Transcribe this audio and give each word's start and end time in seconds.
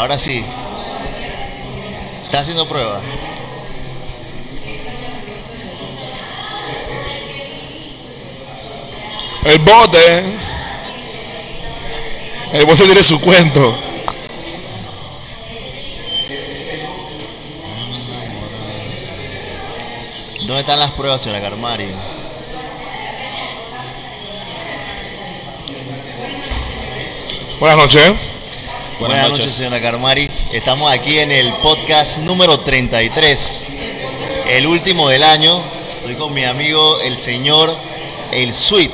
Ahora 0.00 0.18
sí. 0.18 0.42
¿Estás 2.24 2.40
haciendo 2.40 2.66
prueba? 2.66 3.02
El 9.44 9.58
bote. 9.58 10.24
El 12.54 12.64
bote 12.64 12.84
tiene 12.84 13.04
su 13.04 13.20
cuento. 13.20 13.78
¿Dónde 20.46 20.60
están 20.60 20.80
las 20.80 20.92
pruebas, 20.92 21.20
señora 21.20 21.42
Carmari? 21.42 21.92
Buenas 27.60 27.76
noches. 27.76 28.29
Buenas, 29.00 29.30
noches. 29.30 29.54
señora 29.54 29.80
Carmari. 29.80 30.28
Estamos 30.52 30.92
aquí 30.92 31.18
en 31.18 31.32
el 31.32 31.54
podcast 31.54 32.18
número 32.18 32.60
33, 32.60 33.66
el 34.50 34.66
último 34.66 35.08
del 35.08 35.22
año. 35.22 35.64
Estoy 36.00 36.16
con 36.16 36.34
mi 36.34 36.44
amigo, 36.44 37.00
el 37.00 37.16
señor 37.16 37.74
El 38.30 38.52
Sweet. 38.52 38.90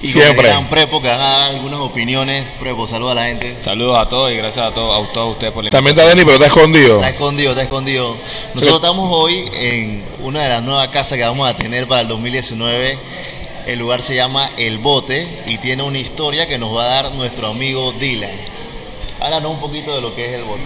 Y 0.00 0.12
con 0.12 0.22
Siempre. 0.22 0.48
el 0.48 0.54
gran 0.54 0.68
Prepo 0.68 1.00
que 1.00 1.08
haga 1.08 1.46
algunas 1.46 1.78
opiniones. 1.78 2.44
Prepo, 2.58 2.88
saluda 2.88 3.12
a 3.12 3.14
la 3.14 3.24
gente. 3.26 3.58
Saludos 3.62 3.96
a 3.96 4.08
todos 4.08 4.32
y 4.32 4.36
gracias 4.36 4.66
a 4.66 4.74
todos, 4.74 5.08
a 5.08 5.12
todos 5.12 5.34
ustedes 5.34 5.52
por 5.52 5.62
la 5.62 5.70
También 5.70 5.96
está 5.96 6.08
Denny, 6.08 6.22
pero 6.24 6.34
está 6.34 6.46
escondido. 6.46 6.96
Está 6.96 7.10
escondido, 7.10 7.50
está 7.50 7.62
escondido. 7.62 8.16
Nosotros 8.54 8.80
estamos 8.80 9.08
hoy 9.12 9.48
en 9.54 10.04
una 10.20 10.42
de 10.42 10.48
las 10.48 10.62
nuevas 10.64 10.88
casas 10.88 11.16
que 11.16 11.22
vamos 11.22 11.48
a 11.48 11.56
tener 11.56 11.86
para 11.86 12.00
el 12.00 12.08
2019. 12.08 12.98
El 13.66 13.78
lugar 13.78 14.02
se 14.02 14.16
llama 14.16 14.44
El 14.56 14.78
Bote 14.78 15.44
y 15.46 15.58
tiene 15.58 15.84
una 15.84 15.98
historia 15.98 16.48
que 16.48 16.58
nos 16.58 16.76
va 16.76 16.82
a 16.82 17.02
dar 17.02 17.12
nuestro 17.12 17.46
amigo 17.46 17.92
Dylan. 17.92 18.32
Háblanos 19.20 19.52
un 19.52 19.60
poquito 19.60 19.94
de 19.94 20.00
lo 20.00 20.12
que 20.16 20.26
es 20.26 20.32
El 20.32 20.44
Bote. 20.44 20.64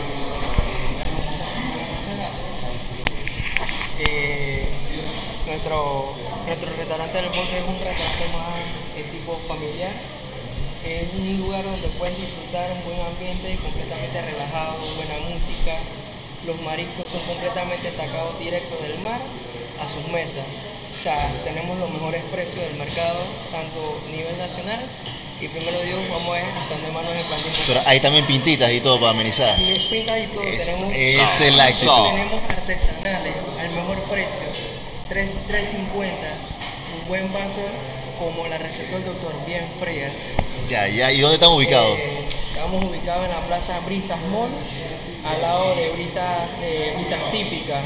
Eh, 3.98 4.68
nuestro, 5.46 6.14
nuestro 6.46 6.70
restaurante 6.74 7.16
del 7.18 7.28
bote 7.28 7.58
es 7.58 7.68
un 7.68 7.78
restaurante 7.80 8.28
más 8.32 8.96
de 8.96 9.02
tipo 9.02 9.38
familiar. 9.46 9.92
Es 10.82 11.12
un 11.12 11.36
lugar 11.36 11.64
donde 11.64 11.88
puedes 11.98 12.16
disfrutar 12.16 12.70
un 12.72 12.84
buen 12.84 13.00
ambiente, 13.02 13.58
completamente 13.62 14.22
relajado, 14.22 14.78
buena 14.96 15.18
música. 15.28 15.76
Los 16.46 16.58
mariscos 16.62 17.04
son 17.12 17.20
completamente 17.26 17.92
sacados 17.92 18.38
directo 18.38 18.74
del 18.82 18.98
mar 19.00 19.20
a 19.84 19.86
sus 19.86 20.08
mesas. 20.08 20.44
Sea, 21.06 21.30
tenemos 21.44 21.78
los 21.78 21.88
mejores 21.88 22.20
precios 22.32 22.58
del 22.66 22.74
mercado, 22.74 23.20
tanto 23.52 24.00
a 24.08 24.10
nivel 24.10 24.36
nacional 24.38 24.80
y 25.40 25.46
primero 25.46 25.78
Dios, 25.82 26.00
vamos 26.10 26.30
a 26.30 26.32
ver 26.32 26.44
de 26.82 26.90
manos 26.90 27.12
en 27.14 27.22
Pandino. 27.26 27.54
Pero 27.64 27.80
hay 27.86 28.00
también 28.00 28.26
pintitas 28.26 28.72
y 28.72 28.80
todo 28.80 28.98
para 28.98 29.10
amenizar. 29.12 29.56
Y 29.56 29.78
pintas 29.88 30.18
y 30.18 30.26
todo, 30.26 30.42
Es- 30.42 30.66
tenemos 30.66 30.92
es 30.92 31.54
la 31.54 31.64
actitud. 31.66 32.08
tenemos 32.10 32.42
artesanales 32.50 33.34
al 33.60 33.70
mejor 33.70 34.02
precio, 34.10 34.42
3 35.08 35.38
3.50, 35.46 36.34
un 37.00 37.06
buen 37.06 37.32
vaso 37.32 37.60
como 38.18 38.48
la 38.48 38.58
recetó 38.58 38.96
el 38.96 39.04
doctor, 39.04 39.32
bien 39.46 39.68
fría. 39.78 40.10
Ya, 40.68 40.88
ya. 40.88 41.12
¿Y 41.12 41.20
dónde 41.20 41.36
están 41.36 41.50
ubicados? 41.52 41.96
Eh, 42.00 42.26
estamos 42.52 42.84
ubicados 42.84 43.26
en 43.26 43.30
la 43.30 43.46
plaza 43.46 43.78
Brisas 43.86 44.18
Mall, 44.32 44.50
al 45.24 45.40
lado 45.40 45.76
de 45.76 45.88
Brisas, 45.90 46.26
de 46.60 46.94
Brisas 46.96 47.30
Típicas. 47.30 47.78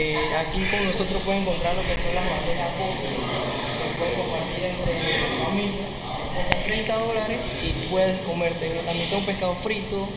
Eh, 0.00 0.16
aquí 0.38 0.62
con 0.70 0.84
nosotros 0.86 1.20
pueden 1.24 1.42
encontrar 1.42 1.74
lo 1.74 1.82
que 1.82 1.96
son 1.96 2.14
las 2.14 2.22
bandejas 2.22 2.70
potes, 2.78 3.10
que 3.10 3.98
pueden 3.98 4.14
compartir 4.14 4.64
entre 4.64 5.44
familias, 5.44 5.90
cuestan 6.36 6.64
30 6.64 6.94
dólares 6.98 7.38
y 7.64 7.70
puedes 7.90 8.20
comerte 8.20 8.68
también 8.86 9.08
un 9.12 9.24
pescado 9.24 9.56
frito, 9.56 10.08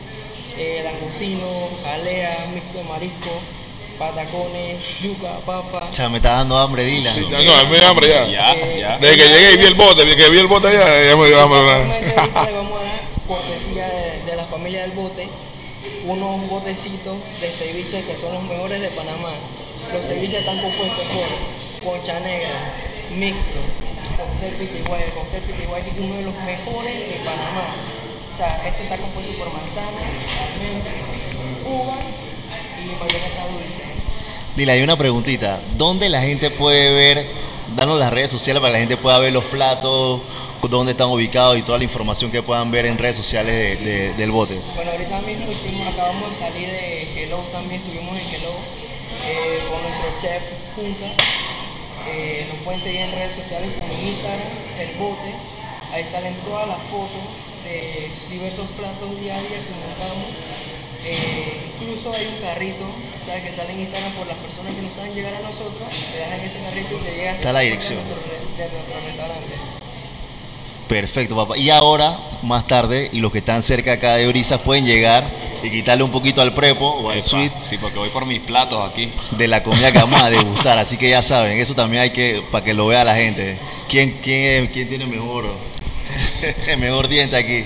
eh, 0.56 0.82
langostino, 0.84 1.68
jalea, 1.82 2.46
mix 2.54 2.72
de 2.74 2.84
marisco, 2.84 3.30
patacones, 3.98 4.84
yuca, 5.02 5.40
papa. 5.44 5.88
O 5.90 5.94
sea, 5.94 6.08
me 6.08 6.18
está 6.18 6.34
dando 6.34 6.56
hambre, 6.58 6.84
Dylan. 6.84 7.12
Sí, 7.12 7.26
no, 7.28 7.38
es 7.40 7.66
muy 7.68 7.78
hambre 7.78 8.08
ya. 8.08 8.26
Ya, 8.28 8.54
Eh, 8.54 8.78
ya. 8.78 8.98
Desde 8.98 9.16
que 9.16 9.28
llegué 9.28 9.54
y 9.54 9.56
vi 9.56 9.66
el 9.66 9.74
bote, 9.74 10.04
desde 10.04 10.16
que 10.16 10.30
vi 10.30 10.38
el 10.38 10.46
bote 10.46 10.68
allá, 10.68 11.10
ya 11.10 11.16
me 11.16 11.26
dio 11.26 11.40
hambre. 11.40 11.58
Actualmente 11.58 12.14
ahorita 12.20 12.46
le 12.46 12.52
vamos 12.52 12.80
a 12.80 12.84
dar 12.84 13.00
cortesía 13.26 13.88
de, 13.88 14.30
de 14.30 14.36
la 14.36 14.44
familia 14.44 14.82
del 14.82 14.92
bote 14.92 15.28
unos 16.04 16.48
botecitos 16.48 17.16
de 17.40 17.50
ceviche 17.50 18.04
que 18.04 18.16
son 18.16 18.34
los 18.34 18.42
mejores 18.44 18.80
de 18.80 18.88
Panamá. 18.88 19.30
Los 19.92 20.06
ceviches 20.06 20.40
están 20.40 20.60
compuestos 20.60 21.04
por 21.82 21.92
concha 21.92 22.18
negra, 22.20 22.74
mixto, 23.14 23.60
cóctel 24.16 24.54
pitiguay. 24.54 25.02
El 25.04 25.10
cóctel 25.12 25.42
pitiguay 25.42 25.82
es 25.86 25.98
uno 25.98 26.14
de 26.16 26.22
los 26.22 26.34
mejores 26.44 26.98
de 27.08 27.16
Panamá. 27.24 27.74
O 28.32 28.36
sea, 28.36 28.62
ese 28.66 28.84
está 28.84 28.96
compuesto 28.96 29.32
por 29.38 29.52
manzana, 29.52 30.00
almendra, 30.54 30.92
uva 31.66 31.96
y 32.80 32.86
mayonesa 32.86 33.42
dulce. 33.48 33.82
Dylan, 34.56 34.76
hay 34.76 34.82
una 34.82 34.96
preguntita. 34.96 35.60
¿Dónde 35.76 36.08
la 36.08 36.20
gente 36.22 36.50
puede 36.50 36.92
ver, 36.94 37.26
danos 37.76 37.98
las 37.98 38.12
redes 38.12 38.30
sociales 38.30 38.60
para 38.60 38.70
que 38.72 38.78
la 38.78 38.80
gente 38.80 38.96
pueda 38.96 39.18
ver 39.18 39.32
los 39.32 39.44
platos, 39.44 40.20
dónde 40.70 40.92
están 40.92 41.08
ubicados 41.08 41.58
y 41.58 41.62
toda 41.62 41.78
la 41.78 41.84
información 41.84 42.30
que 42.30 42.42
puedan 42.42 42.70
ver 42.70 42.86
en 42.86 42.96
redes 42.96 43.16
sociales 43.16 43.54
de- 43.80 43.84
de- 43.90 44.12
del 44.14 44.30
bote? 44.30 44.58
Bueno, 44.74 44.92
ahorita 44.92 45.20
mismo 45.20 45.50
hicimos, 45.52 45.88
acabamos 45.88 46.30
de 46.30 46.36
salir 46.38 46.68
de 46.70 47.24
Hello 47.24 47.38
también, 47.52 47.82
estuvimos 47.82 48.16
en 48.18 48.26
Hello 48.34 48.52
eh, 49.26 49.60
con 49.68 49.82
nuestro 49.82 50.20
chef 50.20 50.42
Punca. 50.76 51.06
Eh, 52.08 52.46
nos 52.50 52.58
pueden 52.64 52.80
seguir 52.80 53.00
en 53.02 53.12
redes 53.12 53.34
sociales 53.34 53.70
como 53.78 53.92
Instagram, 53.92 54.48
El 54.78 54.94
Bote. 54.98 55.32
Ahí 55.92 56.04
salen 56.06 56.34
todas 56.44 56.66
las 56.68 56.78
fotos 56.90 57.22
de 57.64 58.10
diversos 58.30 58.66
platos 58.76 59.20
diarios 59.20 59.50
que 59.50 59.74
montamos. 59.86 60.28
Eh, 61.04 61.70
incluso 61.80 62.12
hay 62.12 62.26
un 62.26 62.40
carrito, 62.40 62.84
¿sabes? 63.18 63.42
Que 63.44 63.52
sale 63.52 63.72
en 63.72 63.80
Instagram 63.80 64.12
por 64.14 64.26
las 64.26 64.36
personas 64.38 64.74
que 64.74 64.82
no 64.82 64.90
saben 64.92 65.14
llegar 65.14 65.34
a 65.34 65.40
nosotros, 65.40 65.88
te 66.12 66.18
dejan 66.18 66.40
ese 66.40 66.58
carrito 66.60 66.96
y 66.96 67.04
te 67.04 67.16
llega 67.16 67.32
Está 67.32 67.52
la 67.52 67.60
dirección. 67.60 67.98
de 67.98 68.04
nuestro, 68.14 68.22
re- 68.30 68.62
de 68.64 68.70
nuestro 68.72 69.00
restaurante. 69.06 69.81
Perfecto, 70.92 71.34
papá. 71.34 71.56
Y 71.56 71.70
ahora, 71.70 72.14
más 72.42 72.66
tarde, 72.66 73.08
y 73.12 73.20
los 73.20 73.32
que 73.32 73.38
están 73.38 73.62
cerca 73.62 73.92
acá 73.94 74.16
de 74.16 74.26
Brisas 74.26 74.60
pueden 74.60 74.84
llegar 74.84 75.24
y 75.62 75.70
quitarle 75.70 76.04
un 76.04 76.10
poquito 76.10 76.42
al 76.42 76.52
prepo 76.52 76.86
o 76.86 77.08
al 77.08 77.18
Epa, 77.18 77.26
suite 77.28 77.54
Sí, 77.68 77.78
porque 77.78 77.98
voy 77.98 78.10
por 78.10 78.26
mis 78.26 78.40
platos 78.40 78.90
aquí. 78.90 79.08
de 79.30 79.48
la 79.48 79.62
comida 79.62 79.90
que 79.90 79.98
vamos 79.98 80.20
a 80.20 80.28
degustar. 80.36 80.78
Así 80.78 80.98
que 80.98 81.08
ya 81.08 81.22
saben, 81.22 81.58
eso 81.58 81.74
también 81.74 82.02
hay 82.02 82.10
que, 82.10 82.42
para 82.50 82.62
que 82.62 82.74
lo 82.74 82.86
vea 82.88 83.04
la 83.04 83.14
gente. 83.14 83.56
¿Quién, 83.88 84.18
quién, 84.22 84.66
quién 84.66 84.86
tiene 84.88 85.06
mejor, 85.06 85.46
mejor 86.78 87.08
diente 87.08 87.36
aquí? 87.36 87.64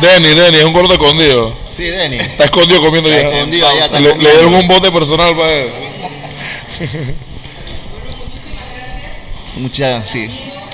Denny, 0.00 0.28
Denny, 0.34 0.56
es 0.58 0.64
un 0.64 0.72
gordo 0.72 0.94
escondido. 0.94 1.54
Sí, 1.76 1.82
Denny. 1.84 2.16
Está 2.16 2.44
escondido 2.44 2.80
comiendo 2.80 3.10
Está 3.10 3.22
ya. 3.28 3.34
escondido 3.36 3.68
allá, 3.68 3.84
está 3.84 4.00
le, 4.00 4.06
le 4.08 4.12
comiendo. 4.14 4.38
dieron 4.40 4.54
un 4.54 4.66
bote 4.68 4.90
personal 4.90 5.36
para 5.36 5.52
él. 5.52 5.70
Muchas, 9.56 10.08
sí, 10.08 10.28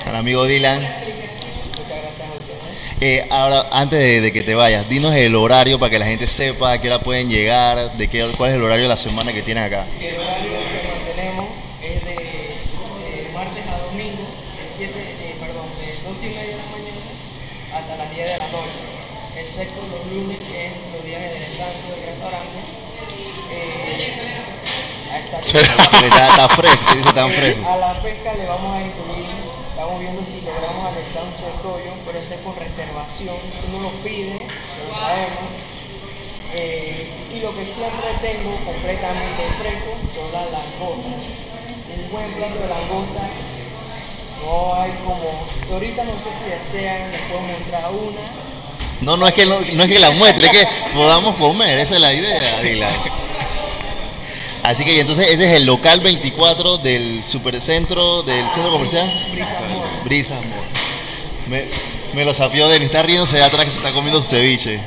al 0.05 0.15
amigo 0.15 0.45
Dylan. 0.45 0.81
Muchas 0.81 1.97
gracias 2.01 2.27
a 2.27 2.33
ustedes. 2.33 2.90
Eh, 3.03 3.25
ahora, 3.31 3.65
antes 3.71 3.97
de, 3.97 4.21
de 4.21 4.31
que 4.31 4.43
te 4.43 4.53
vayas, 4.53 4.87
dinos 4.87 5.15
el 5.15 5.33
horario 5.35 5.79
para 5.79 5.89
que 5.89 5.97
la 5.97 6.05
gente 6.05 6.27
sepa 6.27 6.73
a 6.73 6.79
qué 6.79 6.87
hora 6.87 6.99
pueden 6.99 7.29
llegar, 7.29 7.93
de 7.97 8.07
qué, 8.07 8.29
cuál 8.37 8.51
es 8.51 8.57
el 8.57 8.63
horario 8.63 8.83
de 8.83 8.89
la 8.89 8.97
semana 8.97 9.33
que 9.33 9.41
tienen 9.41 9.63
acá. 9.63 9.87
El 9.99 10.19
horario 10.19 10.51
que 10.51 10.87
mantenemos 10.87 11.49
es 11.81 12.05
de, 12.05 12.13
de 12.13 13.31
martes 13.33 13.63
a 13.65 13.77
domingo, 13.89 14.21
de 14.53 14.69
7, 14.69 14.93
de, 14.93 15.35
perdón, 15.39 15.65
de 15.81 15.97
12 16.07 16.25
y 16.25 16.29
media 16.29 16.41
de 16.51 16.57
la 16.57 16.69
mañana 16.69 17.01
hasta 17.73 17.95
las 17.97 18.11
10 18.13 18.23
de 18.23 18.37
la 18.37 18.47
noche, 18.49 18.79
excepto 19.35 19.81
los 19.81 20.05
lunes, 20.13 20.37
que 20.37 20.65
es 20.67 20.71
los 20.93 21.03
días 21.03 21.21
de 21.21 21.39
descanso 21.39 21.89
del 21.89 22.05
restaurante. 22.05 22.59
Eh, 23.49 24.37
exacto. 25.17 25.57
Está, 26.05 26.29
está 26.29 26.49
fresco, 26.49 26.95
dice 26.95 27.13
tan 27.13 27.31
Eh, 27.31 27.33
fresco. 27.33 27.67
A 27.67 27.77
la 27.77 27.99
pesca 27.99 28.33
le 28.35 28.45
vamos 28.45 28.77
a 28.77 28.81
incluir, 28.85 29.40
estamos 29.81 29.99
viendo 29.99 30.21
si 30.23 30.41
logramos 30.45 30.93
anexar 30.93 31.23
un 31.23 31.33
centollo, 31.33 31.93
pero 32.05 32.19
ese 32.19 32.35
es 32.35 32.41
con 32.41 32.55
reservación. 32.55 33.35
Tú 33.65 33.71
no 33.71 33.81
lo 33.81 33.89
pides, 34.03 34.37
te 34.37 34.85
lo 34.85 34.93
traemos. 34.93 35.49
Eh, 36.53 37.09
y 37.33 37.39
lo 37.39 37.49
que 37.55 37.65
siempre 37.65 38.13
tengo 38.21 38.51
completamente 38.63 39.41
fresco 39.57 39.97
son 40.13 40.31
las 40.31 40.51
langostas. 40.51 41.25
Un 41.97 42.11
buen 42.11 42.31
plato 42.31 42.59
de 42.59 42.67
langosta. 42.69 43.29
No 44.45 44.75
hay 44.75 44.91
como. 45.03 45.73
Ahorita 45.73 46.03
no 46.03 46.19
sé 46.19 46.29
si 46.29 46.47
desean, 46.47 47.09
les 47.11 47.21
puedo 47.21 47.41
mostrar 47.41 47.89
una. 47.89 48.21
No, 49.01 49.17
no 49.17 49.25
es 49.25 49.33
que 49.33 49.47
no, 49.47 49.61
no 49.61 49.83
es 49.83 49.89
que 49.89 49.99
la 49.99 50.11
muestre, 50.11 50.45
es 50.45 50.51
que 50.51 50.67
podamos 50.93 51.37
comer, 51.37 51.79
esa 51.79 51.95
es 51.95 52.01
la 52.01 52.13
idea, 52.13 52.61
Dylan. 52.61 53.20
Así 54.63 54.85
que 54.85 54.93
y 54.95 54.99
entonces 54.99 55.27
este 55.29 55.45
es 55.45 55.53
el 55.57 55.65
local 55.65 56.01
24 56.01 56.77
del 56.77 57.23
supercentro, 57.23 58.21
del 58.23 58.45
centro 58.53 58.71
comercial. 58.71 59.11
Brisa 60.05 60.37
amor. 60.37 60.63
Me, 61.47 61.65
me 62.13 62.23
lo 62.25 62.33
sapió 62.33 62.67
Denny, 62.67 62.85
está 62.85 63.01
riéndose 63.01 63.35
allá 63.37 63.47
atrás 63.47 63.65
que 63.65 63.71
se 63.71 63.77
está 63.77 63.91
comiendo 63.91 64.21
su 64.21 64.29
ceviche. 64.29 64.79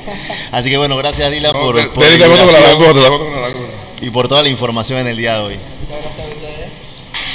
Así 0.51 0.69
que 0.69 0.77
bueno, 0.77 0.95
gracias 0.97 1.29
Dylan 1.29 1.53
No, 1.53 1.59
por, 1.61 1.75
de- 1.75 1.89
por 1.89 2.03
te 2.03 2.17
te 2.17 2.27
la 2.27 3.53
y 4.01 4.09
por 4.09 4.27
toda 4.27 4.43
la 4.43 4.49
información 4.49 4.99
en 4.99 5.07
el 5.07 5.17
día 5.17 5.35
de 5.35 5.41
hoy. 5.41 5.59
Muchas 5.81 6.01
gracias 6.03 6.25
a 6.25 6.29
ustedes. 6.29 6.69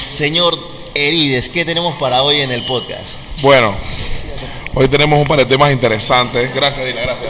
Señor 0.08 0.58
Erides, 0.94 1.48
¿qué 1.48 1.64
tenemos 1.64 1.96
para 1.98 2.22
hoy 2.22 2.40
en 2.40 2.50
el 2.52 2.64
podcast? 2.64 3.16
Bueno, 3.40 3.76
Hoy 4.72 4.86
tenemos 4.86 5.19
un 5.19 5.26
par 5.26 5.36
de 5.38 5.46
temas 5.46 5.72
interesantes. 5.72 6.54
Gracias, 6.54 6.86
Dina, 6.86 7.00
gracias. 7.00 7.28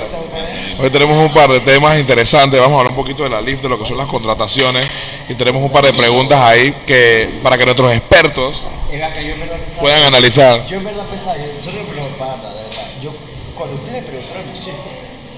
Hoy 0.82 0.88
tenemos 0.88 1.14
un 1.18 1.30
par 1.34 1.50
de 1.50 1.60
temas 1.60 1.98
interesantes. 1.98 2.58
Vamos 2.58 2.76
a 2.76 2.78
hablar 2.78 2.92
un 2.92 2.96
poquito 2.96 3.22
de 3.22 3.28
la 3.28 3.42
LIF, 3.42 3.60
de 3.60 3.68
lo 3.68 3.78
que 3.78 3.86
son 3.86 3.98
las 3.98 4.06
contrataciones. 4.06 4.86
Y 5.28 5.34
tenemos 5.34 5.62
un 5.62 5.70
par 5.70 5.84
de 5.84 5.92
preguntas 5.92 6.40
ahí 6.40 6.74
que 6.86 7.28
para 7.42 7.58
que 7.58 7.66
nuestros 7.66 7.92
expertos 7.92 8.66
puedan 9.78 10.04
analizar. 10.04 10.64
Yo 10.64 10.78
en 10.78 10.84
verdad 10.84 11.04
pensaba, 11.06 11.36
yo 11.36 11.44
eso 11.44 11.70
no 11.72 11.82
me 11.86 12.00
lo 12.00 12.16
panda, 12.16 12.48
de 12.54 12.62
verdad. 12.62 12.86
Yo, 13.02 13.12
cuando 13.54 13.76
ustedes 13.76 14.04
preguntaron, 14.04 14.44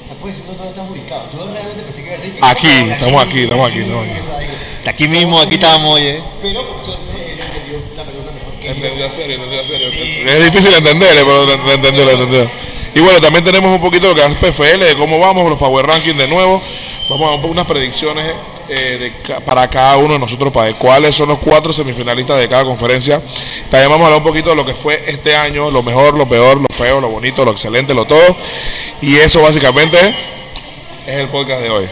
¿se 0.07 0.15
puede 0.15 0.33
decir 0.33 0.47
dónde 0.47 0.69
estás 0.69 0.89
ubicado? 0.89 1.25
Yo 1.33 1.53
realmente 1.53 1.83
pensé 1.83 2.03
que 2.03 2.07
iba 2.07 2.15
a 2.15 2.19
decir 2.19 2.33
que. 2.35 2.47
Aquí, 2.47 2.91
estamos 2.93 3.23
aquí, 3.25 3.43
estamos 3.43 3.69
aquí, 3.69 3.79
estamos 3.81 4.07
aquí. 4.07 4.89
Aquí 4.89 5.09
mismo, 5.09 5.41
aquí 5.41 5.55
estamos, 5.55 5.95
oye. 5.95 6.23
Pero 6.41 6.69
por 6.69 6.85
suerte 6.85 7.33
él 7.33 7.41
entendió 7.41 7.83
la 7.97 8.05
pregunta 8.05 8.31
mejor 8.31 8.53
que 8.61 8.67
yo. 8.67 8.75
Entendió 8.75 9.11
serio, 9.11 9.35
entendió 9.43 9.67
serio. 9.67 9.89
Es 10.25 10.53
difícil 10.53 10.73
entenderle, 10.73 11.25
pero 11.25 11.53
entendió, 11.75 12.11
entendió. 12.11 12.72
Y 12.95 13.01
bueno, 13.01 13.21
también 13.21 13.45
tenemos 13.45 13.71
un 13.75 13.81
poquito 13.81 14.09
lo 14.09 14.15
que 14.15 14.25
es 14.25 14.35
PFL, 14.35 14.85
de 14.85 14.97
cómo 14.97 15.19
vamos, 15.19 15.49
los 15.49 15.59
Power 15.59 15.87
Rankings 15.87 16.17
de 16.19 16.29
nuevo. 16.29 16.63
Vamos 17.09 17.43
a 17.43 17.47
unas 17.47 17.67
predicciones 17.67 18.33
eh, 18.69 19.13
de 19.29 19.41
para 19.41 19.69
cada 19.69 19.97
uno 19.97 20.15
de 20.15 20.19
nosotros, 20.19 20.53
para 20.53 20.67
ver 20.67 20.77
cuáles 20.77 21.15
son 21.17 21.29
los 21.29 21.39
cuatro 21.39 21.73
semifinalistas 21.73 22.39
de 22.39 22.49
cada 22.49 22.65
conferencia. 22.65 23.21
También 23.71 23.91
vamos 23.91 24.05
a 24.05 24.07
hablar 24.09 24.19
un 24.19 24.25
poquito 24.25 24.51
de 24.51 24.57
lo 24.57 24.65
que 24.65 24.75
fue 24.75 25.03
este 25.07 25.35
año, 25.37 25.71
lo 25.71 25.83
mejor, 25.83 26.15
lo 26.17 26.29
peor, 26.29 26.59
lo 26.59 26.67
feo, 26.75 27.01
lo 27.01 27.09
bonito, 27.09 27.45
lo 27.45 27.51
excelente, 27.53 27.95
lo 27.95 28.05
todo. 28.05 28.37
Y 29.01 29.17
eso 29.17 29.43
básicamente 29.43 29.99
es 31.07 31.21
el 31.21 31.29
podcast 31.29 31.63
de 31.63 31.71
hoy. 31.71 31.87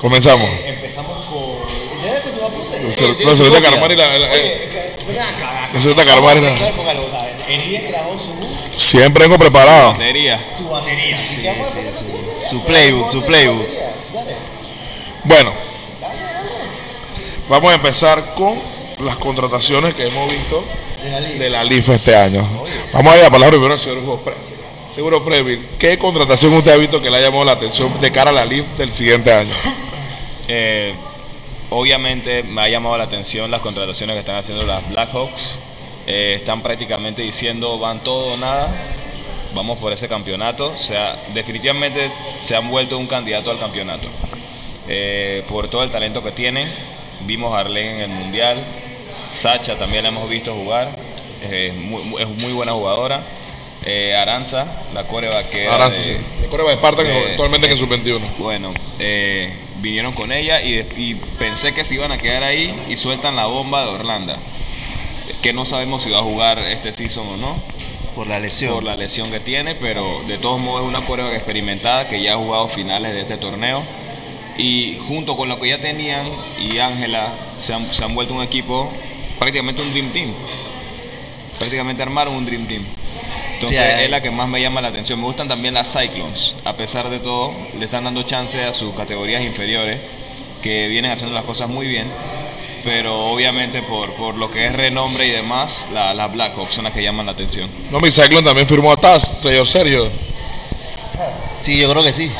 Comenzamos. 0.00 0.48
Empezamos 0.64 1.24
con. 1.26 1.58
Carmari 3.70 3.96
la- 3.96 4.16
eh, 4.16 4.96
señorita 5.74 6.04
Carmari 6.04 6.40
trajo 7.90 8.16
su, 8.18 8.37
Siempre 8.78 9.24
vengo 9.24 9.38
preparado. 9.38 9.92
Batería. 9.92 10.40
su 10.56 10.68
batería. 10.68 11.18
Así 11.28 11.42
que 11.42 11.48
vamos 11.48 11.74
a 11.74 11.78
empezar 11.80 12.04
con 12.04 12.12
tu 12.12 12.18
batería. 12.26 12.48
Su 12.48 12.64
playbook, 12.64 13.08
su 13.10 13.22
playbook. 13.24 13.58
batería. 13.58 14.38
Bueno, 15.24 15.52
vamos 17.48 17.72
a 17.72 17.74
empezar 17.74 18.34
con 18.34 18.58
las 19.00 19.16
contrataciones 19.16 19.94
que 19.94 20.06
hemos 20.06 20.30
visto 20.30 20.64
De 21.02 21.10
la 21.10 21.20
liga. 21.20 21.38
de 21.38 21.50
la 21.50 21.64
LIF 21.64 21.88
este 21.90 22.14
año. 22.16 22.48
Vamos 22.92 23.12
a 23.12 23.16
dar 23.16 23.24
la 23.24 23.30
palabra 23.30 23.50
primero 23.56 23.74
al 23.74 23.80
señor 23.80 23.98
Hugo 23.98 24.22
Seguro 24.94 25.24
Previl, 25.24 25.64
¿qué 25.78 25.98
contratación 25.98 26.54
usted 26.54 26.72
ha 26.72 26.76
visto 26.76 27.00
que 27.00 27.10
le 27.10 27.18
ha 27.18 27.20
llamado 27.20 27.44
la 27.44 27.52
atención 27.52 28.00
de 28.00 28.10
cara 28.10 28.30
a 28.30 28.32
la 28.32 28.44
LIF 28.44 28.64
del 28.76 28.90
siguiente 28.92 29.32
año? 29.32 29.54
Eh, 30.50 30.94
obviamente 31.68 32.42
me 32.42 32.62
ha 32.62 32.68
llamado 32.70 32.96
la 32.96 33.04
atención 33.04 33.50
las 33.50 33.60
contrataciones 33.60 34.14
que 34.14 34.20
están 34.20 34.36
haciendo 34.36 34.64
las 34.64 34.88
Blackhawks. 34.88 35.58
Eh, 36.10 36.36
están 36.36 36.62
prácticamente 36.62 37.20
diciendo 37.20 37.78
van 37.78 38.00
todo 38.02 38.32
o 38.32 38.36
nada. 38.38 38.74
Vamos 39.54 39.78
por 39.78 39.92
ese 39.92 40.08
campeonato. 40.08 40.68
O 40.72 40.76
sea, 40.76 41.16
definitivamente 41.34 42.10
se 42.38 42.56
han 42.56 42.70
vuelto 42.70 42.96
un 42.96 43.06
candidato 43.06 43.50
al 43.50 43.58
campeonato. 43.58 44.08
Eh, 44.88 45.42
por 45.48 45.68
todo 45.68 45.82
el 45.82 45.90
talento 45.90 46.22
que 46.22 46.30
tienen. 46.32 46.66
Vimos 47.26 47.52
a 47.54 47.60
Arlene 47.60 48.04
en 48.04 48.10
el 48.10 48.16
Mundial. 48.16 48.56
Sacha 49.34 49.76
también 49.76 50.02
la 50.04 50.08
hemos 50.08 50.28
visto 50.30 50.54
jugar. 50.54 50.88
Eh, 51.42 51.72
muy- 51.76 52.02
muy- 52.04 52.22
es 52.22 52.28
muy 52.28 52.52
buena 52.52 52.72
jugadora. 52.72 53.22
Eh, 53.84 54.14
Aranza, 54.16 54.66
la 54.94 55.06
corebaquera. 55.06 55.74
Aranza, 55.74 55.98
de- 55.98 56.04
sí. 56.04 56.16
De 56.40 56.48
Corea 56.48 56.66
de 56.68 56.72
Esparta, 56.72 57.02
que 57.04 57.12
actualmente 57.32 57.66
en 57.66 57.72
el 57.74 57.78
sub-21. 57.78 58.20
bueno, 58.38 58.72
vinieron 59.76 60.12
con 60.14 60.32
ella 60.32 60.60
y, 60.62 60.78
y 60.96 61.14
pensé 61.38 61.72
que 61.74 61.84
se 61.84 61.94
iban 61.94 62.10
a 62.12 62.18
quedar 62.18 62.42
ahí 62.42 62.74
y 62.88 62.96
sueltan 62.96 63.36
la 63.36 63.44
bomba 63.46 63.82
de 63.84 63.90
Orlando. 63.90 64.34
Que 65.48 65.54
no 65.54 65.64
sabemos 65.64 66.02
si 66.02 66.10
va 66.10 66.18
a 66.18 66.22
jugar 66.22 66.58
este 66.58 66.92
season 66.92 67.26
o 67.26 67.36
no, 67.38 67.56
Por 68.14 68.26
la 68.26 68.38
lesión. 68.38 68.74
por 68.74 68.84
la 68.84 68.96
lesión 68.96 69.30
que 69.30 69.40
tiene, 69.40 69.74
pero 69.76 70.22
de 70.28 70.36
todos 70.36 70.60
modos 70.60 70.82
es 70.82 70.88
una 70.88 71.06
prueba 71.06 71.34
experimentada 71.34 72.06
que 72.06 72.20
ya 72.20 72.34
ha 72.34 72.36
jugado 72.36 72.68
finales 72.68 73.14
de 73.14 73.22
este 73.22 73.38
torneo. 73.38 73.82
Y 74.58 74.98
junto 75.08 75.38
con 75.38 75.48
lo 75.48 75.58
que 75.58 75.70
ya 75.70 75.80
tenían 75.80 76.28
y 76.60 76.76
Ángela 76.80 77.32
se 77.60 77.72
han, 77.72 77.90
se 77.94 78.04
han 78.04 78.14
vuelto 78.14 78.34
un 78.34 78.42
equipo, 78.42 78.92
prácticamente 79.38 79.80
un 79.80 79.90
Dream 79.90 80.12
Team. 80.12 80.34
Prácticamente 81.56 82.02
armaron 82.02 82.34
un 82.34 82.44
Dream 82.44 82.66
Team. 82.68 82.84
Entonces 83.54 83.80
Sí, 83.80 84.02
es 84.04 84.10
la 84.10 84.20
que 84.20 84.30
más 84.30 84.48
me 84.48 84.60
llama 84.60 84.82
la 84.82 84.88
atención. 84.88 85.18
Me 85.18 85.24
gustan 85.24 85.48
también 85.48 85.72
las 85.72 85.90
Cyclones. 85.90 86.56
A 86.66 86.74
pesar 86.74 87.08
de 87.08 87.20
todo, 87.20 87.54
le 87.78 87.86
están 87.86 88.04
dando 88.04 88.22
chance 88.24 88.62
a 88.62 88.74
sus 88.74 88.94
categorías 88.94 89.40
inferiores, 89.40 89.98
que 90.62 90.88
vienen 90.88 91.10
haciendo 91.10 91.34
las 91.34 91.44
cosas 91.44 91.70
muy 91.70 91.86
bien. 91.86 92.06
Pero 92.84 93.26
obviamente 93.32 93.82
por, 93.82 94.14
por 94.14 94.36
lo 94.36 94.50
que 94.50 94.66
es 94.66 94.72
renombre 94.72 95.26
y 95.26 95.30
demás, 95.30 95.88
la- 95.92 96.14
las 96.14 96.32
Blackhawks 96.32 96.74
son 96.74 96.84
las 96.84 96.92
que 96.92 97.02
llaman 97.02 97.26
la 97.26 97.32
atención. 97.32 97.68
No, 97.90 98.00
mi 98.00 98.10
Cyclone 98.10 98.42
también 98.46 98.68
firmó 98.68 98.92
a 98.92 98.96
Taz, 98.96 99.38
señor 99.42 99.66
Sergio. 99.66 100.10
Sí, 101.60 101.78
yo 101.78 101.90
creo 101.90 102.02
que 102.02 102.12
sí. 102.12 102.30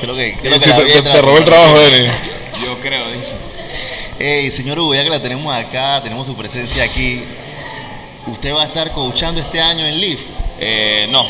Creo 0.00 0.16
que, 0.16 0.36
creo 0.36 0.58
que 0.58 0.64
Sí, 0.64 0.70
la 0.70 0.76
te, 0.78 1.02
te- 1.02 1.22
robó 1.22 1.38
el 1.38 1.44
trabajo, 1.44 1.78
Denis. 1.78 2.10
Yo 2.64 2.80
creo, 2.80 3.04
dice. 3.12 3.34
Ey, 4.18 4.50
señor 4.50 4.78
Hugo, 4.78 4.94
ya 4.94 5.04
que 5.04 5.10
la 5.10 5.20
tenemos 5.20 5.52
acá, 5.54 6.00
tenemos 6.02 6.26
su 6.26 6.34
presencia 6.36 6.84
aquí. 6.84 7.22
¿Usted 8.26 8.54
va 8.54 8.62
a 8.62 8.66
estar 8.66 8.92
coachando 8.92 9.40
este 9.40 9.60
año 9.60 9.86
en 9.86 10.00
Leaf? 10.00 10.20
Eh, 10.58 11.06
no, 11.10 11.26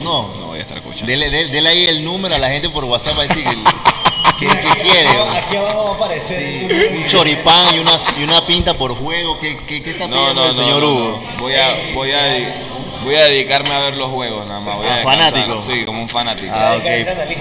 No. 0.00 0.34
no 0.38 0.46
voy 0.46 0.58
a 0.58 0.62
estar 0.62 0.78
escuchando. 0.78 1.06
Dele, 1.06 1.30
dele- 1.30 1.50
dele 1.50 1.68
ahí 1.68 1.86
el 1.88 2.02
número 2.04 2.34
a 2.34 2.38
la 2.38 2.48
gente 2.48 2.70
por 2.70 2.84
WhatsApp 2.84 3.16
para 3.16 3.28
decir 3.28 3.44
que 4.36 4.46
quiere. 4.82 5.08
Aquí, 5.36 5.56
abajo 5.56 5.84
va 5.84 5.90
a 5.90 5.94
aparecer 5.94 6.38
Sí, 6.40 6.96
un 6.96 7.06
choripán 7.06 7.74
y 7.74 7.78
una, 7.78 7.92
y 8.18 8.22
una 8.24 8.46
pinta 8.46 8.74
por 8.74 8.94
juego. 8.94 9.38
¿Qué, 9.40 9.58
qué, 9.66 9.82
qué 9.82 9.90
está 9.90 10.06
No, 10.06 10.16
pidiendo 10.16 10.34
no, 10.42 10.50
el 10.50 10.56
no, 10.56 10.62
señor 10.62 10.82
no, 10.82 10.88
Hugo? 10.92 11.22
Voy 11.38 11.54
a, 11.54 11.74
voy 11.94 12.12
a, 12.12 12.64
voy 13.04 13.14
a 13.14 13.24
dedicarme 13.24 13.70
a 13.74 13.78
ver 13.80 13.96
los 13.96 14.10
juegos 14.10 14.46
nada 14.46 14.60
más. 14.60 14.76
Voy 14.76 14.86
Ah, 14.88 15.00
fanático. 15.02 15.62
Sí, 15.62 15.84
como 15.84 16.02
un 16.02 16.08
fanático. 16.08 16.52
Ah, 16.54 16.74
analista. 16.74 17.12
es 17.12 17.38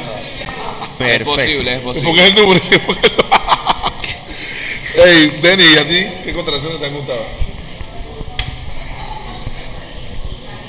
Perfecto. 0.98 1.34
posible, 1.36 1.74
es 1.76 1.82
¿Por 1.82 1.94
qué 1.94 2.00
posible. 2.02 2.28
el 2.28 2.36
número? 2.36 2.60
Sí, 2.64 2.78
¿por 2.80 2.98
qué? 2.98 3.12
Ey, 5.06 5.28
Denis, 5.42 5.68
¿y 5.76 5.78
a 5.78 5.88
ti 5.88 6.08
qué 6.24 6.34
contrataciones 6.34 6.80
te 6.80 6.86
han 6.88 6.94
gustado? 6.96 7.24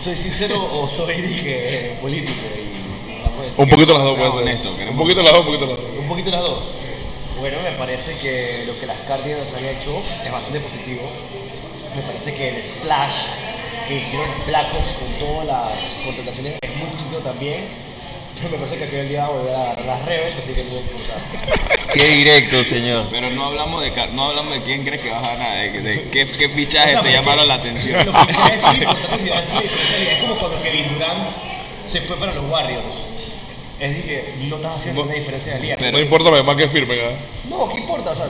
¿Soy 0.02 0.16
sincero 0.16 0.62
o 0.72 0.88
soy 0.88 1.20
dije, 1.20 1.96
político? 2.00 2.32
Y, 2.56 3.60
Un 3.60 3.68
poquito 3.68 3.94
las 3.94 4.02
dos, 4.04 4.16
puede 4.16 4.30
ser. 4.30 4.42
honesto, 4.42 4.70
Un 4.90 4.96
poquito 4.96 5.22
las 5.22 5.32
dos, 5.32 5.40
un 5.40 5.46
poquito 5.46 5.66
las 5.66 5.76
dos. 5.76 5.87
Un 6.08 6.16
poquito 6.16 6.30
las 6.30 6.40
dos. 6.40 6.64
Bueno, 7.38 7.58
me 7.62 7.72
parece 7.72 8.16
que 8.16 8.64
lo 8.66 8.80
que 8.80 8.86
las 8.86 8.96
Cardinals 9.00 9.52
han 9.52 9.62
hecho 9.62 10.02
es 10.24 10.32
bastante 10.32 10.58
positivo. 10.58 11.02
Me 11.94 12.00
parece 12.00 12.32
que 12.32 12.48
el 12.48 12.64
splash 12.64 13.26
que 13.86 13.96
hicieron 13.98 14.26
los 14.26 14.46
Blackhawks 14.46 14.92
con 14.92 15.18
todas 15.18 15.46
las 15.46 15.98
contrataciones 16.06 16.54
es 16.62 16.76
muy 16.76 16.86
positivo 16.86 17.20
también. 17.20 17.66
Pero 18.36 18.48
me 18.48 18.56
parece 18.56 18.78
que 18.78 18.84
al 18.84 18.88
final 18.88 19.04
del 19.04 19.08
día 19.10 19.20
va 19.20 19.26
a 19.26 19.30
volver 19.32 19.54
a 19.54 19.80
las 19.84 20.04
Rebels, 20.06 20.36
así 20.42 20.54
que 20.54 20.64
no 20.64 20.70
me 20.70 20.80
importa. 20.80 21.92
Qué 21.92 22.06
directo, 22.08 22.64
señor. 22.64 23.06
Pero 23.10 23.28
no 23.28 23.44
hablamos 23.44 23.82
de 23.82 24.06
no 24.14 24.28
hablamos 24.30 24.54
de 24.54 24.62
quién 24.62 24.86
crees 24.86 25.02
que 25.02 25.10
va 25.10 25.18
a 25.18 25.34
ganar, 25.34 25.58
de, 25.58 25.82
de 25.82 26.08
qué, 26.08 26.24
qué 26.24 26.46
O 26.46 26.48
fichajes 26.56 26.92
sea, 26.92 27.02
te 27.02 27.12
llamaron 27.12 27.46
la 27.46 27.56
atención. 27.56 28.06
Los 28.06 28.26
fichajes 28.26 28.60
son 28.62 28.76
importantes 28.76 29.26
y. 29.26 30.08
Es 30.08 30.18
como 30.22 30.36
cuando 30.36 30.62
Kevin 30.62 30.88
Durant 30.94 31.36
se 31.86 32.00
fue 32.00 32.16
para 32.16 32.32
los 32.32 32.50
Warriors. 32.50 33.17
Es 33.80 33.90
decir, 33.90 34.04
que 34.06 34.46
no 34.46 34.56
estás 34.56 34.76
haciendo 34.76 35.02
una 35.04 35.14
diferencia 35.14 35.52
en 35.52 35.58
la 35.58 35.64
liga. 35.64 35.76
Pero- 35.78 35.92
No 35.92 35.98
importa 36.00 36.30
lo 36.30 36.36
demás 36.36 36.56
que 36.56 36.68
firmen, 36.68 36.98
¿ah? 37.00 37.12
no, 37.48 37.68
¿qué 37.68 37.76
importa? 37.80 38.10
O 38.10 38.14
sea, 38.16 38.26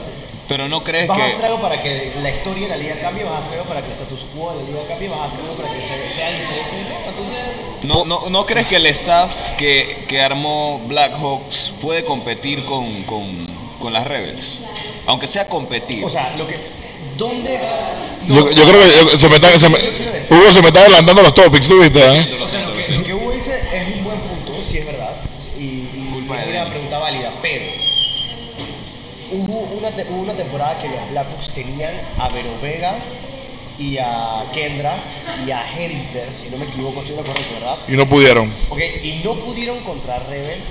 Pero 0.47 0.67
no 0.67 0.83
crees 0.83 1.07
vas 1.07 1.19
a 1.19 1.25
hacer 1.25 1.37
que 1.39 1.45
algo 1.45 1.59
para 1.61 1.81
que 1.81 2.11
la 2.21 2.29
historia 2.31 2.63
de 2.63 2.69
la 2.69 2.77
liga 2.77 2.95
cambie, 3.01 3.23
vas 3.23 3.33
a 3.35 3.37
hacer 3.39 3.53
algo 3.59 3.65
para 3.65 3.81
que 3.81 3.87
el 3.87 3.93
status 3.93 4.19
quo 4.35 4.51
de 4.53 4.63
la 4.63 4.69
liga 4.69 4.79
cambie, 4.87 5.09
vas 5.09 5.19
a 5.21 5.25
hacer 5.25 5.39
algo 5.41 5.53
para 5.55 5.69
que 5.73 5.79
se- 5.81 6.15
sea 6.15 6.29
diferente. 6.31 6.89
¿no? 6.89 7.09
Entonces, 7.09 7.37
no, 7.83 8.05
no, 8.05 8.29
no 8.29 8.45
crees 8.45 8.67
que 8.67 8.75
el 8.77 8.85
staff 8.87 9.31
que, 9.57 10.05
que 10.07 10.21
armó 10.21 10.81
Blackhawks 10.87 11.71
puede 11.81 12.03
competir 12.03 12.63
con, 12.65 13.03
con, 13.03 13.47
con 13.79 13.93
las 13.93 14.05
Rebels, 14.05 14.59
aunque 15.07 15.27
sea 15.27 15.47
competir. 15.47 16.03
o 16.05 16.09
sea, 16.09 16.35
lo 16.37 16.45
que. 16.47 16.57
¿Dónde.? 17.17 17.59
Yo, 18.27 18.49
yo 18.51 18.63
creo 18.65 18.79
que 19.11 19.19
se 19.19 19.27
me 19.29 19.35
está, 19.35 19.57
se 19.59 19.67
me- 19.69 19.77
Hugo 19.77 20.51
se 20.51 20.61
me 20.61 20.67
está 20.67 20.81
adelantando 20.81 21.21
los 21.23 21.33
topics, 21.33 21.67
¿tú 21.67 21.79
viste? 21.81 21.99
eh? 21.99 22.37
Lo 22.39 22.45
que, 22.47 22.93
lo 22.93 23.03
que 23.03 23.13
Hugo 23.13 23.31
dice 23.31 23.51
es 23.73 23.95
un 23.97 24.03
buen 24.03 24.19
punto, 24.19 24.53
sí 24.69 24.77
es 24.77 24.85
verdad. 24.85 25.15
Y, 25.57 25.61
y 25.61 26.09
Culpa 26.13 26.35
de 26.37 26.41
es 26.43 26.47
una 26.49 26.55
Dennis. 26.59 26.69
pregunta 26.71 26.97
válida, 26.99 27.33
pero 27.41 27.65
hubo 29.31 29.78
una, 29.93 30.09
hubo 30.09 30.21
una 30.21 30.33
temporada 30.33 30.77
que 30.79 30.87
los 30.89 31.09
Blackhawks 31.11 31.49
tenían 31.53 31.93
a 32.17 32.29
Vero 32.29 32.51
Vega 32.61 32.95
y 33.77 33.97
a 33.97 34.45
Kendra 34.53 34.97
y 35.45 35.51
a 35.51 35.63
Hunter, 35.63 36.33
si 36.33 36.49
no 36.49 36.57
me 36.57 36.65
equivoco, 36.65 36.99
estoy 37.01 37.15
lo 37.15 37.23
correcto, 37.23 37.53
¿verdad? 37.53 37.77
Y 37.87 37.93
no 37.93 38.07
pudieron. 38.07 38.53
Ok, 38.69 38.79
y 39.03 39.21
no 39.23 39.35
pudieron 39.35 39.79
contra 39.81 40.19
Rebels. 40.19 40.67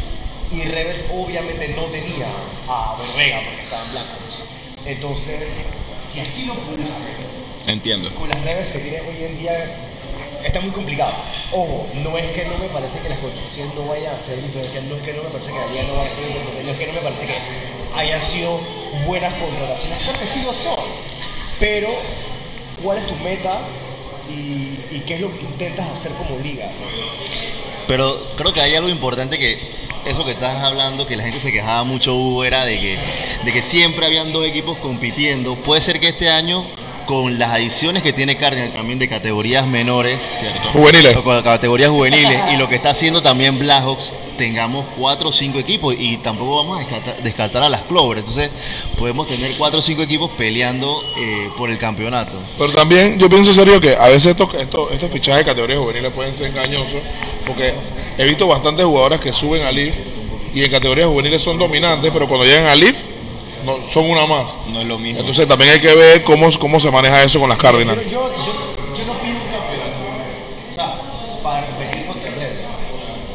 Y 0.50 0.62
Rebels 0.62 1.04
obviamente 1.12 1.68
no 1.76 1.84
tenía 1.86 2.26
a 2.68 2.96
Vero 2.98 3.12
Vega 3.16 3.40
porque 3.44 3.62
estaban 3.62 3.90
Blackhawks. 3.90 4.44
Entonces, 4.86 5.64
si 6.08 6.20
así 6.20 6.46
lo 6.46 6.54
pudieron 6.54 6.86
Entiendo. 7.66 8.14
con 8.14 8.28
las 8.28 8.40
Rebels 8.42 8.68
que 8.68 8.78
tiene 8.78 9.00
hoy 9.00 9.24
en 9.24 9.38
día 9.38 9.76
está 10.44 10.60
muy 10.60 10.70
complicado. 10.70 11.12
Ojo, 11.52 11.86
no 12.02 12.16
es 12.16 12.30
que 12.30 12.44
no 12.44 12.56
me 12.58 12.68
parece 12.68 13.00
que 13.00 13.08
las 13.08 13.18
contrataciones 13.18 13.74
no 13.74 13.86
vayan 13.86 14.14
a 14.14 14.16
hacer 14.16 14.42
diferencia, 14.42 14.80
no 14.82 14.96
es 14.96 15.02
que 15.02 15.12
no 15.12 15.22
me 15.24 15.28
parece 15.30 15.52
que 15.52 15.58
la 15.58 15.66
liga 15.66 15.82
no 15.84 15.96
vaya 15.96 16.10
a 16.10 16.14
tener 16.14 16.28
diferencia, 16.28 16.62
no 16.64 16.70
es 16.72 16.78
que 16.78 16.86
no 16.86 16.92
me 16.92 17.00
parece 17.00 17.26
que 17.26 17.77
hayan 17.94 18.22
sido 18.22 18.60
buenas 19.06 19.34
contrataciones, 19.34 20.02
porque 20.04 20.26
sí 20.26 20.42
lo 20.42 20.54
son. 20.54 20.84
Pero, 21.60 21.88
¿cuál 22.82 22.98
es 22.98 23.06
tu 23.06 23.16
meta 23.16 23.60
y, 24.28 24.78
y 24.90 25.02
qué 25.06 25.14
es 25.14 25.20
lo 25.20 25.30
que 25.36 25.44
intentas 25.44 25.86
hacer 25.90 26.12
como 26.12 26.38
liga. 26.38 26.70
Pero 27.86 28.14
creo 28.36 28.52
que 28.52 28.60
hay 28.60 28.74
algo 28.74 28.88
importante 28.88 29.38
que 29.38 29.58
eso 30.04 30.24
que 30.24 30.32
estás 30.32 30.62
hablando, 30.62 31.06
que 31.06 31.16
la 31.16 31.22
gente 31.24 31.40
se 31.40 31.52
quejaba 31.52 31.84
mucho, 31.84 32.14
Hugo, 32.14 32.44
era 32.44 32.64
de 32.64 32.78
que, 32.78 32.98
de 33.44 33.52
que 33.52 33.62
siempre 33.62 34.06
habían 34.06 34.32
dos 34.32 34.46
equipos 34.46 34.76
compitiendo. 34.78 35.56
Puede 35.56 35.80
ser 35.80 35.98
que 36.00 36.08
este 36.08 36.28
año, 36.28 36.64
con 37.06 37.38
las 37.38 37.50
adiciones 37.52 38.02
que 38.02 38.12
tiene 38.12 38.36
Cardinal 38.36 38.72
también 38.72 38.98
de 38.98 39.08
categorías 39.08 39.66
menores, 39.66 40.30
Cierto. 40.38 40.70
Juveniles. 40.70 41.16
o 41.16 41.24
con 41.24 41.42
categorías 41.42 41.88
juveniles, 41.88 42.38
y 42.52 42.56
lo 42.56 42.68
que 42.68 42.74
está 42.74 42.90
haciendo 42.90 43.22
también 43.22 43.58
Blackhawks, 43.58 44.12
tengamos 44.38 44.86
cuatro 44.96 45.28
o 45.28 45.32
cinco 45.32 45.58
equipos 45.58 45.94
y 45.98 46.16
tampoco 46.16 46.56
vamos 46.56 46.76
a 46.78 46.80
descartar, 46.80 47.22
descartar 47.22 47.62
a 47.62 47.68
las 47.68 47.82
Clover. 47.82 48.18
Entonces, 48.18 48.50
podemos 48.96 49.26
tener 49.26 49.52
cuatro 49.58 49.80
o 49.80 49.82
cinco 49.82 50.02
equipos 50.02 50.30
peleando 50.38 51.02
eh, 51.18 51.50
por 51.58 51.68
el 51.68 51.76
campeonato. 51.76 52.32
Pero 52.56 52.72
también 52.72 53.18
yo 53.18 53.28
pienso 53.28 53.50
en 53.50 53.56
serio 53.56 53.80
que 53.80 53.94
a 53.94 54.08
veces 54.08 54.26
estos, 54.26 54.54
estos, 54.54 54.90
estos 54.92 55.10
fichajes 55.10 55.44
de 55.44 55.50
categorías 55.50 55.80
juveniles 55.80 56.12
pueden 56.12 56.34
ser 56.34 56.46
engañosos, 56.46 57.02
porque 57.46 57.74
he 58.16 58.24
visto 58.24 58.46
bastantes 58.46 58.86
jugadoras 58.86 59.20
que 59.20 59.32
suben 59.32 59.66
al 59.66 59.74
LIF 59.74 59.94
y 60.54 60.64
en 60.64 60.70
categorías 60.70 61.08
juveniles 61.08 61.42
son 61.42 61.58
dominantes, 61.58 62.10
pero 62.10 62.26
cuando 62.26 62.46
llegan 62.46 62.66
al 62.66 62.80
LIF 62.80 62.96
no, 63.64 63.78
son 63.88 64.10
una 64.10 64.26
más. 64.26 64.56
No 64.70 64.80
es 64.80 64.86
lo 64.86 64.98
mismo. 64.98 65.20
Entonces 65.20 65.46
también 65.46 65.72
hay 65.72 65.80
que 65.80 65.94
ver 65.94 66.22
cómo, 66.24 66.48
cómo 66.58 66.80
se 66.80 66.90
maneja 66.90 67.22
eso 67.22 67.40
con 67.40 67.48
las 67.48 67.58
Cardinals. 67.58 68.02
Yo, 68.04 68.10
yo, 68.10 68.36
yo, 68.36 68.52
yo 68.94 69.04
no 69.06 69.20
pido 69.20 69.36
un 69.36 69.50
campeonato. 69.50 69.98
O 70.70 70.74
sea, 70.74 71.40
para 71.42 71.66
competir 71.66 72.06
contra 72.06 72.28
el. 72.28 72.58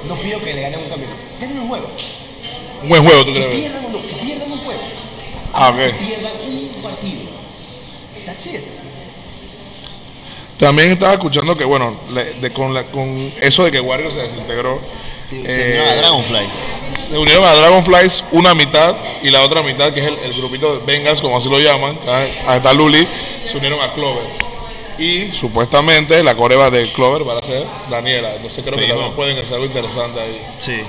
No 0.08 0.16
pido 0.16 0.40
que 0.40 0.54
le 0.54 0.62
ganen 0.62 0.80
un 0.80 0.90
campeonato. 0.90 1.20
Denme 1.40 1.60
un 1.62 1.68
juego. 1.68 1.88
Un 2.84 2.90
buen 2.90 3.04
juego, 3.04 3.26
¿tú 3.26 3.34
Que 3.34 3.40
crees? 3.46 3.56
pierdan, 3.62 3.84
que 3.92 4.16
pierdan 4.26 4.52
un 4.52 4.60
juego. 4.60 4.82
Ah. 5.54 5.74
Que 5.76 6.06
pierdan 6.06 6.32
un 6.46 6.82
partido. 6.82 7.22
That's 8.26 8.46
it. 8.48 8.62
También 10.58 10.92
estaba 10.92 11.14
escuchando 11.14 11.56
que, 11.56 11.66
bueno, 11.66 11.98
le- 12.14 12.34
de- 12.36 12.52
con, 12.54 12.74
la- 12.74 12.86
con 12.86 13.34
eso 13.42 13.64
de 13.66 13.72
que 13.72 13.80
Warriors 13.82 14.14
se 14.14 14.22
desintegró, 14.22 14.80
Sí, 15.30 15.42
eh, 15.44 15.52
se 15.52 15.62
unieron 15.64 15.88
a 15.88 15.96
Dragonfly. 15.96 16.50
se 16.98 17.18
unieron 17.18 17.46
a 17.46 17.54
Dragonflies 17.54 18.24
una 18.32 18.54
mitad 18.54 18.96
y 19.24 19.30
la 19.32 19.42
otra 19.42 19.64
mitad, 19.64 19.92
que 19.94 20.00
es 20.02 20.08
el, 20.08 20.18
el 20.20 20.34
grupito 20.36 20.78
de 20.80 20.86
Bengals, 20.86 21.22
como 21.22 21.38
así 21.38 21.50
lo 21.50 21.60
llaman, 21.60 21.98
ahí 22.08 22.58
está 22.58 22.72
Luli, 22.74 23.08
se 23.46 23.58
unieron 23.58 23.82
a 23.82 23.94
Clover. 23.94 24.24
Y 25.00 25.32
supuestamente 25.34 26.24
la 26.24 26.36
coreba 26.36 26.70
de 26.70 26.92
Clover 26.94 27.28
va 27.28 27.40
a 27.40 27.42
ser 27.44 27.66
Daniela. 27.90 28.36
Entonces 28.36 28.64
creo 28.64 28.78
que 28.78 28.88
también 28.88 29.14
pueden 29.14 29.38
hacer 29.40 29.56
algo 29.56 29.66
interesante 29.66 30.20
ahí. 30.22 30.46
Sí. 30.60 30.82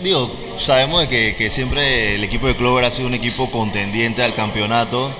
Digo, 0.00 0.30
sabemos 0.56 1.00
de 1.02 1.08
que, 1.08 1.36
que 1.36 1.48
siempre 1.50 2.16
el 2.16 2.24
equipo 2.24 2.46
de 2.48 2.56
Clover 2.56 2.84
ha 2.84 2.90
sido 2.90 3.06
un 3.08 3.14
equipo 3.14 3.50
contendiente 3.50 4.22
al 4.22 4.34
campeonato. 4.34 5.12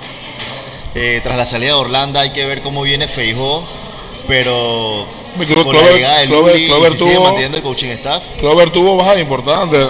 Eh, 0.93 1.21
tras 1.23 1.37
la 1.37 1.45
salida 1.45 1.69
de 1.69 1.73
Orlando 1.79 2.19
hay 2.19 2.31
que 2.31 2.45
ver 2.45 2.61
cómo 2.61 2.81
viene 2.81 3.07
Feijó, 3.07 3.65
pero 4.27 5.07
con 5.63 5.73
la 5.75 5.81
Clover- 5.81 5.93
llegada 5.95 6.19
de 6.19 6.27
Clover- 6.27 6.53
Luli 6.53 6.67
Clover 6.67 6.91
si 6.91 6.97
sigue 6.97 7.13
tuvo- 7.15 7.23
manteniendo 7.23 7.57
el 7.57 7.63
coaching 7.63 7.87
staff. 7.89 8.23
Clover 8.39 8.69
tuvo 8.71 8.97
bajas 8.97 9.19
importantes. 9.19 9.87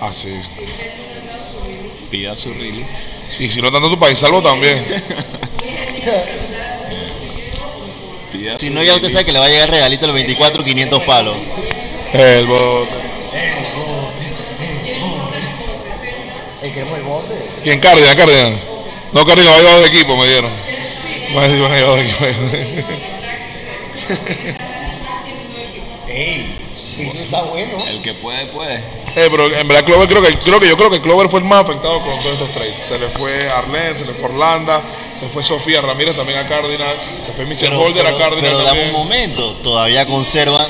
Así. 0.00 0.34
Pida 2.10 2.34
su 2.34 2.52
release. 2.52 2.86
y 3.38 3.48
si 3.50 3.62
no 3.62 3.70
tanto 3.70 3.88
tu 3.90 3.98
país 3.98 4.18
salvo 4.18 4.42
también. 4.42 4.82
Pida 8.30 8.56
Si 8.56 8.70
no, 8.70 8.82
ya 8.82 8.94
usted 8.94 9.10
sabe 9.10 9.24
que 9.24 9.32
le 9.32 9.38
va 9.38 9.46
a 9.46 9.48
llegar 9.48 9.70
regalito 9.70 10.06
el 10.06 10.12
24, 10.12 10.64
500 10.64 11.02
palos. 11.02 11.36
El 12.12 12.46
bote. 12.46 13.10
Eh, 16.62 16.72
queremos 16.72 16.98
el 16.98 17.04
bote. 17.04 17.34
¿Quién? 17.62 17.80
Cardinal, 17.80 18.16
Cardinal. 18.16 18.58
No, 19.12 19.24
Cardinal, 19.24 19.52
va 19.52 19.58
a 19.58 19.62
llevar 19.62 19.80
de 19.80 19.86
equipo, 19.86 20.16
me 20.16 20.26
dieron. 20.26 20.52
Va 21.34 21.42
a 21.42 21.48
decir, 21.48 21.62
van 21.62 21.72
a 21.72 21.76
llevar 21.76 21.96
de 21.96 22.02
equipo. 22.02 22.24
Ey, 26.08 26.59
eso 27.08 27.18
está 27.18 27.42
bueno. 27.42 27.78
El 27.88 28.02
que 28.02 28.14
puede, 28.14 28.46
puede. 28.46 28.76
Eh, 28.76 29.28
pero 29.30 29.46
en 29.46 29.66
verdad 29.68 29.84
Clover 29.84 30.08
creo 30.08 30.22
que 30.22 30.38
creo 30.38 30.60
que 30.60 30.68
yo 30.68 30.76
creo 30.76 30.90
que 30.90 31.00
Clover 31.00 31.28
fue 31.28 31.40
el 31.40 31.44
más 31.46 31.64
afectado 31.64 32.00
con 32.02 32.18
todos 32.20 32.32
estos 32.34 32.50
trades. 32.52 32.80
Se 32.82 32.98
le 32.98 33.08
fue 33.08 33.50
Arlen, 33.50 33.98
se 33.98 34.06
le 34.06 34.12
fue 34.14 34.26
Orlando, 34.26 34.80
se 35.14 35.28
fue 35.28 35.42
Sofía 35.42 35.80
Ramírez 35.80 36.16
también 36.16 36.38
a 36.38 36.48
Cardinal, 36.48 36.96
se 37.24 37.32
fue 37.32 37.44
Michelle 37.46 37.70
Pero, 37.70 37.80
Holder 37.82 38.04
pero- 38.04 38.16
a 38.16 38.18
Cardinal 38.18 38.42
pero 38.52 38.58
dame 38.62 38.86
un 38.86 38.92
momento, 38.92 39.54
todavía 39.56 40.06
conservan. 40.06 40.66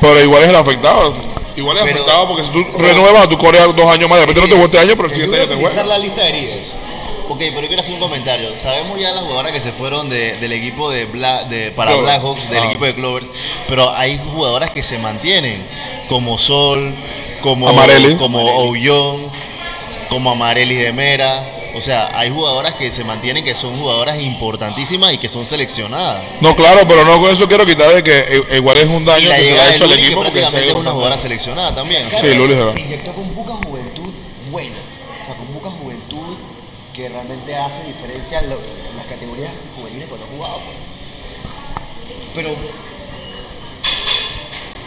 Pero 0.00 0.20
igual 0.22 0.42
es 0.42 0.48
el 0.50 0.56
afectado. 0.56 1.14
Igual 1.56 1.78
es 1.78 1.84
Pero- 1.84 1.96
afectado 1.96 2.28
porque 2.28 2.44
si 2.44 2.50
tú 2.50 2.64
renuevas 2.78 3.24
a 3.24 3.28
tu 3.28 3.38
Corea 3.38 3.66
dos 3.66 3.86
años 3.86 4.08
más, 4.10 4.18
de 4.20 4.26
repente 4.26 4.40
no 4.48 4.56
te 4.56 4.62
este 4.64 4.78
año, 4.78 4.94
pero 4.96 5.08
el 5.08 5.14
siguiente 5.14 5.36
año 5.38 5.48
te 5.48 5.54
utilizar 5.54 5.72
juega. 5.84 5.88
la 5.88 5.98
lista 5.98 6.20
de 6.22 6.28
heridas. 6.28 6.74
Ok, 7.28 7.38
pero 7.38 7.62
yo 7.62 7.66
quiero 7.66 7.82
hacer 7.82 7.94
un 7.94 8.00
comentario. 8.00 8.54
Sabemos 8.54 9.00
ya 9.00 9.12
las 9.12 9.22
jugadoras 9.24 9.52
que 9.52 9.60
se 9.60 9.72
fueron 9.72 10.08
de- 10.08 10.36
del 10.36 10.52
equipo 10.52 10.90
de, 10.90 11.06
Bla- 11.10 11.44
de 11.44 11.72
para 11.72 11.90
Clover. 11.92 12.04
Blackhawks, 12.10 12.48
del 12.50 12.62
Ah. 12.62 12.66
equipo 12.66 12.84
de 12.86 12.94
Clovers, 12.94 13.26
pero 13.68 13.94
hay 13.94 14.18
jugadoras 14.32 14.70
que 14.70 14.82
se 14.82 14.98
mantienen, 14.98 15.66
como 16.08 16.38
Sol, 16.38 16.94
como 17.42 17.68
Amarelli. 17.68 18.14
como 18.16 18.38
Oullón, 18.40 19.30
como 20.08 20.30
Amarelli 20.30 20.76
de 20.76 20.92
Mera. 20.92 21.52
O 21.74 21.80
sea, 21.80 22.08
hay 22.18 22.30
jugadoras 22.30 22.72
que 22.74 22.90
se 22.90 23.04
mantienen 23.04 23.44
que 23.44 23.54
son 23.54 23.76
jugadoras 23.78 24.18
importantísimas 24.22 25.12
y 25.12 25.18
que 25.18 25.28
son 25.28 25.44
seleccionadas. 25.44 26.24
No, 26.40 26.56
claro, 26.56 26.86
pero 26.88 27.04
no 27.04 27.20
con 27.20 27.30
eso 27.30 27.46
quiero 27.48 27.66
quitar 27.66 27.92
de 27.94 28.02
que 28.02 28.18
eh, 28.18 28.56
igual 28.56 28.78
es 28.78 28.86
un 28.88 29.02
Y 29.02 29.04
daño 29.04 29.28
la 29.28 29.36
que 29.36 29.42
se 29.52 29.60
ha 29.60 29.74
hecho 29.74 29.84
al 29.84 29.90
que 29.90 29.96
equipo. 29.96 30.14
porque 30.22 30.30
prácticamente 30.30 30.68
es 30.70 30.74
una 30.74 30.92
jugadora 30.92 31.18
seleccionada 31.18 31.74
también. 31.74 32.08
Sí, 32.18 32.34
Luli 32.34 32.54
se 32.54 32.60
va. 32.60 32.72
se 32.72 32.80
inyectó 32.80 33.12
con 33.12 33.28
poca 33.34 33.52
juventud 33.66 34.10
buena. 34.50 34.76
O 35.22 35.26
sea, 35.26 35.34
con 35.34 35.46
poca 35.48 35.70
juventud 35.70 36.36
que 36.96 37.08
realmente 37.10 37.54
hace 37.54 37.84
diferencia 37.84 38.38
en, 38.40 38.48
lo- 38.50 38.56
en 38.56 38.96
las 38.96 39.06
categorías 39.06 39.52
juveniles 39.76 40.08
cuando 40.08 40.26
ha 40.26 40.30
jugado. 40.30 40.54
Pues. 40.64 40.76
Pero. 42.34 42.56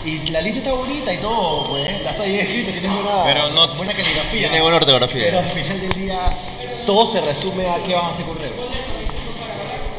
Y 0.03 0.27
la 0.31 0.41
lista 0.41 0.59
está 0.59 0.73
bonita 0.73 1.13
y 1.13 1.17
todo, 1.17 1.65
pues. 1.65 1.87
Está, 1.87 2.11
está 2.11 2.23
bien 2.23 2.39
escrita, 2.39 2.71
tiene 2.71 2.87
buena, 2.95 3.23
Pero 3.25 3.49
no- 3.51 3.75
buena 3.75 3.93
caligrafía. 3.93 4.49
Tiene 4.49 4.61
buena 4.61 4.79
Pero 4.79 4.95
ortografía. 4.95 5.39
al 5.39 5.49
final 5.49 5.81
del 5.81 5.89
día, 5.93 6.19
todo 6.85 7.11
se 7.11 7.21
resume 7.21 7.69
a 7.69 7.75
qué 7.83 7.93
vas 7.93 8.05
a 8.05 8.09
hacer 8.09 8.25
con 8.25 8.37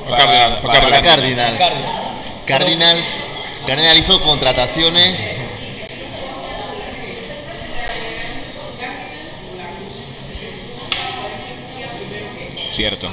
Para- 0.08 0.60
Para 0.60 0.80
Cardinal. 0.80 1.02
Cardinals. 1.02 1.58
Cardinals. 1.58 2.00
Cardinals, 2.46 3.20
Cardinals 3.66 3.98
hizo 3.98 4.20
contrataciones 4.22 5.16
Cierto. 12.80 13.08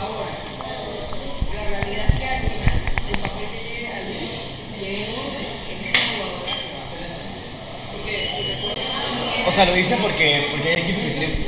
O 9.46 9.52
sea, 9.52 9.66
lo 9.66 9.74
dicen 9.74 10.00
porque, 10.02 10.48
porque 10.52 10.70
hay 10.70 10.82
equipos 10.84 11.04
que 11.04 11.10
tienen, 11.10 11.46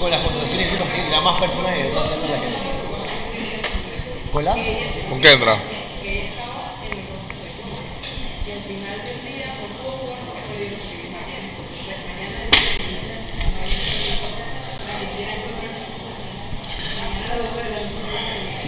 con 0.00 0.10
las 0.10 0.20
contrataciones, 0.20 0.68
que 0.68 1.02
tirar 1.02 1.22
más 1.22 1.40
personas 1.40 1.72
de 1.76 1.90
no 1.90 2.02
tener 2.08 2.30
la 2.30 2.38
gente. 2.38 2.58
¿Con 4.32 4.44
la? 4.44 4.56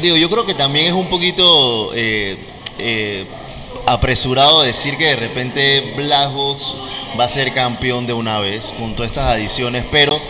Digo, 0.03 0.17
yo 0.17 0.29
creo 0.29 0.45
que 0.45 0.55
también 0.55 0.87
es 0.87 0.93
un 0.93 1.07
poquito 1.07 1.93
eh, 1.95 2.37
eh, 2.79 3.25
apresurado 3.87 4.63
decir 4.63 4.97
que 4.99 5.05
de 5.07 5.17
repente 5.17 5.95
Blackhawks 5.97 6.75
va 7.19 7.25
a 7.25 7.29
ser 7.29 7.53
campeón 7.53 8.05
de 8.05 8.13
una 8.13 8.41
vez 8.41 8.75
con 8.77 8.97
todas 8.97 9.13
estas 9.13 9.29
adiciones, 9.29 9.85
pero 9.93 10.21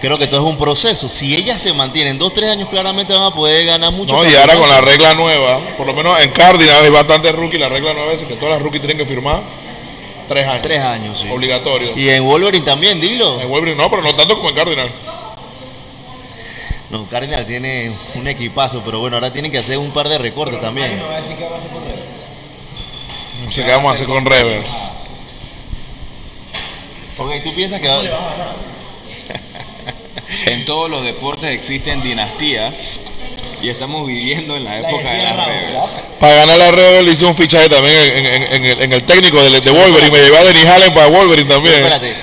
creo 0.00 0.16
que 0.16 0.26
todo 0.28 0.40
es 0.40 0.50
un 0.50 0.56
proceso. 0.56 1.10
Si 1.10 1.36
ellas 1.36 1.60
se 1.60 1.74
mantienen 1.74 2.18
dos, 2.18 2.32
tres 2.32 2.48
años, 2.48 2.70
claramente 2.70 3.12
van 3.12 3.24
a 3.24 3.34
poder 3.34 3.66
ganar 3.66 3.92
mucho. 3.92 4.14
No, 4.14 4.24
y 4.26 4.34
ahora 4.34 4.54
con 4.54 4.70
la 4.70 4.80
regla 4.80 5.12
nueva, 5.12 5.60
por 5.76 5.86
lo 5.86 5.92
menos 5.92 6.18
en 6.20 6.30
Cardinal 6.30 6.82
hay 6.82 6.90
bastante 6.90 7.30
rookie, 7.30 7.58
la 7.58 7.68
regla 7.68 7.92
nueva 7.92 8.14
es 8.14 8.22
que 8.22 8.34
todas 8.34 8.54
las 8.54 8.62
rookies 8.62 8.80
tienen 8.80 8.96
que 8.96 9.04
firmar 9.04 9.42
tres 10.26 10.46
años. 10.46 10.62
Tres 10.62 10.80
años, 10.80 11.20
sí. 11.20 11.28
Obligatorio. 11.30 11.92
Y 11.94 12.08
en 12.08 12.24
Wolverine 12.24 12.64
también, 12.64 12.98
dilo. 12.98 13.40
En 13.42 13.48
Wolverine 13.50 13.76
no, 13.76 13.90
pero 13.90 14.00
no 14.00 14.14
tanto 14.14 14.36
como 14.36 14.48
en 14.48 14.54
Cardinal. 14.54 14.90
No, 16.90 17.06
Cardinal 17.08 17.44
tiene 17.44 17.92
un 18.14 18.26
equipazo, 18.28 18.82
pero 18.84 18.98
bueno, 19.00 19.16
ahora 19.16 19.30
tienen 19.32 19.50
que 19.52 19.58
hacer 19.58 19.76
un 19.78 19.90
par 19.90 20.08
de 20.08 20.16
recortes 20.18 20.58
también. 20.60 20.96
Me 20.96 21.04
voy 21.04 21.14
a 21.14 21.20
decir 21.20 21.36
que 21.36 21.44
van 21.44 21.52
a 21.52 21.56
hacer 21.56 21.70
con 21.70 21.84
Red. 21.84 21.94
No 23.44 23.52
sé 23.52 23.64
qué 23.64 23.70
vamos 23.72 23.90
a 23.90 23.94
hacer 23.94 24.06
con 24.06 24.24
Rebels. 24.24 24.68
Ok, 27.18 27.30
tú 27.44 27.54
piensas 27.54 27.80
que 27.80 27.88
va- 27.88 28.02
le 28.02 28.10
vas 28.10 28.20
a 28.20 28.30
ganar? 28.30 28.56
En 30.46 30.64
todos 30.66 30.90
los 30.90 31.04
deportes 31.04 31.50
existen 31.50 32.02
dinastías 32.02 33.00
y 33.62 33.68
estamos 33.70 34.06
viviendo 34.06 34.56
en 34.56 34.64
la 34.64 34.78
La 34.78 34.88
época 34.88 35.10
de 35.10 35.22
las 35.24 35.46
Rebels. 35.46 35.86
Para 36.20 36.34
ganar 36.34 36.58
la 36.58 36.70
Rebel 36.70 37.08
hice 37.08 37.24
un 37.26 37.34
fichaje 37.34 37.68
también 37.68 37.96
en, 37.96 38.26
en- 38.26 38.26
en- 38.26 38.52
en 38.54 38.64
el, 38.64 38.82
en 38.82 38.92
el 38.92 39.02
técnico 39.04 39.42
de, 39.42 39.60
de 39.60 39.70
Wolverine. 39.70 40.10
Me 40.10 40.18
llevé 40.24 40.38
a 40.38 40.44
Denis 40.44 40.66
Allen 40.66 40.94
para 40.94 41.06
Wolverine 41.08 41.48
también. 41.48 41.74
espérate, 41.76 42.14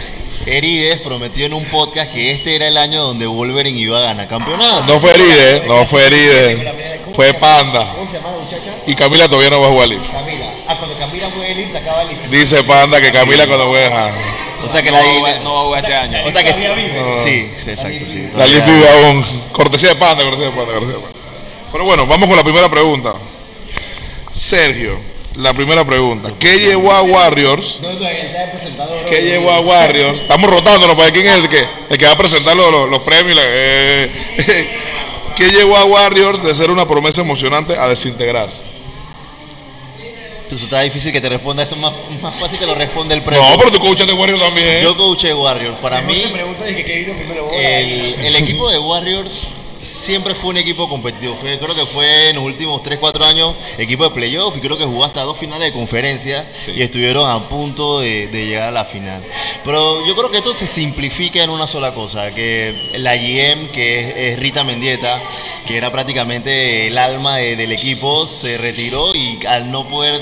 Erides 0.45 1.01
prometió 1.01 1.47
en 1.47 1.53
un 1.53 1.65
podcast 1.65 2.11
que 2.11 2.31
este 2.31 2.55
era 2.55 2.67
el 2.67 2.77
año 2.77 3.01
donde 3.01 3.25
Wolverine 3.25 3.79
iba 3.79 3.97
a 3.97 4.01
ganar 4.01 4.27
campeonato. 4.27 4.85
No 4.85 4.99
fue 4.99 5.11
Eride, 5.11 5.63
no 5.67 5.85
fue 5.87 6.05
Eride. 6.05 7.01
Fue 7.13 7.33
Panda. 7.33 7.93
¿Cómo 7.95 8.07
se 8.09 8.17
llama 8.17 8.31
la 8.31 8.43
muchacha? 8.43 8.71
Y 8.85 8.93
Camila 8.93 9.27
todavía 9.27 9.49
no 9.49 9.61
va 9.61 9.67
a 9.67 9.71
jugar 9.71 9.87
Leaf. 9.87 10.11
Camila. 10.11 10.53
Ah, 10.67 10.77
cuando 10.77 10.97
Camila 10.97 11.29
fue 11.31 11.51
Elix 11.51 11.71
sacaba 11.71 12.03
el 12.03 12.09
Elix. 12.09 12.29
Dice 12.29 12.63
Panda 12.63 13.01
que 13.01 13.11
Camila 13.11 13.47
cuando 13.47 13.67
juega. 13.67 14.13
O 14.63 14.67
sea 14.67 14.83
que 14.83 14.91
no, 14.91 14.97
la 14.97 15.03
va 15.21 15.39
no 15.39 15.53
va 15.53 15.59
a 15.59 15.63
jugar 15.63 15.83
este 15.83 15.95
año. 15.95 16.17
O 16.25 16.31
sea 16.31 16.43
que 16.43 16.53
sí. 16.53 16.67
Vive. 16.67 17.17
Sí, 17.17 17.51
exacto, 17.67 18.05
sí. 18.05 18.29
La 18.33 18.45
Leaf 18.45 18.65
vive 18.65 18.89
aún. 18.89 19.25
Cortesía 19.51 19.89
de 19.89 19.95
Panda, 19.95 20.23
cortesía 20.23 20.49
de 20.49 20.55
Panda, 20.55 20.73
cortesía 20.73 20.95
de 20.97 21.01
Panda. 21.01 21.17
Pero 21.71 21.85
bueno, 21.85 22.05
vamos 22.05 22.27
con 22.27 22.37
la 22.37 22.43
primera 22.43 22.69
pregunta. 22.69 23.13
Sergio, 24.31 24.99
la 25.35 25.53
primera 25.53 25.85
pregunta. 25.85 26.31
¿Qué 26.39 26.57
llevó 26.59 26.91
a 26.91 27.01
Warriors? 27.03 27.79
¿Qué 29.09 29.21
llevó 29.21 29.51
a 29.51 29.59
Warriors? 29.59 30.21
Estamos 30.21 30.49
rotándonos 30.49 30.95
para 30.95 31.11
ver 31.11 31.13
quién 31.13 31.27
es 31.27 31.35
el 31.35 31.49
que, 31.49 31.67
el 31.89 31.97
que 31.97 32.05
va 32.05 32.11
a 32.13 32.17
presentar 32.17 32.55
los, 32.55 32.89
los- 32.89 32.99
premios. 33.01 33.39
eh, 33.43 34.11
¿Qué 35.35 35.49
llevó 35.49 35.75
a 35.77 35.83
Warriors 35.85 36.41
de 36.43 36.55
ser 36.55 36.71
una 36.71 36.87
promesa 36.87 37.21
emocionante 37.21 37.77
a 37.77 37.87
desintegrarse? 37.89 38.63
Tú 40.49 40.55
está 40.55 40.81
difícil 40.81 41.11
que 41.11 41.19
te 41.19 41.27
responda 41.27 41.63
eso, 41.63 41.75
más, 41.75 41.91
más 42.21 42.35
fácil 42.39 42.57
que 42.59 42.65
lo 42.67 42.75
responde 42.75 43.15
el 43.15 43.21
premio. 43.23 43.41
No, 43.49 43.57
pero 43.57 43.71
tu 43.71 43.79
coach 43.79 44.01
de 44.01 44.13
Warriors 44.13 44.41
también. 44.41 44.81
Yo 44.83 44.95
coaché 44.95 45.33
Warriors. 45.33 45.75
Para 45.79 46.01
mí, 46.03 46.23
el 47.53 48.35
equipo 48.37 48.71
de 48.71 48.77
Warriors 48.79 49.47
siempre 49.85 50.35
fue 50.35 50.49
un 50.51 50.57
equipo 50.57 50.89
competitivo. 50.89 51.35
Fue- 51.39 51.57
creo 51.59 51.75
que 51.75 51.85
fue 51.85 52.29
en 52.29 52.35
los 52.35 52.45
últimos 52.45 52.81
3-4 52.83 53.23
años 53.25 53.55
equipo 53.77 54.03
de 54.03 54.09
playoff 54.11 54.55
y 54.57 54.59
creo 54.59 54.77
que 54.77 54.85
jugó 54.85 55.05
hasta 55.05 55.21
dos 55.21 55.37
finales 55.37 55.67
de 55.67 55.73
conferencia 55.73 56.47
Sí. 56.65 56.71
y 56.75 56.81
estuvieron 56.81 57.29
a 57.29 57.47
punto 57.49 57.99
de, 57.99 58.27
de 58.27 58.45
llegar 58.47 58.69
a 58.69 58.71
la 58.71 58.85
final. 58.85 59.23
Pero 59.63 60.05
yo 60.05 60.15
creo 60.15 60.29
que 60.31 60.37
esto 60.37 60.53
se 60.53 60.67
simplifica 60.67 61.43
en 61.43 61.49
una 61.49 61.67
sola 61.67 61.93
cosa, 61.93 62.33
que 62.33 62.91
la 62.97 63.15
GM, 63.15 63.71
que 63.71 63.99
es, 63.99 64.13
es 64.33 64.39
Rita 64.39 64.63
Mendieta, 64.63 65.21
que 65.65 65.77
era 65.77 65.91
prácticamente 65.91 66.87
el 66.87 66.97
alma 66.97 67.37
de- 67.37 67.55
del 67.55 67.71
equipo, 67.71 68.27
se 68.27 68.57
retiró 68.57 69.13
y 69.15 69.39
al 69.47 69.71
no 69.71 69.87
poder 69.87 70.21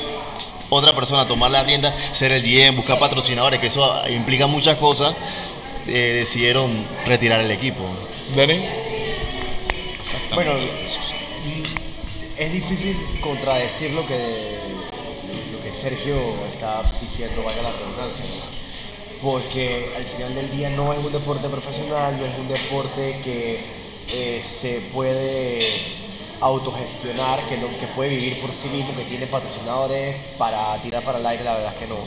otra 0.69 0.93
persona 0.95 1.28
tomar 1.28 1.52
la 1.52 1.63
rienda, 1.63 1.95
ser 2.12 2.32
el 2.32 2.41
GM, 2.41 2.76
buscar 2.78 2.97
patrocinadores, 2.99 3.60
que 3.60 3.67
eso 3.67 3.91
implica 4.10 4.47
muchas 4.47 4.78
cosas, 4.78 5.13
eh, 5.88 6.13
decidieron 6.19 6.86
retirar 7.06 7.41
el 7.41 7.52
equipo. 7.52 7.84
Denny. 8.36 8.65
Bueno, 10.34 10.54
es 12.38 12.54
difícil 12.54 12.98
contradecir 13.22 13.91
lo 13.91 14.06
que, 14.08 14.58
lo 15.52 15.62
que 15.62 15.72
Sergio 15.72 16.15
está 16.52 16.82
diciendo, 17.00 17.43
vaya 17.43 17.62
la 17.62 17.72
redundancia. 17.72 18.26
Porque 19.22 19.93
al 19.96 20.06
final 20.06 20.34
del 20.34 20.50
día 20.50 20.72
no 20.72 20.91
es 20.91 20.98
un 20.98 21.12
deporte 21.12 21.48
profesional, 21.50 22.17
no 22.17 22.26
es 22.26 22.38
un 22.39 22.48
deporte 22.48 23.19
que 23.24 23.60
eh, 24.12 24.41
se 24.41 24.82
puede 24.91 25.60
autogestionar, 26.41 27.48
que, 27.48 27.58
no, 27.58 27.67
que 27.80 27.86
puede 27.96 28.10
vivir 28.10 28.41
por 28.41 28.52
sí 28.52 28.69
mismo, 28.69 28.96
que 28.96 29.04
tiene 29.04 29.28
patrocinadores 29.28 30.15
para 30.39 30.82
tirar 30.82 31.04
para 31.04 31.19
el 31.19 31.28
aire, 31.28 31.43
la 31.43 31.54
verdad 31.54 31.74
es 31.74 31.80
que 31.80 31.88
no. 31.88 32.00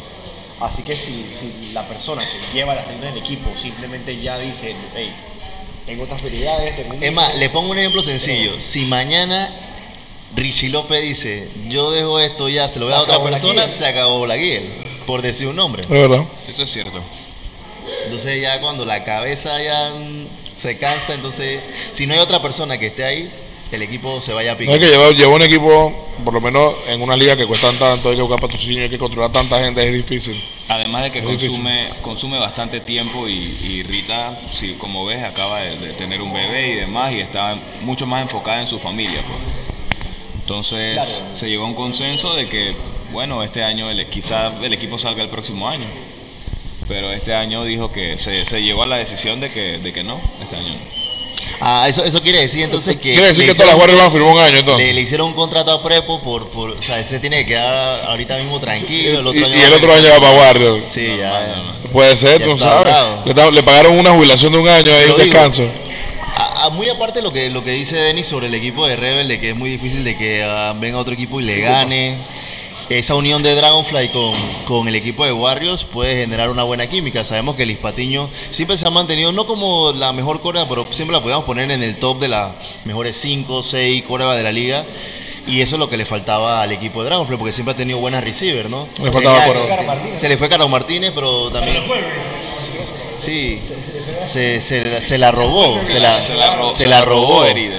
Así 0.61 0.83
que 0.83 0.97
si, 0.97 1.29
si 1.33 1.71
la 1.73 1.87
persona 1.87 2.25
que 2.29 2.53
lleva 2.53 2.75
las 2.75 2.89
riendas 2.89 3.15
del 3.15 3.23
equipo 3.23 3.57
simplemente 3.57 4.21
ya 4.21 4.37
dice, 4.37 4.75
hey, 4.97 5.15
tengo 5.87 6.05
otras 6.05 6.20
prioridades, 6.20 6.77
tengo 6.77 6.94
un 6.94 7.03
Es 7.03 7.12
más, 7.12 7.35
le 7.37 7.49
pongo 7.49 7.70
un 7.70 7.79
ejemplo 7.79 8.03
sencillo. 8.03 8.61
Si 8.61 8.85
mañana 8.87 9.51
Richie 10.35 10.68
López 10.68 11.01
dice, 11.01 11.49
yo 11.68 11.90
dejo 11.92 12.18
esto 12.18 12.49
ya, 12.49 12.68
se 12.68 12.81
lo 12.81 12.87
voy 12.87 12.94
a 12.94 13.01
otra 13.01 13.22
persona, 13.22 13.66
se 13.68 13.87
acabó 13.87 14.27
la 14.27 14.37
guía, 14.37 14.61
por 15.07 15.22
decir 15.22 15.46
un 15.46 15.57
nombre. 15.57 15.83
Es 15.83 15.88
verdad. 15.88 16.25
Eso 16.49 16.64
es 16.64 16.72
cierto. 16.72 17.01
Entonces 18.05 18.42
ya 18.42 18.61
cuando 18.61 18.85
la 18.85 19.05
cabeza 19.05 19.62
ya 19.62 19.92
se 20.57 20.77
cansa, 20.79 21.14
entonces 21.14 21.61
si 21.92 22.07
no 22.07 22.14
hay 22.14 22.20
otra 22.20 22.42
persona 22.42 22.79
que 22.79 22.88
esté 22.88 23.05
ahí, 23.05 23.31
el 23.72 23.83
equipo 23.83 24.20
se 24.22 24.33
vaya 24.33 24.52
a 24.52 24.55
No 24.55 24.59
picar. 24.59 24.74
es 24.74 24.81
que 24.81 24.87
lleva, 24.88 25.11
lleva 25.11 25.35
un 25.35 25.42
equipo, 25.42 26.09
por 26.24 26.33
lo 26.35 26.40
menos 26.40 26.74
en 26.88 27.02
una 27.02 27.16
liga 27.16 27.37
que 27.37 27.46
cuestan 27.46 27.79
tanto, 27.79 28.11
hay 28.11 28.16
que 28.16 28.22
buscar 28.22 28.40
patrocinio, 28.40 28.83
hay 28.85 28.88
que 28.90 28.98
controlar 28.98 29.33
tanta 29.33 29.59
gente, 29.62 29.85
es 29.85 29.92
difícil. 29.92 30.42
Además 30.68 31.05
de 31.05 31.11
que 31.12 31.18
Es 31.18 31.24
difícil. 31.26 31.48
consume, 31.50 31.88
consume 32.02 32.38
bastante 32.38 32.81
tiempo 32.81 33.29
y, 33.29 33.33
y 33.62 33.83
Rita, 33.83 34.38
si, 34.52 34.72
como 34.74 35.05
ves, 35.05 35.22
acaba 35.24 35.61
de, 35.61 35.76
de 35.79 35.92
tener 35.94 36.22
un 36.22 36.33
bebé 36.33 36.72
y 36.72 36.74
demás 36.76 37.12
y 37.12 37.20
está 37.20 37.57
mucho 37.83 38.07
más 38.07 38.22
enfocada 38.22 38.61
en 38.62 38.68
su 38.68 38.79
familia. 38.79 39.22
pues. 39.26 39.38
Entonces 40.40 40.94
Claro. 40.94 41.37
se 41.37 41.48
llegó 41.48 41.64
a 41.64 41.68
un 41.68 41.74
consenso 41.74 42.35
de 42.35 42.48
que, 42.48 42.74
bueno, 43.12 43.42
este 43.42 43.62
año 43.64 43.90
el, 43.90 44.07
quizá 44.07 44.52
el 44.62 44.72
equipo 44.72 44.96
salga 44.98 45.22
el 45.22 45.29
próximo 45.29 45.68
año. 45.68 45.87
Pero 46.88 47.12
este 47.12 47.35
año 47.35 47.64
dijo 47.64 47.90
que 47.90 48.16
se, 48.16 48.44
se 48.44 48.62
llegó 48.62 48.85
a 48.85 48.87
la 48.87 48.96
decisión 48.98 49.40
de 49.40 49.50
que, 49.50 49.79
de 49.79 49.92
que 49.92 50.05
no, 50.05 50.20
este 50.40 50.55
año 50.57 50.68
no. 50.68 50.95
Ah, 51.61 51.87
eso, 51.88 52.05
eso 52.05 52.21
quiere 52.23 52.40
decir 52.40 52.62
entonces 52.62 52.97
que... 52.97 53.12
Quiere 53.14 53.29
decir 53.29 53.45
le 53.47 53.53
que 53.53 53.55
todas 53.55 53.69
las 53.75 53.77
hicieron- 53.77 53.81
Warriors 53.81 53.99
van 53.99 54.09
a 54.09 54.11
firmar 54.12 54.33
un 54.35 54.40
año 54.40 54.53
Le, 54.53 54.59
entonces. 54.61 54.95
le 54.95 55.01
hicieron 55.01 55.27
un 55.29 55.35
contrato 55.35 55.71
a 55.73 55.83
Prepo 55.83 56.21
por, 56.23 56.49
por... 56.51 56.71
O 56.71 56.83
sea, 56.83 57.01
ese 57.01 57.19
tiene 57.19 57.38
que 57.38 57.47
quedar 57.47 58.05
ahorita 58.11 58.37
mismo 58.38 58.61
tranquilo. 58.61 59.21
El 59.21 59.27
otro 59.27 59.40
y, 59.40 59.45
año 59.45 59.57
y 59.57 59.61
el 59.62 59.73
otro 59.73 59.92
año 59.92 60.09
va 60.11 60.21
para 60.21 60.33
Warriors. 60.38 60.92
Sí, 60.92 61.07
ya. 61.19 61.57
Puede 61.92 62.16
ser, 62.16 62.40
Ya 62.40 62.47
tú 62.47 62.59
sabes. 62.59 62.95
Le, 63.25 63.53
le 63.53 63.62
pagaron 63.62 63.99
una 63.99 64.11
jubilación 64.11 64.53
de 64.53 64.59
un 64.59 64.69
año 64.69 64.92
ahí, 64.92 65.05
digo. 65.05 65.16
descanso. 65.16 65.62
A- 66.37 66.66
a- 66.66 66.71
muy 66.71 66.88
aparte 66.90 67.23
lo 67.23 67.33
que 67.33 67.49
lo 67.49 67.64
que 67.64 67.71
dice 67.71 67.97
Denis 67.97 68.27
sobre 68.27 68.49
el 68.49 68.55
equipo 68.55 68.87
de 68.87 68.97
Rebel, 68.97 69.27
de 69.29 69.40
que 69.40 69.51
es 69.51 69.57
muy 69.57 69.71
difícil 69.71 70.05
de 70.05 70.16
que 70.19 70.42
ah, 70.45 70.75
venga 70.77 70.99
otro 70.99 71.14
equipo 71.14 71.40
y 71.40 71.45
le 71.45 71.61
gane. 71.61 72.19
Esa 72.88 73.16
unión 73.16 73.42
de 73.42 73.55
Dragonfly 73.57 74.11
con, 74.11 74.33
con 74.64 74.87
el 74.87 74.94
equipo 74.94 75.25
de 75.25 75.33
Warriors 75.33 75.83
puede 75.83 76.16
generar 76.16 76.51
una 76.51 76.62
buena 76.62 76.87
química. 76.87 77.25
Sabemos 77.25 77.57
que 77.57 77.64
el 77.64 77.77
Patiño 77.79 78.31
siempre 78.51 78.77
se 78.79 78.87
ha 78.87 78.90
mantenido, 78.90 79.33
no 79.33 79.44
como 79.46 79.92
la 79.92 80.12
mejor 80.12 80.40
corea, 80.40 80.68
pero 80.68 80.87
siempre 80.92 81.16
la 81.16 81.20
podíamos 81.22 81.44
poner 81.46 81.68
en 81.72 81.83
el 81.83 81.96
top 81.96 82.20
de 82.20 82.29
las 82.29 82.55
mejores 82.85 83.16
5, 83.16 83.64
6 83.64 84.05
corebas 84.05 84.37
de 84.37 84.42
la 84.44 84.53
liga. 84.53 84.85
Y 85.49 85.61
eso 85.62 85.77
es 85.77 85.81
lo 85.81 85.88
que 85.88 85.96
le 85.96 86.07
faltaba 86.07 86.62
al 86.62 86.70
equipo 86.72 87.03
de 87.03 87.09
Dragonfly, 87.11 87.37
porque 87.37 87.53
siempre 87.53 87.72
ha 87.75 87.77
tenido 87.77 87.99
buenas 87.99 88.22
receivers, 88.22 88.68
¿no? 88.70 88.88
Le 89.03 89.11
faltaba. 89.12 89.44
Se 90.16 90.29
le 90.29 90.37
fue 90.38 90.49
Carlos 90.49 90.70
Martínez, 90.70 91.11
pero 91.14 91.51
también... 91.51 91.83
Sí, 93.18 93.61
se, 94.27 94.61
se, 94.61 95.01
se 95.01 95.18
la 95.18 95.33
robó, 95.33 95.81
se 95.87 95.99
la, 95.99 96.20
Se 96.20 96.35
la 96.35 96.57
ro- 96.57 96.70
se 96.70 96.87
la 96.87 97.03
robó. 97.03 97.44
herida. 97.44 97.75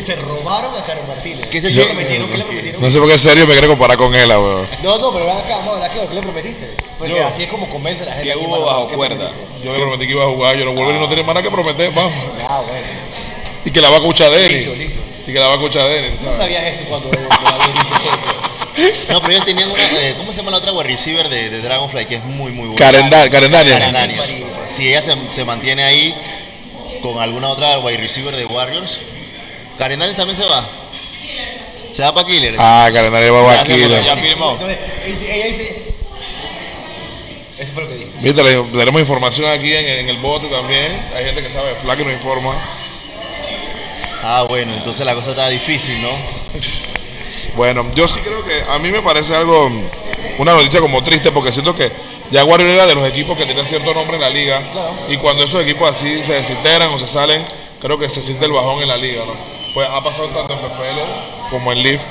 Se 0.00 0.16
robaron 0.16 0.74
a 0.76 0.82
Caro 0.84 1.02
Martínez. 1.06 1.40
¿Qué 1.48 1.60
se 1.60 1.68
¿Qué 1.68 1.74
siente? 1.74 1.92
prometieron? 1.94 2.28
¿Qué 2.30 2.38
le 2.38 2.44
prometieron? 2.44 2.80
No 2.82 2.90
sé 2.90 2.98
por 2.98 3.08
qué 3.08 3.18
serio 3.18 3.46
me 3.46 3.52
quiere 3.52 3.68
comparar 3.68 3.96
con 3.96 4.14
él, 4.14 4.28
weón. 4.28 4.66
No, 4.82 4.98
no, 4.98 5.12
pero 5.12 5.26
ven 5.26 5.36
acá, 5.36 5.56
vamos 5.56 5.70
a 5.70 5.74
hablar 5.74 5.90
claro, 5.90 6.08
¿qué 6.08 6.14
le 6.14 6.22
prometiste? 6.22 6.70
Porque 6.98 7.14
Yo. 7.14 7.26
así 7.26 7.42
es 7.44 7.48
como 7.50 7.68
convence 7.68 8.02
a 8.02 8.06
la 8.06 8.12
gente. 8.12 8.26
¿Qué 8.28 8.32
aquí, 8.32 8.40
hubo 8.44 8.50
mano, 8.52 8.64
bajo 8.66 8.88
¿qué 8.88 8.94
cuerda? 8.96 9.16
prometiste? 9.30 9.64
Yo 9.66 9.72
le 9.72 9.78
prometí 9.80 10.06
que 10.06 10.12
iba 10.12 10.24
a 10.24 10.28
jugar, 10.28 10.56
yo 10.56 10.64
no 10.64 10.72
vuelvo 10.72 10.90
y 10.92 10.98
no 10.98 11.08
tenía 11.08 11.24
más 11.24 11.34
nada 11.34 11.42
que 11.44 11.50
prometer, 11.50 11.92
vamos. 11.92 12.12
Ah, 12.48 12.60
bueno. 12.66 12.86
Y 13.64 13.70
que 13.70 13.80
la 13.80 13.88
va 13.90 13.96
a 13.96 13.98
escuchar 13.98 14.30
Denny. 14.30 14.54
Listo, 14.54 14.74
listo. 14.74 15.00
Y 15.26 15.32
que 15.32 15.38
la 15.38 15.46
va 15.46 15.52
a 15.52 15.56
escuchar 15.56 15.88
Denny. 15.88 16.08
No 16.10 16.20
¿sabes? 16.22 16.36
sabías 16.38 16.64
eso 16.74 16.84
cuando 16.88 17.10
cuando 17.10 17.48
habías 17.48 17.74
dicho 17.74 18.02
eso. 18.04 19.12
No, 19.12 19.20
pero 19.20 19.32
ellos 19.34 19.44
tenían 19.44 19.70
una. 19.70 19.82
eh, 20.00 20.14
¿Cómo 20.16 20.30
se 20.32 20.38
llama 20.38 20.52
la 20.52 20.56
otra 20.58 20.72
wide 20.72 20.88
receiver 20.88 21.28
de, 21.28 21.50
de 21.50 21.60
Dragonfly? 21.60 22.06
Que 22.06 22.14
es 22.16 22.24
muy, 22.24 22.50
muy 22.52 22.68
buena. 22.68 22.76
Karen 23.30 23.50
Daniels. 23.52 24.22
Si 24.66 24.88
ella 24.88 25.02
se, 25.02 25.14
se 25.30 25.44
mantiene 25.44 25.82
ahí 25.84 26.14
con 27.02 27.18
alguna 27.18 27.48
otra 27.48 27.78
wide 27.80 27.98
receiver 27.98 28.34
de 28.36 28.46
Warriors, 28.46 29.00
Karen 29.80 29.98
Daniels 29.98 30.16
también 30.18 30.36
se 30.36 30.44
va. 30.44 30.68
Se 31.90 32.02
va 32.02 32.12
para 32.14 32.26
Killers. 32.26 32.58
Ah, 32.60 32.90
Carendania 32.92 33.32
va 33.32 33.50
a 33.50 33.54
Ya 33.56 33.60
se 33.64 33.72
Killer. 33.72 33.92
acordó. 33.94 34.04
Ya 34.14 34.16
firmó. 34.16 34.52
Entonces, 34.52 34.78
ella 35.06 35.44
dice. 35.46 35.82
Eso 37.58 37.72
fue 37.72 37.82
lo 37.84 37.88
que 37.88 37.94
dijo. 37.96 38.10
Viste, 38.20 38.42
le- 38.42 38.62
tenemos 38.78 39.00
información 39.00 39.50
aquí 39.50 39.72
en, 39.74 39.86
en 39.86 40.08
el 40.10 40.18
bote 40.18 40.48
también. 40.48 41.02
Hay 41.16 41.24
gente 41.24 41.42
que 41.42 41.48
sabe, 41.48 41.74
Flack 41.82 41.98
nos 42.00 42.12
informa. 42.12 42.54
Ah, 44.22 44.44
bueno, 44.46 44.74
entonces 44.74 45.04
la 45.06 45.14
cosa 45.14 45.30
está 45.30 45.48
difícil, 45.48 46.00
¿no? 46.02 46.10
Bueno, 47.56 47.90
yo 47.94 48.06
sí 48.06 48.20
creo 48.20 48.44
que 48.44 48.62
a 48.70 48.78
mí 48.78 48.90
me 48.92 49.00
parece 49.00 49.34
algo, 49.34 49.70
una 50.38 50.52
noticia 50.52 50.80
como 50.80 51.02
triste, 51.02 51.32
porque 51.32 51.52
siento 51.52 51.74
que 51.74 51.90
ya 52.30 52.44
Warriors 52.44 52.74
era 52.74 52.86
de 52.86 52.94
los 52.96 53.08
equipos 53.08 53.36
que 53.38 53.46
tenían 53.46 53.64
cierto 53.64 53.94
nombre 53.94 54.16
en 54.16 54.22
la 54.22 54.28
liga. 54.30 54.62
Y 55.08 55.16
cuando 55.16 55.42
esos 55.44 55.62
equipos 55.62 55.90
así 55.90 56.22
se 56.22 56.34
desintegran 56.34 56.90
o 56.92 56.98
se 56.98 57.08
salen, 57.08 57.42
creo 57.80 57.98
que 57.98 58.10
se 58.10 58.20
siente 58.20 58.44
el 58.44 58.52
bajón 58.52 58.82
en 58.82 58.88
la 58.88 58.98
liga, 58.98 59.24
¿no? 59.26 59.59
Pues 59.74 59.88
ha 59.88 60.02
pasado 60.02 60.28
tanto 60.28 60.52
en 60.54 60.58
PFL 60.60 61.50
como 61.50 61.72
en 61.72 61.82
Leaf. 61.82 62.02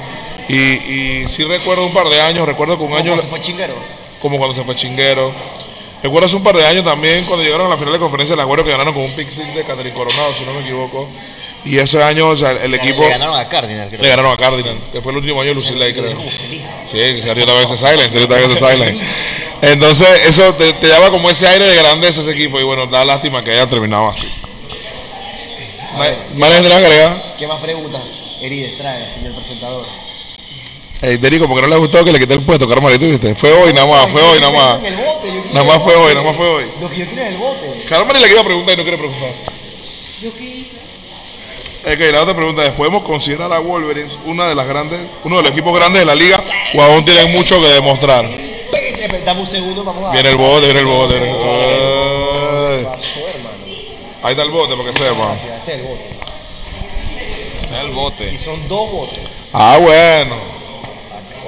Y, 0.48 0.56
y 0.56 1.28
sí 1.28 1.44
recuerdo 1.44 1.86
un 1.86 1.94
par 1.94 2.08
de 2.08 2.20
años, 2.22 2.48
recuerdo 2.48 2.78
que 2.78 2.84
un 2.84 2.94
año, 2.94 3.12
¿Cómo 3.12 3.22
se 3.22 3.28
fue 3.28 3.42
chingueros? 3.42 3.78
como 4.22 4.38
cuando 4.38 4.56
se 4.56 4.64
fue 4.64 4.76
Chinguero. 4.76 5.32
Recuerdo 6.02 6.28
hace 6.28 6.36
un 6.36 6.44
par 6.44 6.56
de 6.56 6.66
años 6.66 6.84
también 6.84 7.26
cuando 7.26 7.44
llegaron 7.44 7.68
a 7.68 7.70
la 7.72 7.78
final 7.78 7.94
de 7.94 8.00
conferencia 8.00 8.34
de 8.36 8.42
la 8.42 8.46
Warriors 8.46 8.66
que 8.66 8.72
ganaron 8.72 8.94
con 8.94 9.04
un 9.04 9.12
pick 9.16 9.30
six 9.30 9.54
de 9.54 9.64
Catherine 9.64 9.94
Coronado, 9.94 10.34
si 10.34 10.46
no 10.46 10.54
me 10.54 10.62
equivoco. 10.62 11.10
Y 11.66 11.78
ese 11.78 12.02
año, 12.02 12.30
o 12.30 12.38
sea, 12.38 12.52
el 12.52 12.74
equipo 12.74 13.02
Le 13.02 13.10
ganaron 13.10 13.36
a 13.36 13.50
Cardinals, 13.50 13.90
creo. 13.90 14.02
le 14.02 14.08
ganaron 14.10 14.32
a 14.32 14.38
Cardinal, 14.38 14.78
que 14.94 15.02
fue 15.02 15.12
el 15.12 15.18
último 15.18 15.42
año 15.42 15.50
de 15.50 15.56
Lucille 15.56 15.78
Lake, 15.80 16.00
creo. 16.00 16.18
Sí, 16.86 16.98
que 16.98 17.22
Sergio 17.22 17.46
también 17.46 17.68
se 17.68 17.78
silent, 17.78 18.12
Sergio 18.12 18.28
también 18.30 18.50
se 18.54 18.60
silent. 18.60 19.02
Entonces, 19.62 20.08
eso 20.26 20.54
te, 20.56 20.72
te 20.72 20.88
daba 20.88 21.12
como 21.12 21.30
ese 21.30 21.48
aire 21.50 21.66
de 21.66 21.76
grandeza 21.76 22.22
ese 22.22 22.32
equipo. 22.32 22.62
Y 22.62 22.64
bueno, 22.64 22.88
da 22.88 23.04
lástima 23.04 23.44
que 23.44 23.52
haya 23.52 23.68
terminado 23.68 24.08
así. 24.08 24.28
¿Más 25.98 26.54
gente 26.54 26.74
agrega? 26.74 27.36
¿Qué 27.38 27.48
más 27.48 27.60
preguntas, 27.60 28.02
Herides, 28.42 28.78
trae, 28.78 29.10
señor 29.14 29.34
presentador? 29.34 29.86
Hey, 31.02 31.18
Derico, 31.18 31.48
porque 31.48 31.62
no 31.62 31.70
le 31.70 31.78
gustó 31.78 32.04
que 32.04 32.12
le 32.12 32.20
quité 32.20 32.34
el 32.34 32.42
puesto, 32.42 32.68
Carmelito, 32.68 33.06
viste? 33.06 33.34
Fue 33.36 33.52
hoy 33.54 33.74
nada 33.74 33.88
más, 33.88 34.12
fue 34.12 34.22
hoy 34.22 34.40
nada 34.42 34.52
más. 34.52 34.80
En 34.80 34.86
el 34.88 34.96
bote, 34.98 35.28
yo 35.28 35.54
Nada 35.54 35.64
más 35.66 35.82
fue 35.82 35.96
hoy, 35.96 36.14
nada 36.14 36.26
más 36.26 36.36
fue 36.36 36.50
hoy. 36.50 36.66
Lo 36.82 36.90
que 36.90 36.98
yo 36.98 37.06
quiero 37.06 37.22
es 37.22 37.30
el 37.30 37.38
bote. 37.38 37.86
Carmen 37.88 38.22
le 38.22 38.40
a 38.40 38.44
preguntar 38.44 38.74
y 38.74 38.78
no 38.78 38.84
quiere 38.84 38.98
preguntar. 38.98 39.30
¿Yo 40.22 40.34
qué 40.38 40.44
hice? 40.44 40.78
Ok, 41.86 42.12
la 42.12 42.22
otra 42.22 42.36
pregunta 42.36 42.66
es, 42.66 42.74
¿podemos 42.74 43.04
considerar 43.04 43.54
a 43.54 43.60
Wolverines 43.60 44.20
una 44.26 44.50
de 44.50 44.56
las 44.56 44.68
grandes, 44.68 45.00
uno 45.24 45.38
de 45.38 45.44
los 45.44 45.52
equipos 45.54 45.74
grandes 45.74 46.02
de 46.02 46.06
la 46.06 46.16
liga 46.16 46.44
o 46.76 46.82
aún 46.82 47.06
tienen 47.06 47.32
mucho 47.32 47.62
que 47.62 47.68
demostrar? 47.68 48.30
Dame 49.26 49.42
un 49.42 49.48
segundo, 49.48 49.84
vamos 49.84 50.10
a. 50.10 50.12
Viene 50.12 50.30
el 50.30 50.36
bote, 50.36 50.66
viene 50.66 50.80
el 50.82 50.86
bote. 50.86 51.20
viene 51.20 51.32
el 51.32 51.38
¿Qué 51.38 52.86
bote. 52.86 53.29
Ahí 54.24 54.32
está 54.32 54.44
el 54.44 54.52
bote 54.52 54.76
para 54.76 54.92
que 54.92 54.98
sepa. 54.98 55.26
Gracias, 55.28 55.62
ese 55.64 55.74
es 55.74 55.80
el 55.80 55.86
bote. 55.86 56.10
El 57.82 57.88
Y 57.90 57.92
bote. 57.94 58.38
son 58.44 58.68
dos 58.68 58.92
botes. 58.92 59.20
Ah, 59.54 59.78
bueno. 59.80 60.36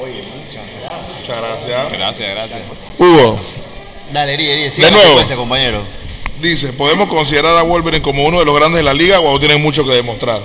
Oye, 0.03 0.23
muchas 0.23 0.63
gracias. 0.79 1.19
Muchas 1.19 1.37
gracias. 1.37 1.91
Gracias, 1.91 2.29
gracias. 2.31 2.59
Hugo, 2.97 3.39
Dale, 4.11 4.33
Eri, 4.33 4.49
Eri, 4.49 4.71
sigue 4.71 4.85
De 4.87 4.91
nuevo. 4.91 5.07
secuencia, 5.09 5.35
compañero. 5.35 5.83
dice, 6.41 6.73
¿podemos 6.73 7.07
considerar 7.09 7.57
a 7.57 7.61
Wolverine 7.63 8.01
como 8.01 8.23
uno 8.23 8.39
de 8.39 8.45
los 8.45 8.55
grandes 8.55 8.79
de 8.79 8.83
la 8.83 8.93
liga 8.93 9.19
o 9.21 9.39
tienen 9.39 9.61
mucho 9.61 9.85
que 9.85 9.91
demostrar? 9.93 10.41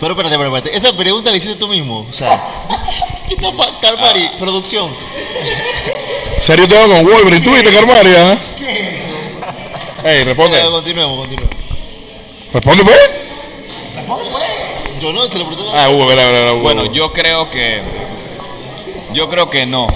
Pero 0.00 0.12
espérate, 0.12 0.34
espérate, 0.34 0.56
espérate. 0.58 0.76
Esa 0.76 0.96
pregunta 0.96 1.30
la 1.30 1.36
hiciste 1.36 1.56
tú 1.56 1.68
mismo. 1.68 2.06
O 2.08 2.12
sea, 2.12 2.42
¿qué 3.28 3.34
está 3.34 3.52
pa- 3.52 3.80
Calmari? 3.80 4.24
Ah. 4.32 4.36
Producción. 4.38 4.94
¿Serio 6.38 6.68
todo 6.68 6.88
con 6.88 7.04
Wolverine? 7.04 7.40
¿Tú 7.44 7.52
viste, 7.52 7.72
Carmaria? 7.72 8.32
¿eh? 8.34 8.38
Ey, 10.04 10.24
responde. 10.24 10.58
Eh, 10.60 10.64
continuemos, 10.70 11.16
continuemos. 11.18 11.56
Responde, 12.52 12.84
pues. 12.84 12.98
Yo 15.00 15.12
no, 15.12 15.22
se 15.26 15.38
lo 15.38 15.46
pregunté. 15.46 15.70
Ah, 15.74 15.90
Hugo, 15.90 16.06
verá, 16.06 16.24
verá, 16.24 16.52
Hugo. 16.54 16.62
Bueno, 16.62 16.86
yo 16.92 17.12
creo 17.12 17.50
que. 17.50 17.80
Yo 19.12 19.28
creo 19.28 19.50
que 19.50 19.66
no. 19.66 19.86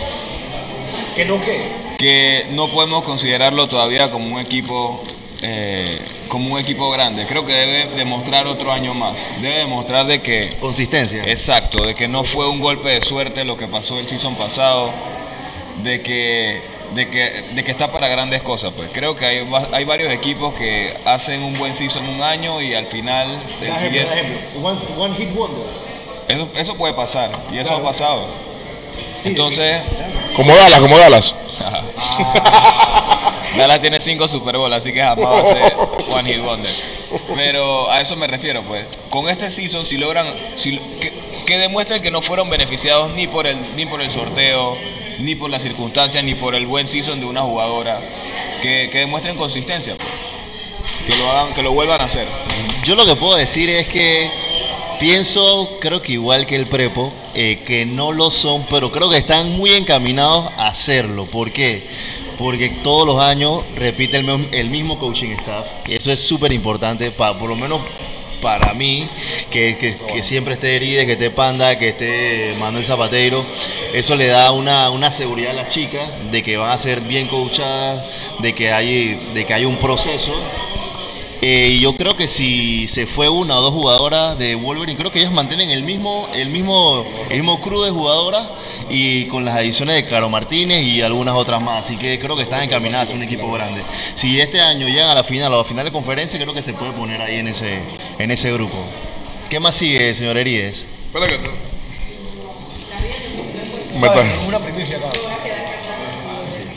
¿Que 1.16 1.24
no 1.24 1.40
qué? 1.40 1.72
Que 1.98 2.46
no 2.50 2.68
podemos 2.68 3.02
considerarlo 3.04 3.66
todavía 3.68 4.10
como 4.10 4.34
un 4.34 4.40
equipo. 4.40 5.02
eh, 5.42 5.98
como 6.28 6.54
un 6.54 6.60
equipo 6.60 6.90
grande. 6.90 7.26
Creo 7.26 7.44
que 7.46 7.52
debe 7.52 7.86
demostrar 7.96 8.46
otro 8.46 8.70
año 8.72 8.92
más. 8.94 9.26
Debe 9.40 9.58
demostrar 9.58 10.06
de 10.06 10.20
que. 10.20 10.56
Consistencia. 10.60 11.24
Exacto, 11.24 11.84
de 11.84 11.94
que 11.94 12.08
no 12.08 12.24
fue 12.24 12.48
un 12.48 12.60
golpe 12.60 12.90
de 12.90 13.00
suerte 13.00 13.44
lo 13.44 13.56
que 13.56 13.66
pasó 13.66 13.98
el 13.98 14.06
season 14.06 14.36
pasado, 14.36 14.92
de 15.82 16.02
que, 16.02 16.60
de 16.94 17.08
que, 17.08 17.44
de 17.52 17.64
que 17.64 17.70
está 17.70 17.90
para 17.92 18.08
grandes 18.08 18.42
cosas. 18.42 18.72
Pues 18.76 18.90
creo 18.92 19.14
que 19.16 19.24
hay, 19.26 19.48
va- 19.48 19.68
hay 19.72 19.84
varios 19.84 20.12
equipos 20.12 20.54
que 20.54 20.92
hacen 21.04 21.42
un 21.42 21.54
buen 21.58 21.74
season 21.74 22.08
un 22.08 22.22
año 22.22 22.60
y 22.60 22.74
al 22.74 22.86
final 22.86 23.28
del 23.60 23.68
ejemplo, 23.70 23.78
siguiente. 23.88 24.12
ejemplo. 24.12 24.60
One, 24.68 24.78
one 24.98 25.14
hit 25.14 25.28
wonders. 25.34 25.76
Eso, 26.28 26.48
eso 26.56 26.74
puede 26.76 26.94
pasar 26.94 27.30
y 27.52 27.58
eso 27.58 27.68
Claro. 27.68 27.82
ha 27.84 27.86
pasado. 27.88 28.26
Sí, 29.16 29.28
Entonces, 29.30 29.82
Como 30.36 30.54
Dallas, 30.54 30.80
como 30.80 30.96
Dallas. 30.98 31.34
Dallas 33.56 33.80
tiene 33.80 33.98
cinco 34.00 34.28
Super 34.28 34.56
Bowl, 34.56 34.72
así 34.72 34.92
que 34.92 35.02
jamás 35.02 35.26
va 35.26 35.40
a 35.40 35.44
ser 35.46 35.74
One 36.10 36.32
Hit 36.32 36.42
Wonder. 36.42 36.70
Pero 37.34 37.90
a 37.90 38.00
eso 38.00 38.14
me 38.16 38.26
refiero, 38.26 38.62
pues. 38.62 38.86
Con 39.10 39.28
este 39.28 39.50
season, 39.50 39.84
si 39.84 39.96
logran, 39.96 40.26
si, 40.56 40.78
que, 41.00 41.12
que 41.46 41.58
demuestren 41.58 42.00
que 42.00 42.10
no 42.10 42.22
fueron 42.22 42.48
beneficiados 42.48 43.10
ni 43.14 43.26
por 43.26 43.46
el 43.46 43.58
ni 43.76 43.86
por 43.86 44.00
el 44.00 44.10
sorteo, 44.10 44.74
ni 45.20 45.34
por 45.34 45.50
las 45.50 45.62
circunstancias, 45.62 46.22
ni 46.24 46.34
por 46.34 46.54
el 46.54 46.66
buen 46.66 46.88
season 46.88 47.20
de 47.20 47.26
una 47.26 47.42
jugadora, 47.42 48.00
que, 48.62 48.88
que 48.90 48.98
demuestren 48.98 49.36
consistencia, 49.36 49.96
que 51.06 51.16
lo 51.16 51.30
hagan, 51.30 51.54
que 51.54 51.62
lo 51.62 51.72
vuelvan 51.72 52.00
a 52.00 52.04
hacer. 52.04 52.26
Yo 52.84 52.94
lo 52.94 53.04
que 53.06 53.16
puedo 53.16 53.36
decir 53.36 53.68
es 53.70 53.86
que 53.88 54.30
pienso, 54.98 55.78
creo 55.80 56.02
que 56.02 56.12
igual 56.12 56.46
que 56.46 56.56
el 56.56 56.66
Prepo, 56.66 57.12
eh, 57.34 57.62
que 57.66 57.86
no 57.86 58.12
lo 58.12 58.30
son, 58.30 58.66
pero 58.68 58.90
creo 58.90 59.08
que 59.10 59.16
están 59.18 59.56
muy 59.56 59.72
encaminados 59.72 60.50
a 60.56 60.68
hacerlo. 60.68 61.26
¿Por 61.26 61.52
qué? 61.52 61.86
Porque 62.38 62.70
todos 62.82 63.06
los 63.06 63.22
años 63.22 63.62
repite 63.76 64.16
el, 64.16 64.48
el 64.52 64.70
mismo 64.70 64.98
coaching 64.98 65.30
staff. 65.38 65.66
Eso 65.88 66.10
es 66.10 66.20
súper 66.20 66.52
importante, 66.52 67.10
pa- 67.10 67.38
por 67.38 67.48
lo 67.50 67.56
menos 67.56 67.80
para 68.40 68.74
mí, 68.74 69.06
que, 69.50 69.76
que- 69.78 69.96
que 69.96 70.22
siempre 70.22 70.54
esté 70.54 70.76
Heride, 70.76 71.06
que 71.06 71.12
esté 71.12 71.30
Panda, 71.30 71.78
que 71.78 71.88
esté 71.90 72.54
Manuel 72.58 72.84
Zapateiro. 72.84 73.44
Eso 73.92 74.16
le 74.16 74.26
da 74.28 74.52
una, 74.52 74.90
una 74.90 75.10
seguridad 75.10 75.50
a 75.52 75.54
las 75.54 75.68
chicas 75.68 76.08
de 76.30 76.42
que 76.42 76.56
van 76.56 76.70
a 76.70 76.78
ser 76.78 77.00
bien 77.02 77.28
coachadas, 77.28 78.04
de 78.38 78.54
que 78.54 78.72
hay, 78.72 79.20
de 79.34 79.44
que 79.44 79.54
hay 79.54 79.64
un 79.64 79.76
proceso. 79.78 80.32
Eh, 81.42 81.70
y 81.72 81.80
yo 81.80 81.96
creo 81.96 82.16
que 82.16 82.28
si 82.28 82.86
se 82.86 83.06
fue 83.06 83.30
una 83.30 83.56
o 83.56 83.62
dos 83.62 83.72
jugadoras 83.72 84.38
de 84.38 84.56
Wolverine, 84.56 84.98
creo 84.98 85.10
que 85.10 85.20
ellas 85.20 85.32
mantienen 85.32 85.70
el 85.70 85.82
mismo, 85.82 86.28
el 86.34 86.50
mismo, 86.50 87.06
el 87.30 87.38
mismo 87.38 87.60
crew 87.62 87.82
de 87.82 87.90
jugadoras 87.90 88.46
y 88.90 89.24
con 89.26 89.46
las 89.46 89.56
adiciones 89.56 89.94
de 89.94 90.04
Caro 90.04 90.28
Martínez 90.28 90.82
y 90.82 91.00
algunas 91.00 91.34
otras 91.34 91.62
más. 91.62 91.84
Así 91.84 91.96
que 91.96 92.18
creo 92.18 92.36
que 92.36 92.42
están 92.42 92.62
encaminadas 92.62 93.10
a 93.10 93.14
un 93.14 93.22
equipo 93.22 93.50
grande. 93.52 93.82
Si 94.14 94.38
este 94.38 94.60
año 94.60 94.86
llegan 94.86 95.08
a 95.08 95.14
la 95.14 95.24
final 95.24 95.50
o 95.52 95.56
a 95.56 95.58
la 95.58 95.64
final 95.64 95.86
de 95.86 95.92
conferencia, 95.92 96.38
creo 96.38 96.52
que 96.52 96.62
se 96.62 96.74
puede 96.74 96.92
poner 96.92 97.22
ahí 97.22 97.36
en 97.36 97.48
ese, 97.48 97.80
en 98.18 98.30
ese 98.30 98.52
grupo. 98.52 98.76
¿Qué 99.48 99.60
más 99.60 99.74
sigue, 99.74 100.12
señor 100.12 100.36
Herides? 100.36 100.86
Espera 101.06 101.26
que. 101.26 101.70
Una 104.46 104.58
primicia 104.58 104.98
acá. 104.98 105.08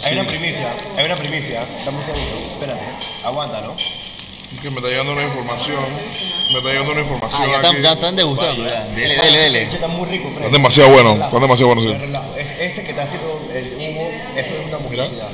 Hay 0.06 0.14
una 0.14 0.28
primicia, 0.28 0.76
hay 0.98 1.06
una 1.06 1.16
primicia. 1.16 1.66
Un 1.86 2.06
segundo, 2.06 2.48
espérate. 2.50 2.82
Aguántalo. 3.24 3.76
Que 4.64 4.70
me 4.70 4.78
está 4.78 4.88
llegando 4.88 5.12
una 5.12 5.24
información. 5.24 5.84
Me 6.54 6.58
está 6.60 6.70
llegando 6.70 6.92
una 6.94 7.02
información. 7.02 7.42
Ah, 7.44 7.48
ya 7.48 7.56
están, 7.58 7.74
aquí. 7.74 7.84
ya 7.84 7.92
están 7.92 8.16
degustando. 8.16 8.66
Ya. 8.66 8.86
Dele, 8.86 9.16
dele, 9.18 9.38
dele. 9.38 9.62
Está 9.64 9.88
muy 9.90 10.08
rico, 10.08 10.30
Fred. 10.30 10.38
Están 10.38 10.52
demasiado 10.54 10.90
buenos, 10.90 11.14
Relajo. 11.16 11.28
están 11.28 11.42
demasiado 11.42 11.76
buenos, 11.76 11.84
sí. 11.84 12.62
Ese 12.62 12.84
que 12.84 12.90
está 12.92 13.04
haciendo 13.04 13.42
el 13.54 13.74
humo, 13.76 14.10
eso 14.34 14.50
es 14.54 14.68
una 14.68 14.80
Mira. 14.90 15.04
mujercita. 15.04 15.28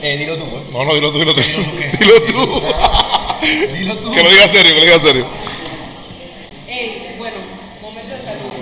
Eh, 0.00 0.16
dilo 0.16 0.38
tú, 0.38 0.48
pues. 0.48 0.70
No, 0.70 0.84
no, 0.86 0.94
dilo 0.94 1.12
tú, 1.12 1.18
dilo 1.18 1.34
tú. 1.34 1.42
Dilo 1.42 1.64
tú, 1.64 1.76
¿qué? 1.76 1.96
Dilo 1.98 2.14
tú. 2.24 2.62
Dilo 3.76 3.96
tú. 3.98 4.10
Que 4.10 4.22
lo 4.22 4.30
diga 4.30 4.48
serio, 4.48 4.72
que 4.74 4.80
lo 4.80 4.86
diga 4.86 5.00
serio. 5.00 5.26
Ey, 6.66 7.14
bueno, 7.18 7.36
momento 7.82 8.14
de 8.14 8.22
saludo. 8.22 8.52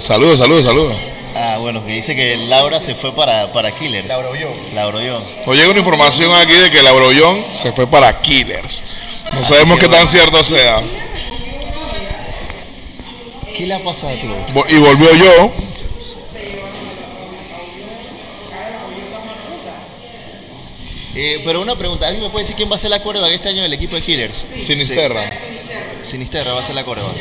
Saludos, 0.00 0.38
saludos, 0.38 0.64
saludos. 0.64 1.11
Ah, 1.34 1.58
bueno, 1.60 1.84
que 1.84 1.92
dice 1.92 2.14
que 2.14 2.36
Laura 2.36 2.80
se 2.80 2.94
fue 2.94 3.14
para, 3.14 3.52
para 3.52 3.70
Killers. 3.72 4.06
Laura 4.06 4.38
yo. 4.38 4.52
Laura 4.74 5.02
yo. 5.02 5.22
Nos 5.46 5.56
llega 5.56 5.70
una 5.70 5.78
información 5.78 6.34
aquí 6.34 6.52
de 6.52 6.70
que 6.70 6.82
la 6.82 6.92
Brollón 6.92 7.44
se 7.52 7.72
fue 7.72 7.86
para 7.86 8.20
Killers. 8.20 8.84
No 9.32 9.44
sabemos 9.44 9.78
qué 9.78 9.88
tan 9.88 10.06
cierto 10.08 10.44
sea. 10.44 10.82
¿Qué 13.56 13.66
le 13.66 13.74
ha 13.74 13.82
pasado 13.82 14.12
al 14.12 14.20
club? 14.20 14.66
Y 14.68 14.76
volvió 14.76 15.14
yo. 15.14 15.52
Eh, 21.14 21.42
pero 21.44 21.60
una 21.60 21.76
pregunta, 21.76 22.06
¿alguien 22.06 22.24
me 22.24 22.30
puede 22.30 22.44
decir 22.44 22.56
quién 22.56 22.70
va 22.70 22.76
a 22.76 22.78
ser 22.78 22.90
la 22.90 23.02
coreback 23.02 23.32
este 23.32 23.50
año 23.50 23.62
del 23.62 23.72
equipo 23.74 23.96
de 23.96 24.02
Killers? 24.02 24.46
Sinisterra. 24.60 25.30
Sí, 25.30 25.36
Sinisterra 26.02 26.52
va 26.52 26.60
a 26.60 26.64
ser 26.64 26.74
la 26.74 26.84
coreback. 26.84 27.14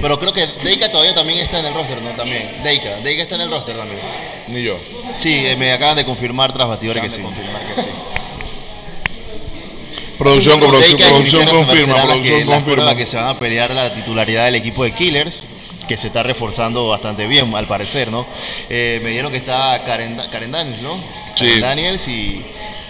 Pero 0.00 0.18
creo 0.18 0.32
que 0.32 0.46
Deika 0.64 0.90
todavía 0.90 1.14
también 1.14 1.38
está 1.40 1.60
en 1.60 1.66
el 1.66 1.74
roster, 1.74 2.00
¿no? 2.02 2.10
También. 2.10 2.60
Deika, 2.62 3.00
Deika 3.00 3.22
está 3.22 3.36
en 3.36 3.40
el 3.42 3.50
roster 3.50 3.76
también. 3.76 4.00
Ni 4.48 4.62
yo. 4.62 4.76
Sí, 5.18 5.44
eh, 5.46 5.56
me 5.56 5.72
acaban 5.72 5.96
de 5.96 6.04
confirmar 6.04 6.52
tras 6.52 6.68
batidores 6.68 7.02
que 7.02 7.10
sí. 7.10 7.22
confirmar 7.22 7.62
que 7.74 7.82
sí. 7.82 7.88
Producción, 10.18 10.60
Pero 10.60 10.70
producción, 10.70 10.96
Deika 10.98 11.08
y 11.08 11.12
producción 11.14 11.42
Sinisterra 11.42 11.58
se 11.58 11.66
confirma, 11.66 11.96
las 11.96 12.04
que, 12.04 12.10
producción 12.22 12.48
las 12.48 12.62
confirma. 12.62 12.94
que 12.96 13.06
se 13.06 13.16
van 13.16 13.28
a 13.28 13.38
pelear 13.38 13.74
la 13.74 13.94
titularidad 13.94 14.44
del 14.44 14.54
equipo 14.56 14.84
de 14.84 14.92
Killers, 14.92 15.44
que 15.88 15.96
se 15.96 16.06
está 16.08 16.22
reforzando 16.22 16.88
bastante 16.88 17.26
bien, 17.26 17.52
al 17.56 17.66
parecer, 17.66 18.10
¿no? 18.10 18.26
Eh, 18.68 19.00
me 19.02 19.10
dijeron 19.10 19.32
que 19.32 19.38
está 19.38 19.82
Karen, 19.84 20.20
Karen 20.30 20.52
Daniels, 20.52 20.82
¿no? 20.82 20.96
Sí. 21.34 21.46
Karen 21.46 21.60
Daniels 21.60 22.08
y... 22.08 22.44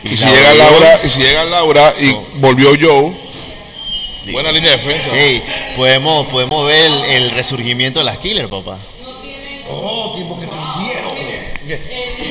Y 0.05 0.17
si 0.17 0.27
llega 0.27 0.55
Laura, 0.55 1.01
y 1.05 1.09
si 1.09 1.21
llega 1.23 1.45
Laura 1.45 1.95
y 2.01 2.11
So- 2.11 2.27
volvió 2.35 2.71
Joe, 2.79 3.13
buena 4.31 4.53
línea 4.53 4.71
de 4.71 4.77
defensa. 4.77 5.11
Podemos, 5.77 6.27
podemos 6.29 6.67
ver 6.67 6.85
el, 6.85 7.05
el 7.05 7.31
resurgimiento 7.33 7.99
de 8.01 8.05
las 8.05 8.19
Killers, 8.19 8.49
papá. 8.49 8.79
Oh, 9.71 10.15
tipo 10.17 10.39
que 10.39 10.47
se 10.47 10.55
hundieron. 10.55 11.13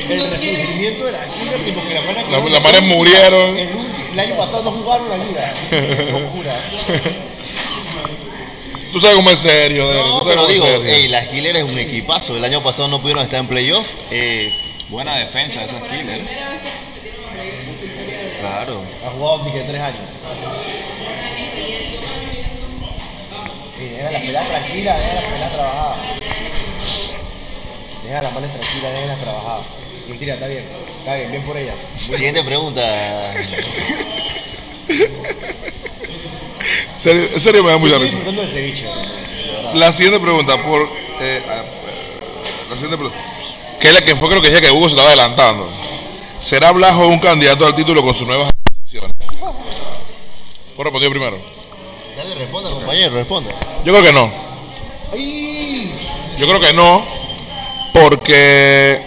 El 0.08 0.30
resurgimiento 0.30 1.06
de 1.06 1.12
la 1.12 1.26
liga, 1.26 1.56
tipo 1.64 1.80
que 1.88 1.94
la 1.94 2.02
manes 2.02 2.30
La- 2.30 2.38
las 2.50 2.62
manes 2.62 2.82
murieron. 2.82 3.58
El, 3.58 4.20
año 4.20 4.36
pasado 4.36 4.62
no 4.64 4.72
jugaron 4.72 5.08
la 5.08 5.16
liga. 5.18 5.54
Locura. 6.12 6.60
Tú 8.92 9.00
sabes 9.00 9.16
cómo 9.16 9.30
es 9.30 9.38
serio, 9.38 9.88
Derek, 9.88 10.04
No, 10.06 10.20
pero 10.22 10.46
digo, 10.46 10.66
serio. 10.66 10.84
ey, 10.86 11.08
las 11.08 11.26
Killers 11.28 11.58
es 11.60 11.64
un 11.64 11.78
equipazo. 11.78 12.36
El 12.36 12.44
año 12.44 12.62
pasado 12.62 12.88
no 12.88 13.00
pudieron 13.00 13.22
estar 13.24 13.40
en 13.40 13.46
playoff. 13.48 13.86
Eh, 14.10 14.52
Buena 14.90 15.16
defensa 15.16 15.60
de 15.60 15.66
esos 15.66 15.82
killers. 15.84 16.20
claro. 18.40 18.82
Ha 19.06 19.10
jugado 19.10 19.44
ni 19.46 19.52
que 19.52 19.60
tres 19.60 19.80
años. 19.80 20.00
Deja 24.02 24.10
las 24.12 24.22
peladas 24.22 24.48
tranquilas, 24.48 24.98
deja 24.98 25.14
las 25.14 25.24
peladas 25.24 25.52
trabajadas. 25.52 25.96
Deja 28.04 28.22
las 28.22 28.32
manos 28.32 28.50
tranquilas, 28.52 28.92
deja 28.92 29.06
las 29.06 29.20
trabajadas. 29.20 29.66
Mentira, 30.08 30.34
está 30.34 30.46
bien. 30.48 30.64
Está 30.98 31.14
bien, 31.14 31.30
bien 31.30 31.42
por 31.44 31.56
ellas. 31.56 31.76
Siguiente 32.10 32.42
pregunta. 32.44 32.82
Serio- 36.96 37.28
en 37.34 37.40
serio 37.40 37.64
me 37.64 37.70
da 37.70 37.78
mucha 37.78 37.98
risa. 37.98 38.18
La 39.74 39.90
siguiente 39.92 40.20
pregunta, 40.20 40.62
por 40.62 40.88
eh, 41.20 41.42
ah, 41.48 41.64
la 42.62 42.68
presidente, 42.68 42.96
pero- 42.96 43.12
que, 43.80 43.88
es 43.88 43.94
la 43.94 44.04
que 44.04 44.14
fue 44.16 44.28
creo 44.28 44.40
que 44.42 44.48
dije 44.50 44.60
que 44.60 44.70
Hugo 44.70 44.88
se 44.88 44.92
estaba 44.94 45.08
adelantando. 45.08 45.68
¿Será 46.38 46.70
Blajo 46.72 47.06
un 47.06 47.18
candidato 47.18 47.66
al 47.66 47.74
título 47.74 48.02
con 48.02 48.14
sus 48.14 48.26
nuevas 48.26 48.50
adquisiciones? 48.50 49.12
¿Puedo 50.76 50.84
responder 50.84 51.10
primero? 51.10 51.38
Dale, 52.16 52.34
responda, 52.34 52.70
compañero, 52.70 53.14
responda. 53.14 53.52
Yo 53.84 53.92
creo 53.92 54.02
que 54.02 54.12
no. 54.12 54.32
Yo 56.36 56.46
creo 56.46 56.60
que 56.60 56.72
no, 56.72 57.04
porque 57.92 59.00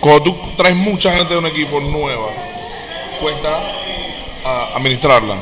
cuando 0.00 0.22
tú 0.24 0.36
traes 0.56 0.76
mucha 0.76 1.16
gente 1.16 1.34
de 1.34 1.38
un 1.38 1.46
equipo 1.46 1.80
nueva, 1.80 2.28
cuesta 3.20 3.60
ah, 4.44 4.70
administrarla. 4.74 5.36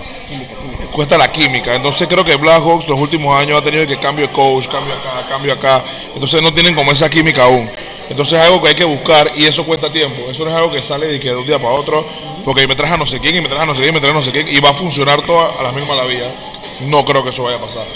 Cuesta 0.93 1.17
la 1.17 1.31
química. 1.31 1.75
Entonces 1.75 2.07
creo 2.09 2.25
que 2.25 2.37
Blackhawks 2.37 2.89
los 2.89 2.99
últimos 2.99 3.37
años 3.37 3.61
ha 3.61 3.65
tenido 3.65 3.87
que 3.87 3.99
cambio 3.99 4.27
de 4.27 4.33
coach, 4.33 4.69
cambio 4.69 4.95
acá, 4.95 5.27
cambio 5.29 5.53
acá. 5.53 5.85
Entonces 6.15 6.43
no 6.43 6.53
tienen 6.53 6.75
como 6.75 6.93
esa 6.93 7.09
química 7.09 7.45
aún. 7.45 7.71
Entonces 8.09 8.38
es 8.38 8.44
algo 8.44 8.62
que 8.62 8.68
hay 8.71 8.75
que 8.75 8.85
buscar 8.85 9.31
y 9.37 9.44
eso 9.44 9.64
cuesta 9.64 9.92
tiempo. 9.92 10.31
Eso 10.31 10.44
no 10.44 10.51
es 10.51 10.57
algo 10.57 10.71
que 10.71 10.83
sale 10.83 11.07
de, 11.07 11.21
que 11.21 11.29
de 11.29 11.37
un 11.37 11.47
día 11.47 11.59
para 11.59 11.75
otro, 11.75 12.07
porque 12.44 12.66
me 12.66 12.75
traes 12.75 12.92
a 12.94 12.97
no 12.97 13.07
sé 13.07 13.21
quién 13.21 13.37
y 13.37 13.40
me 13.40 13.49
traes 13.49 13.62
a 13.62 13.66
no 13.66 13.75
sé 13.75 13.83
quién 13.83 13.90
y 13.90 13.94
me 13.94 14.01
traes 14.01 14.14
a 14.14 14.18
no 14.18 14.25
sé 14.25 14.33
quién 14.33 14.49
y 14.49 14.61
va 14.61 14.71
a 14.71 14.75
funcionar 14.75 15.23
todo 15.23 15.59
a 15.59 15.62
la 15.62 15.73
misma 15.73 15.94
la 15.94 16.05
vía. 16.05 16.33
No 16.81 17.05
creo 17.05 17.23
que 17.23 17.31
eso 17.31 17.42
vaya 17.42 17.57
a 17.57 17.61
pasar. 17.61 17.87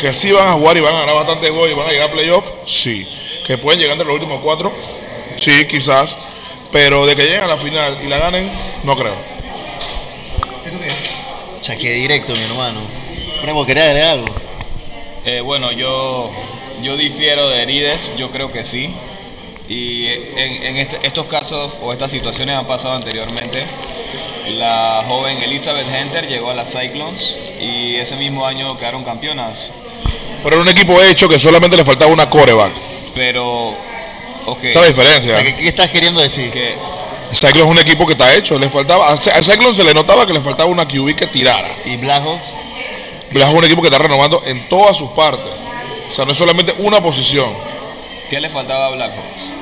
Que 0.00 0.12
sí 0.12 0.32
van 0.32 0.48
a 0.48 0.52
jugar 0.52 0.76
y 0.76 0.80
van 0.80 0.94
a 0.94 1.00
ganar 1.00 1.14
bastante 1.14 1.48
gol 1.50 1.70
y 1.70 1.74
van 1.74 1.88
a 1.88 1.92
llegar 1.92 2.10
a 2.10 2.12
playoff, 2.12 2.50
sí. 2.66 3.06
Que 3.46 3.56
pueden 3.58 3.80
llegar 3.80 3.92
entre 3.92 4.06
los 4.06 4.14
últimos 4.14 4.40
cuatro, 4.42 4.72
sí, 5.36 5.66
quizás. 5.66 6.18
Pero 6.70 7.06
de 7.06 7.14
que 7.14 7.24
lleguen 7.24 7.42
a 7.42 7.48
la 7.48 7.56
final 7.56 7.98
y 8.02 8.08
la 8.08 8.18
ganen, 8.18 8.50
no 8.84 8.96
creo. 8.96 9.14
Chaque 11.60 11.92
directo, 11.92 12.32
mi 12.34 12.42
hermano. 12.42 12.80
Primo, 13.40 13.64
¿quería 13.64 13.84
agregar 13.84 14.12
algo? 14.12 14.34
Eh, 15.24 15.40
bueno, 15.40 15.70
yo, 15.70 16.30
yo 16.82 16.96
difiero 16.96 17.48
de 17.48 17.62
Herides, 17.62 18.12
yo 18.16 18.30
creo 18.30 18.50
que 18.50 18.64
sí. 18.64 18.92
Y 19.72 20.06
en, 20.36 20.64
en 20.66 20.76
este- 20.76 20.98
estos 21.02 21.24
casos 21.26 21.72
o 21.80 21.92
estas 21.94 22.10
situaciones 22.10 22.54
han 22.56 22.66
pasado 22.66 22.94
anteriormente. 22.94 23.64
La 24.48 25.02
joven 25.08 25.42
Elizabeth 25.42 25.86
Hunter 25.86 26.28
llegó 26.28 26.50
a 26.50 26.54
las 26.54 26.70
Cyclones 26.72 27.38
y 27.58 27.96
ese 27.96 28.16
mismo 28.16 28.44
año 28.46 28.76
quedaron 28.76 29.02
campeonas. 29.02 29.70
Pero 30.42 30.56
era 30.56 30.62
un 30.62 30.68
equipo 30.68 31.00
hecho 31.00 31.26
que 31.28 31.38
solamente 31.38 31.76
le 31.76 31.84
faltaba 31.86 32.12
una 32.12 32.28
coreback. 32.28 32.72
Pero, 33.14 33.70
ok, 34.46 34.64
Esa 34.64 34.68
es 34.68 34.74
la 34.74 34.80
O 34.82 34.84
diferencia. 34.88 35.34
sea, 35.36 35.44
¿qué, 35.44 35.56
qué 35.56 35.68
estás 35.68 35.88
queriendo 35.88 36.20
decir? 36.20 36.50
que 36.50 36.74
Cyclone 37.32 37.60
es 37.62 37.70
un 37.70 37.78
equipo 37.78 38.04
que 38.06 38.12
está 38.12 38.34
hecho. 38.34 38.58
Le 38.58 38.68
faltaba, 38.68 39.08
a 39.08 39.12
a 39.14 39.42
Cyclone 39.42 39.74
se 39.74 39.84
le 39.84 39.94
notaba 39.94 40.26
que 40.26 40.34
le 40.34 40.40
faltaba 40.40 40.68
una 40.68 40.86
QB 40.86 41.14
que 41.14 41.28
tirara. 41.28 41.76
¿Y 41.86 41.96
Blackhawks? 41.96 42.48
Black 43.30 43.48
es 43.48 43.54
un 43.54 43.64
equipo 43.64 43.80
que 43.80 43.88
está 43.88 43.98
renovando 43.98 44.42
en 44.44 44.68
todas 44.68 44.96
sus 44.98 45.10
partes. 45.12 45.50
O 46.10 46.14
sea, 46.14 46.26
no 46.26 46.32
es 46.32 46.38
solamente 46.38 46.74
una 46.80 47.00
posición. 47.00 47.71
¿Qué 48.32 48.40
le 48.40 48.48
faltaba 48.48 48.86
a 48.86 48.90
Blackhawks? 48.92 49.52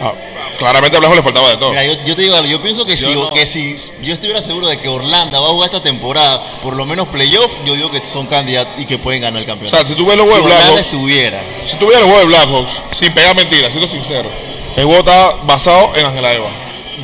Ah, 0.00 0.14
claramente 0.56 0.96
a 0.96 1.00
Black 1.00 1.16
le 1.16 1.22
faltaba 1.24 1.50
de 1.50 1.56
todo. 1.56 1.70
Mira, 1.70 1.84
yo, 1.84 1.94
yo 2.04 2.14
te 2.14 2.22
digo 2.22 2.36
algo, 2.36 2.48
yo 2.48 2.62
pienso 2.62 2.84
que, 2.84 2.94
Yo 2.96 3.08
si, 3.08 3.14
no. 3.16 3.30
que 3.30 3.46
si 3.46 3.74
yo 4.02 4.12
estuviera 4.12 4.40
seguro 4.40 4.68
de 4.68 4.78
que 4.78 4.88
Orlando 4.88 5.42
va 5.42 5.48
a 5.48 5.50
jugar 5.50 5.70
esta 5.70 5.82
temporada, 5.82 6.40
por 6.62 6.74
lo 6.76 6.86
menos 6.86 7.08
playoff, 7.08 7.50
yo 7.64 7.74
digo 7.74 7.90
que 7.90 8.06
son 8.06 8.26
candidatos 8.26 8.78
y 8.80 8.86
que 8.86 8.98
pueden 8.98 9.22
ganar 9.22 9.38
el 9.42 9.44
O 9.44 9.48
campeonato. 9.48 9.76
sea, 9.76 9.84
si 9.86 9.96
tú 9.96 10.06
ves 10.06 10.16
los 10.16 10.26
si 10.28 10.74
de 10.74 10.80
estuviera. 10.82 11.42
si 11.66 11.76
ves 11.88 11.98
los 11.98 12.04
juegos 12.08 12.20
de 12.20 12.26
Blackhawks, 12.28 12.72
sin 12.92 13.12
pegar 13.12 13.34
mentiras, 13.34 13.72
siendo 13.72 13.88
sincero, 13.88 14.30
el 14.76 14.84
juego 14.84 15.00
está 15.00 15.36
basado 15.42 15.96
en 15.96 16.06
Ángela 16.06 16.32
Eva. 16.32 16.50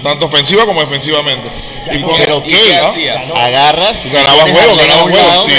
Tanto 0.02 0.26
ofensiva 0.26 0.64
como 0.66 0.80
defensivamente. 0.80 1.48
Y 1.92 2.00
cuando- 2.00 2.16
Pero 2.24 2.38
¿Y 2.44 2.50
¿qué? 2.50 2.58
qué 2.62 2.76
hacías? 2.78 3.30
Agarras, 3.34 4.06
y 4.06 4.10
Ganaba 4.10 4.42
juego, 4.42 4.76
ganaba 4.76 5.02
juego, 5.02 5.46
sí. 5.46 5.52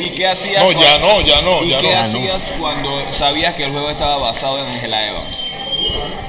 ¿Y, 0.00 0.04
y 0.04 0.10
qué 0.10 0.26
hacías? 0.28 0.62
No, 0.64 0.72
ya 0.72 0.98
cuando- 0.98 1.06
no, 1.08 1.20
ya 1.22 1.40
no, 1.42 1.62
¿Y 1.64 1.70
ya 1.70 1.78
qué 1.80 1.92
no. 1.92 2.00
hacías 2.00 2.52
cuando 2.58 3.12
sabías 3.12 3.54
que 3.54 3.64
el 3.64 3.72
juego 3.72 3.90
estaba 3.90 4.16
basado 4.18 4.58
en 4.58 4.66
Angela 4.66 5.06
Evans? 5.06 5.44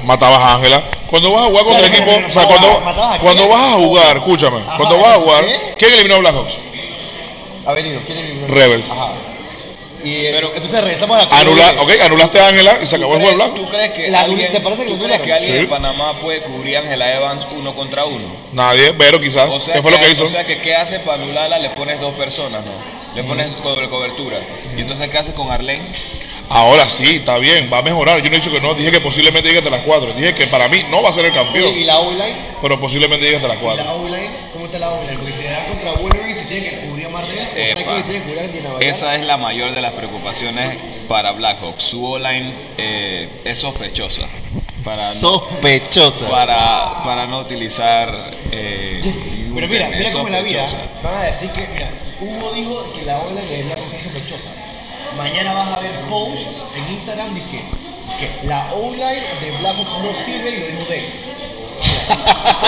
matabas 0.04 0.40
a 0.40 0.56
Ángela. 0.56 0.84
Cuando 1.08 1.32
vas 1.32 1.44
a 1.44 1.46
jugar 1.48 1.66
contra 1.66 1.90
Pero, 1.90 1.96
equipo, 2.12 2.28
o 2.30 2.34
sea, 2.34 2.46
cuando, 2.48 2.82
¿matabas 2.82 3.16
a 3.16 3.20
cuando 3.20 3.48
vas 3.50 3.64
a 3.74 3.74
jugar, 3.76 4.18
escúchame, 4.18 4.60
cuando 4.78 4.98
vas 5.00 5.08
a 5.18 5.20
jugar. 5.20 5.46
¿quién 5.78 5.94
eliminó 5.94 6.16
a 6.16 6.20
Blackhawks? 6.20 6.58
Ha 7.66 7.74
venido, 7.74 8.02
¿quién 8.06 8.18
eliminó? 8.18 8.48
Rebels. 8.48 8.90
Ajá. 8.92 9.10
Y 10.08 10.26
eh, 10.26 10.30
Pero- 10.34 10.54
entonces 10.56 10.82
regresamos 10.82 11.18
a 11.22 11.26
la 11.26 11.38
Anula, 11.40 11.76
ok, 11.82 11.92
anulaste 12.06 12.40
a 12.40 12.48
Ángela 12.48 12.78
y 12.82 12.86
se 12.86 12.96
acabó 12.96 13.16
el 13.16 13.22
juego 13.22 13.44
de 13.44 13.50
¿Tú 13.60 13.66
crees 13.68 13.92
que 13.92 14.08
La- 14.08 14.22
alguien, 14.22 14.52
¿te 14.54 14.62
parece 14.62 14.86
que 14.86 14.92
tú 14.92 14.98
lo 15.00 15.04
crees 15.06 15.22
que 15.22 15.34
anularon? 15.34 15.44
alguien 15.44 15.54
Sí. 15.58 15.64
en 15.64 15.70
Panamá 15.70 16.20
puede 16.22 16.42
cubrir 16.44 16.78
a 16.78 16.80
Angela 16.82 17.14
Evans 17.14 17.48
uno 17.56 17.76
contra 17.76 18.06
uno? 18.06 18.26
Nadie, 18.54 18.92
Vero 18.94 19.20
quizás. 19.20 19.50
O 19.50 19.60
sea, 19.60 19.74
¿Qué 19.76 19.82
fue 19.82 19.92
lo 19.92 20.00
que 20.00 20.10
hizo? 20.10 20.24
O 20.24 20.28
sea, 20.28 20.46
que 20.46 20.62
¿qué 20.62 20.76
haces 20.76 21.00
para 21.02 21.22
anularla? 21.22 21.60
Le 21.60 21.72
pones 21.72 22.00
dos 22.00 22.14
personas, 22.16 22.64
¿no? 22.64 22.72
Le 23.16 23.24
pones 23.24 23.48
doble 23.64 23.90
cobertura. 23.90 24.38
¿Y 24.78 24.82
entonces 24.82 25.08
qué 25.10 25.18
haces 25.18 25.34
con 25.34 25.52
Arlene? 25.52 25.84
Ahora 26.50 26.88
sí, 26.88 27.18
está 27.18 27.38
bien, 27.40 27.70
va 27.72 27.80
a 27.80 27.82
mejorar. 27.82 28.22
Yo 28.24 28.30
no 28.30 28.36
he 28.38 28.40
dicho 28.40 28.52
que 28.52 28.62
no, 28.62 28.74
dije 28.74 28.90
que 28.92 29.02
posiblemente 29.02 29.50
llegue 29.50 29.60
hasta 29.60 29.70
las 29.72 29.82
4. 29.82 30.14
Dije 30.14 30.34
que 30.34 30.48
para 30.48 30.70
mí 30.70 30.82
no 30.90 31.02
va 31.04 31.10
a 31.10 31.14
ser 31.14 31.26
el 31.26 31.34
campeón, 31.34 31.74
¿Y 31.78 31.84
la 31.84 32.00
O-line? 32.00 32.36
pero 32.62 32.80
posiblemente 32.80 33.26
llegue 33.26 33.36
hasta 33.36 33.50
las 33.50 33.58
¿Y 33.58 33.60
4. 33.60 33.84
la 33.84 33.94
O-line? 33.94 34.30
¿Cómo 34.54 34.66
está 34.66 34.80
la 34.80 34.92
O-line? 34.92 35.18
Porque 35.18 35.34
si 35.34 35.44
le 35.44 35.50
dan 35.50 35.66
contra 35.66 35.92
Wolverine, 35.94 36.36
se 36.36 36.46
tiene 36.46 36.70
que 36.70 36.78
cubrir 36.88 37.08
a 37.08 37.10
Martel, 37.10 37.40
o 37.40 37.47
Epa. 37.58 38.04
Esa 38.80 39.16
es 39.16 39.26
la 39.26 39.38
mayor 39.38 39.74
de 39.74 39.82
las 39.82 39.94
preocupaciones 39.94 40.78
para 41.08 41.32
Blackhawks. 41.32 41.84
Su 41.84 42.06
O-line 42.06 42.54
eh, 42.78 43.30
es 43.44 43.60
sospechosa. 43.60 44.28
Para 44.84 45.04
no, 45.04 45.12
Sospechosa. 45.12 46.30
para, 46.30 47.04
para 47.04 47.28
no 47.28 47.40
utilizar. 47.40 48.32
Eh, 48.52 49.02
Pero 49.54 49.68
mira, 49.68 49.90
mira 49.90 50.12
cómo 50.12 50.28
es 50.28 50.34
la 50.34 50.42
vida. 50.42 50.66
Van 51.04 51.16
a 51.16 51.24
decir 51.24 51.50
que, 51.52 51.68
mira, 51.74 51.90
Hugo 52.22 52.52
dijo 52.54 52.94
que 52.94 53.02
la 53.04 53.20
ola 53.20 53.42
de 53.42 53.64
Blanco 53.64 53.82
es 53.94 54.04
sospechosa. 54.04 54.50
Mañana 55.18 55.54
vas 55.54 55.78
a 55.78 55.80
ver 55.82 55.92
posts 56.10 56.64
en 56.76 56.94
Instagram 56.94 57.34
de 57.34 57.42
que, 57.44 57.58
que 58.20 58.48
la 58.48 58.72
O-line 58.74 59.24
de 59.42 59.52
Blackhawks 59.60 59.92
no 60.04 60.16
sirve 60.16 60.52
y 60.52 60.60
lo 60.60 60.66
dijo 60.68 60.90
Dex. 60.92 61.24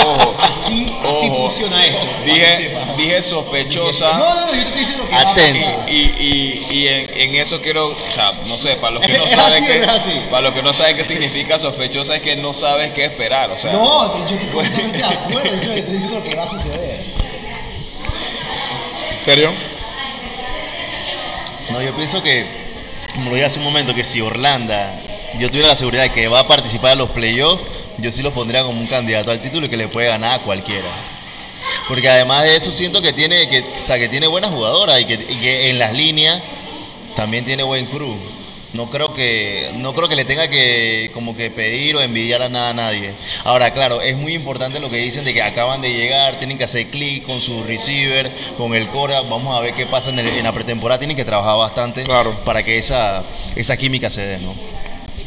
Ojo, 0.05 0.35
Así, 0.41 0.95
así 1.03 1.27
ojo. 1.29 1.49
funciona 1.49 1.85
esto. 1.85 2.07
Dije, 2.25 2.77
dije 2.97 3.23
sospechosa. 3.23 4.13
No, 4.13 4.35
no, 4.35 4.45
no, 4.45 4.45
yo 4.47 4.51
te 4.51 4.59
estoy 4.67 4.79
diciendo 4.79 5.07
que 5.07 5.15
Atento. 5.15 5.69
Y, 5.87 5.93
y, 5.93 6.67
y 6.71 6.87
en, 6.87 7.09
en 7.19 7.35
eso 7.35 7.61
quiero, 7.61 7.87
o 7.89 7.95
sea, 8.13 8.33
no 8.45 8.57
sé, 8.57 8.75
para 8.77 8.93
los 8.93 9.05
que 9.05 9.17
no 9.17 9.25
¿Es 9.27 9.31
saben 9.31 9.65
qué, 9.65 9.87
para 10.29 10.41
los 10.41 10.53
que 10.53 10.61
no 10.63 10.73
saben 10.73 10.95
qué 10.95 11.05
significa 11.05 11.59
sospechosa 11.59 12.15
es 12.15 12.21
que 12.21 12.35
no 12.35 12.53
sabes 12.53 12.91
qué 12.93 13.05
esperar, 13.05 13.51
o 13.51 13.57
sea, 13.57 13.71
No, 13.73 14.17
yo 14.25 14.35
estoy 14.35 14.49
completamente 14.49 14.97
de 14.99 15.03
acuerdo. 15.05 15.55
Yo 15.61 15.73
te 15.73 15.79
estoy 15.79 15.93
diciendo 15.95 16.19
lo 16.19 16.23
que 16.23 16.35
va 16.35 16.43
a 16.43 16.49
suceder. 16.49 16.99
¿Serio? 19.25 19.53
No, 21.71 21.81
yo 21.81 21.95
pienso 21.95 22.23
que, 22.23 22.45
como 23.13 23.29
lo 23.29 23.35
dije 23.35 23.45
hace 23.45 23.59
un 23.59 23.65
momento, 23.65 23.93
que 23.93 24.03
si 24.03 24.21
Orlando, 24.21 24.73
yo 25.37 25.49
tuviera 25.49 25.67
la 25.69 25.75
seguridad 25.75 26.03
de 26.03 26.11
que 26.11 26.27
va 26.27 26.39
a 26.39 26.47
participar 26.47 26.93
en 26.93 26.99
los 26.99 27.09
playoffs, 27.11 27.63
yo 28.01 28.11
sí 28.11 28.21
lo 28.21 28.31
pondría 28.33 28.63
como 28.63 28.79
un 28.79 28.87
candidato 28.87 29.31
al 29.31 29.41
título 29.41 29.65
y 29.65 29.69
que 29.69 29.77
le 29.77 29.87
puede 29.87 30.07
ganar 30.07 30.39
a 30.39 30.43
cualquiera. 30.43 30.89
Porque 31.87 32.07
además 32.09 32.43
de 32.43 32.55
eso 32.55 32.71
siento 32.71 33.01
que 33.01 33.13
tiene, 33.13 33.49
que, 33.49 33.59
o 33.61 33.77
sea, 33.77 33.97
que 33.97 34.07
tiene 34.09 34.27
buenas 34.27 34.51
jugadoras 34.51 34.99
y 35.01 35.05
que, 35.05 35.13
y 35.15 35.35
que 35.41 35.69
en 35.69 35.79
las 35.79 35.93
líneas 35.93 36.41
también 37.15 37.45
tiene 37.45 37.63
buen 37.63 37.85
crew. 37.87 38.15
No 38.71 38.87
creo 38.91 39.15
que 39.15 39.67
no 39.77 39.95
creo 39.95 40.07
que 40.07 40.15
le 40.15 40.25
tenga 40.25 40.47
que 40.47 41.09
como 41.15 41.35
que 41.35 41.49
pedir 41.49 41.95
o 41.95 42.01
envidiar 42.01 42.43
a 42.43 42.49
nada 42.49 42.69
a 42.69 42.73
nadie. 42.75 43.11
Ahora, 43.43 43.71
claro, 43.73 43.99
es 43.99 44.15
muy 44.15 44.35
importante 44.35 44.79
lo 44.79 44.91
que 44.91 44.97
dicen 44.97 45.25
de 45.25 45.33
que 45.33 45.41
acaban 45.41 45.81
de 45.81 45.91
llegar, 45.91 46.37
tienen 46.37 46.55
que 46.59 46.65
hacer 46.65 46.85
clic 46.87 47.23
con 47.25 47.41
su 47.41 47.63
receiver, 47.63 48.31
con 48.57 48.75
el 48.75 48.87
core. 48.89 49.15
Vamos 49.27 49.57
a 49.57 49.61
ver 49.61 49.73
qué 49.73 49.87
pasa 49.87 50.11
en, 50.11 50.19
el- 50.19 50.27
en 50.27 50.43
la 50.43 50.51
pretemporada. 50.53 50.99
Tienen 50.99 51.17
que 51.17 51.25
trabajar 51.25 51.57
bastante 51.57 52.03
Claro. 52.03 52.39
para 52.45 52.61
que 52.61 52.77
esa, 52.77 53.23
esa 53.55 53.75
química 53.75 54.11
se 54.11 54.21
dé, 54.21 54.37
¿no? 54.37 54.53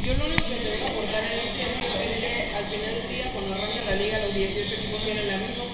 Yo 0.07 0.15
lo 0.15 0.25
único 0.27 0.45
que 0.47 0.55
te 0.55 0.71
voy 0.71 0.87
a 0.87 0.91
aportar 0.93 1.25
en 1.25 1.41
ese 1.41 1.65
sentido 1.65 2.01
es 2.01 2.21
que 2.21 2.57
al 2.57 2.65
final 2.67 2.95
del 2.95 3.09
día, 3.11 3.25
cuando 3.33 3.55
arranca 3.55 3.91
la 3.91 3.97
liga, 3.97 4.19
los 4.21 4.35
18 4.37 4.75
equipos 4.75 5.03
tienen 5.05 5.27
la 5.27 5.37
misma 5.39 5.65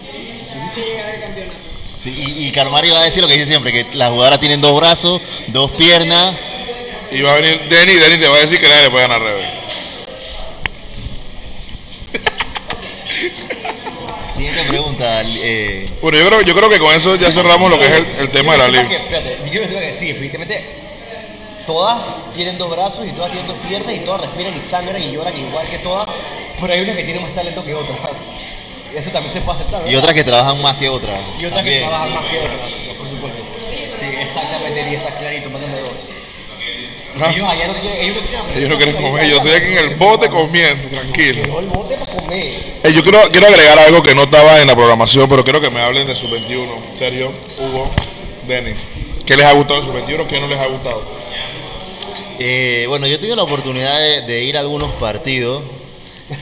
opción 0.80 0.86
de 0.86 0.92
llegar 0.92 1.10
al 1.14 1.20
campeonato. 1.20 1.56
Sí, 2.02 2.14
y, 2.16 2.48
y 2.48 2.52
va 2.52 3.00
a 3.00 3.04
decir 3.04 3.22
lo 3.22 3.28
que 3.28 3.34
dice 3.34 3.46
siempre, 3.46 3.72
que 3.72 3.86
las 3.96 4.10
jugadoras 4.10 4.40
tienen 4.40 4.60
dos 4.60 4.78
brazos, 4.78 5.20
dos 5.48 5.70
piernas. 5.72 6.34
Y 7.10 7.22
va 7.22 7.32
a 7.32 7.40
venir 7.40 7.60
Denny, 7.68 7.94
Denny 7.94 8.18
te 8.18 8.28
va 8.28 8.36
a 8.36 8.40
decir 8.40 8.60
que 8.60 8.68
nadie 8.68 8.82
le 8.84 8.90
puede 8.90 9.08
ganar 9.08 9.22
a 9.22 9.24
Rebel. 9.24 9.46
Siguiente 14.34 14.62
pregunta. 14.68 15.22
eh, 15.24 15.86
Bueno, 16.00 16.18
yo 16.18 16.26
creo, 16.26 16.42
yo 16.42 16.54
creo 16.54 16.70
que 16.70 16.78
con 16.78 16.94
eso 16.94 17.16
ya 17.16 17.30
cerramos 17.32 17.70
lo 17.70 17.78
que 17.78 17.86
es 17.86 17.92
el, 17.92 18.06
el 18.20 18.30
tema 18.30 18.52
de 18.52 18.58
la 18.58 18.68
liga. 18.68 18.96
Espérate, 18.96 19.38
yo 19.44 19.50
quiero 19.50 19.66
decir 19.66 19.78
que 19.78 19.94
sí, 19.94 20.10
evidentemente 20.10 20.64
todas 21.66 22.32
tienen 22.34 22.56
dos 22.56 22.70
brazos 22.70 23.04
y 23.06 23.10
todas 23.12 23.30
tienen 23.32 23.48
dos 23.48 23.58
piernas 23.66 23.94
y 23.94 24.00
todas 24.00 24.20
respiran 24.22 24.56
y 24.56 24.60
sangran 24.60 25.02
y 25.02 25.12
lloran 25.12 25.36
igual 25.36 25.66
que 25.68 25.78
todas, 25.78 26.08
pero 26.60 26.72
hay 26.72 26.80
unas 26.82 26.96
que 26.96 27.04
tienen 27.04 27.22
más 27.22 27.34
talento 27.34 27.64
que 27.64 27.74
otras. 27.74 27.98
Eso 28.94 29.10
también 29.10 29.32
se 29.32 29.40
puede 29.40 29.58
aceptar. 29.58 29.82
y 29.82 29.84
¿verdad? 29.84 29.98
otras 30.00 30.14
que 30.14 30.24
trabajan 30.24 30.62
más 30.62 30.76
que 30.76 30.88
otras. 30.88 31.20
Y 31.38 31.44
otras 31.44 31.64
que 31.64 31.78
trabajan 31.78 32.14
más 32.14 32.24
que 32.24 32.38
otras, 32.38 32.96
por 32.96 33.08
supuesto. 33.08 33.38
Sí, 33.98 34.06
exactamente, 34.06 34.90
y 34.90 34.94
está 34.94 35.14
clarito, 35.16 35.50
mándame 35.50 35.80
dos. 35.80 36.08
Ellos 37.16 37.48
allá 37.48 37.66
no 37.66 37.80
quieren, 37.80 38.00
ellos 38.00 38.16
no 38.16 38.28
quieren 38.28 38.56
Ellos 38.56 38.70
no 38.70 38.76
quieren 38.76 38.96
comer, 38.96 39.28
yo 39.28 39.36
estoy 39.36 39.52
aquí 39.52 39.66
en 39.72 39.78
el 39.78 39.96
bote 39.96 40.28
comiendo, 40.28 40.88
tranquilo. 40.88 41.42
Llegó 41.42 41.60
el 41.60 41.66
bote 41.66 41.96
para 41.96 42.12
comer. 42.12 42.44
Eh, 42.44 42.92
yo 42.92 43.02
quiero, 43.02 43.20
quiero 43.32 43.48
agregar 43.48 43.78
algo 43.80 44.02
que 44.02 44.14
no 44.14 44.22
estaba 44.22 44.60
en 44.60 44.68
la 44.68 44.74
programación, 44.74 45.28
pero 45.28 45.42
quiero 45.42 45.60
que 45.60 45.70
me 45.70 45.80
hablen 45.80 46.06
de 46.06 46.14
su 46.14 46.28
21. 46.30 46.72
Sergio, 46.94 47.32
Hugo, 47.58 47.90
Denis. 48.46 48.76
¿Qué 49.26 49.36
les 49.36 49.46
ha 49.46 49.52
gustado 49.52 49.80
de 49.80 49.86
su 49.86 49.92
21? 49.92 50.28
¿Qué 50.28 50.40
no 50.40 50.46
les 50.46 50.58
ha 50.58 50.66
gustado? 50.66 51.04
Eh, 52.38 52.84
bueno, 52.88 53.06
yo 53.08 53.16
he 53.16 53.18
tenido 53.18 53.34
la 53.34 53.42
oportunidad 53.42 53.98
de, 53.98 54.22
de 54.22 54.44
ir 54.44 54.56
a 54.56 54.60
algunos 54.60 54.92
partidos. 54.92 55.64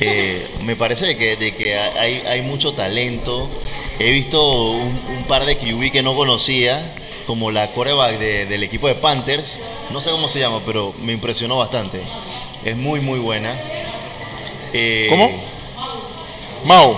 Eh, 0.01 0.49
me 0.64 0.75
parece 0.77 1.16
que, 1.16 1.37
de 1.37 1.55
que 1.55 1.77
hay, 1.79 2.22
hay 2.27 2.42
mucho 2.42 2.72
talento. 2.75 3.49
He 3.99 4.11
visto 4.11 4.70
un, 4.72 5.01
un 5.16 5.25
par 5.29 5.44
de 5.46 5.57
QB 5.57 5.90
que 5.92 6.03
no 6.03 6.14
conocía, 6.16 6.94
como 7.27 7.51
la 7.51 7.70
coreback 7.72 8.18
de- 8.18 8.46
del 8.46 8.62
equipo 8.62 8.88
de 8.88 8.94
Panthers. 8.96 9.59
No 9.90 10.01
sé 10.03 10.11
cómo 10.11 10.29
se 10.29 10.40
llama, 10.40 10.61
pero 10.66 10.92
me 11.01 11.12
impresionó 11.12 11.57
bastante. 11.59 12.01
Es 12.64 12.77
muy, 12.77 13.01
muy 13.01 13.18
buena. 13.20 13.57
Eh, 14.72 15.07
¿Cómo? 15.09 15.31
Mau. 16.64 16.96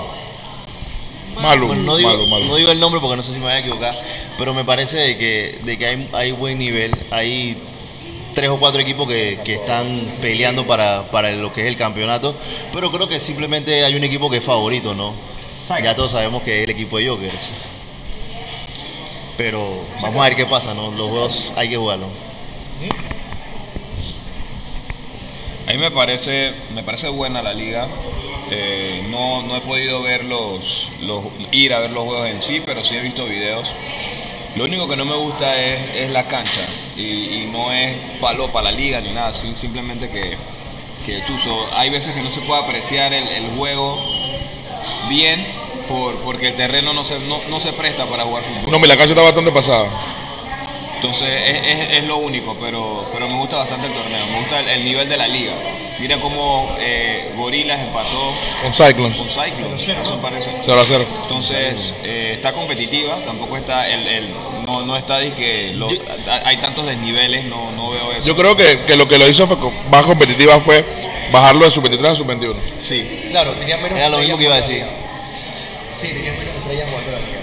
Malu, 1.40 1.66
Bueno, 1.68 1.82
no, 1.82 1.96
digo, 1.96 2.08
Malu, 2.10 2.26
Malu. 2.26 2.44
no 2.46 2.56
digo 2.56 2.72
el 2.72 2.80
nombre 2.80 3.00
porque 3.00 3.16
no 3.16 3.22
sé 3.22 3.32
si 3.32 3.38
me 3.38 3.44
voy 3.44 3.52
a 3.54 3.58
equivocar, 3.60 3.94
pero 4.38 4.52
me 4.54 4.64
parece 4.64 4.96
de 4.96 5.16
que, 5.16 5.58
de 5.62 5.78
que 5.78 5.86
hay, 5.86 6.08
hay 6.12 6.32
buen 6.32 6.58
nivel. 6.58 6.90
Hay 7.10 7.56
tres 8.38 8.50
o 8.50 8.60
cuatro 8.60 8.80
equipos 8.80 9.08
que, 9.08 9.40
que 9.44 9.54
están 9.54 10.12
peleando 10.20 10.64
para, 10.64 11.10
para 11.10 11.32
lo 11.32 11.52
que 11.52 11.62
es 11.62 11.66
el 11.66 11.76
campeonato, 11.76 12.36
pero 12.72 12.92
creo 12.92 13.08
que 13.08 13.18
simplemente 13.18 13.84
hay 13.84 13.96
un 13.96 14.04
equipo 14.04 14.30
que 14.30 14.36
es 14.36 14.44
favorito, 14.44 14.94
¿no? 14.94 15.12
Ya 15.82 15.96
todos 15.96 16.12
sabemos 16.12 16.42
que 16.42 16.58
es 16.58 16.62
el 16.64 16.70
equipo 16.70 16.98
de 16.98 17.08
Jokers. 17.08 17.50
Pero 19.36 19.82
vamos 20.00 20.20
a 20.24 20.28
ver 20.28 20.36
qué 20.36 20.46
pasa, 20.46 20.72
¿no? 20.72 20.92
Los 20.92 21.10
juegos 21.10 21.52
hay 21.56 21.68
que 21.68 21.76
jugarlos. 21.78 22.10
A 25.66 25.72
mí 25.72 25.78
me 25.78 25.90
parece, 25.90 26.52
me 26.72 26.84
parece 26.84 27.08
buena 27.08 27.42
la 27.42 27.52
liga. 27.52 27.88
Eh, 28.52 29.04
no, 29.10 29.42
no 29.42 29.56
he 29.56 29.60
podido 29.62 30.00
ver 30.00 30.24
los, 30.24 30.90
los- 31.02 31.24
ir 31.50 31.74
a 31.74 31.80
ver 31.80 31.90
los 31.90 32.04
juegos 32.04 32.28
en 32.28 32.40
sí, 32.40 32.62
pero 32.64 32.84
sí 32.84 32.94
he 32.96 33.00
visto 33.00 33.24
videos. 33.26 33.66
Lo 34.56 34.64
único 34.64 34.88
que 34.88 34.96
no 34.96 35.04
me 35.04 35.14
gusta 35.16 35.56
es, 35.56 35.94
es 35.94 36.10
la 36.10 36.26
cancha 36.26 36.62
y, 36.96 37.48
no 37.52 37.72
es 37.72 37.96
palo 38.20 38.48
para 38.50 38.70
la 38.70 38.76
liga 38.76 39.00
ni 39.00 39.10
nada, 39.10 39.32
sim- 39.32 39.54
simplemente 39.56 40.10
que, 40.10 40.36
que 41.06 41.22
chuzo. 41.26 41.68
Hay 41.76 41.90
veces 41.90 42.14
que 42.14 42.22
no 42.22 42.30
se 42.30 42.40
puede 42.42 42.62
apreciar 42.64 43.12
el, 43.12 43.26
el 43.28 43.50
juego 43.56 43.98
bien 45.08 45.44
por, 45.88 46.14
porque 46.16 46.48
el 46.48 46.56
terreno 46.56 46.92
no 46.92 47.04
se, 47.04 47.18
no, 47.20 47.38
no 47.50 47.60
se 47.60 47.72
presta 47.72 48.04
para 48.06 48.24
jugar 48.24 48.42
fútbol. 48.42 48.72
No, 48.72 48.78
mi 48.78 48.88
la 48.88 48.96
cancha 48.96 49.12
está 49.12 49.22
bastante 49.22 49.52
pasada. 49.52 49.88
Entonces 50.98 51.28
es, 51.30 51.66
es- 51.80 51.98
es 51.98 52.04
lo 52.04 52.16
único, 52.18 52.56
pero, 52.60 53.08
pero 53.12 53.28
me 53.28 53.34
gusta 53.36 53.58
bastante 53.58 53.86
el 53.86 53.92
torneo, 53.92 54.26
me 54.26 54.38
gusta 54.40 54.58
el, 54.60 54.68
el 54.68 54.84
nivel 54.84 55.08
de 55.08 55.16
la 55.16 55.28
liga. 55.28 55.52
Mira 56.00 56.20
cómo 56.20 56.76
eh, 56.80 57.32
Gorilas 57.36 57.80
empató 57.80 58.32
Con 58.62 58.72
Cyclones. 58.74 59.16
con 59.16 59.28
parece. 60.20 60.50
0 60.64 60.80
a 60.80 60.84
0. 60.86 61.06
Entonces 61.22 61.94
eh, 62.04 62.32
está 62.34 62.52
competitiva, 62.52 63.18
tampoco 63.24 63.56
está 63.56 63.88
el, 63.88 64.06
el- 64.06 64.28
no, 64.66 64.82
no 64.82 64.96
está 64.96 65.18
de 65.18 65.30
que 65.32 65.72
lo- 65.74 65.88
Yo- 65.88 65.98
hay 66.44 66.56
tantos 66.58 66.84
desniveles, 66.86 67.44
no, 67.44 67.70
no 67.72 67.90
veo 67.90 68.12
eso. 68.12 68.26
Yo 68.26 68.36
creo 68.36 68.56
que, 68.56 68.80
que 68.86 68.96
lo 68.96 69.06
que 69.06 69.18
lo 69.18 69.28
hizo 69.28 69.46
fue 69.46 69.56
más 69.90 70.04
competitiva 70.04 70.58
fue 70.60 70.84
bajarlo 71.32 71.64
de 71.64 71.70
sub 71.70 71.82
23 71.84 72.12
a 72.12 72.14
sub 72.16 72.26
21. 72.26 72.58
sí, 72.78 73.28
Claro, 73.30 73.52
tenía 73.52 73.76
menos 73.76 73.98
Era 73.98 74.08
lo 74.08 74.18
mismo 74.18 74.36
que 74.36 74.44
iba 74.44 74.54
a 74.54 74.58
decir. 74.58 74.84
Sí, 75.92 76.08
tenía 76.08 76.32
menos 76.32 76.54
estrellas 76.56 76.88
jugando 76.90 77.12
la 77.12 77.18
liga. 77.18 77.38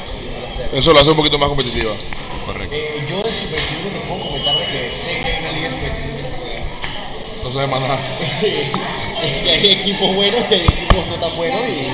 Eso 0.74 0.94
lo 0.94 1.00
hace 1.00 1.10
un 1.10 1.18
poquito 1.18 1.38
más 1.38 1.50
competitiva. 1.50 1.94
correcto. 2.46 2.74
Eh, 2.76 3.06
yo 3.10 3.24
de 3.46 3.52
Super 3.58 3.62
21 3.62 3.90
te 3.90 4.00
puedo 4.08 4.26
comentar 4.26 4.58
de 4.58 4.66
que 4.66 4.92
sé 4.96 5.22
que 5.22 5.32
hay 5.32 5.44
una 5.44 5.52
liga 5.52 5.70
de 5.70 5.76
Super 5.76 5.94
21. 5.94 6.16
No 7.44 7.54
se 7.54 7.68
más 7.68 7.82
nada. 7.82 8.00
que 8.42 8.72
hay 9.52 9.72
equipos 9.72 10.16
buenos 10.16 10.42
y 10.50 10.54
hay 10.54 10.62
equipos 10.62 11.06
no 11.08 11.16
tan 11.16 11.36
buenos 11.36 11.60
y, 11.70 11.88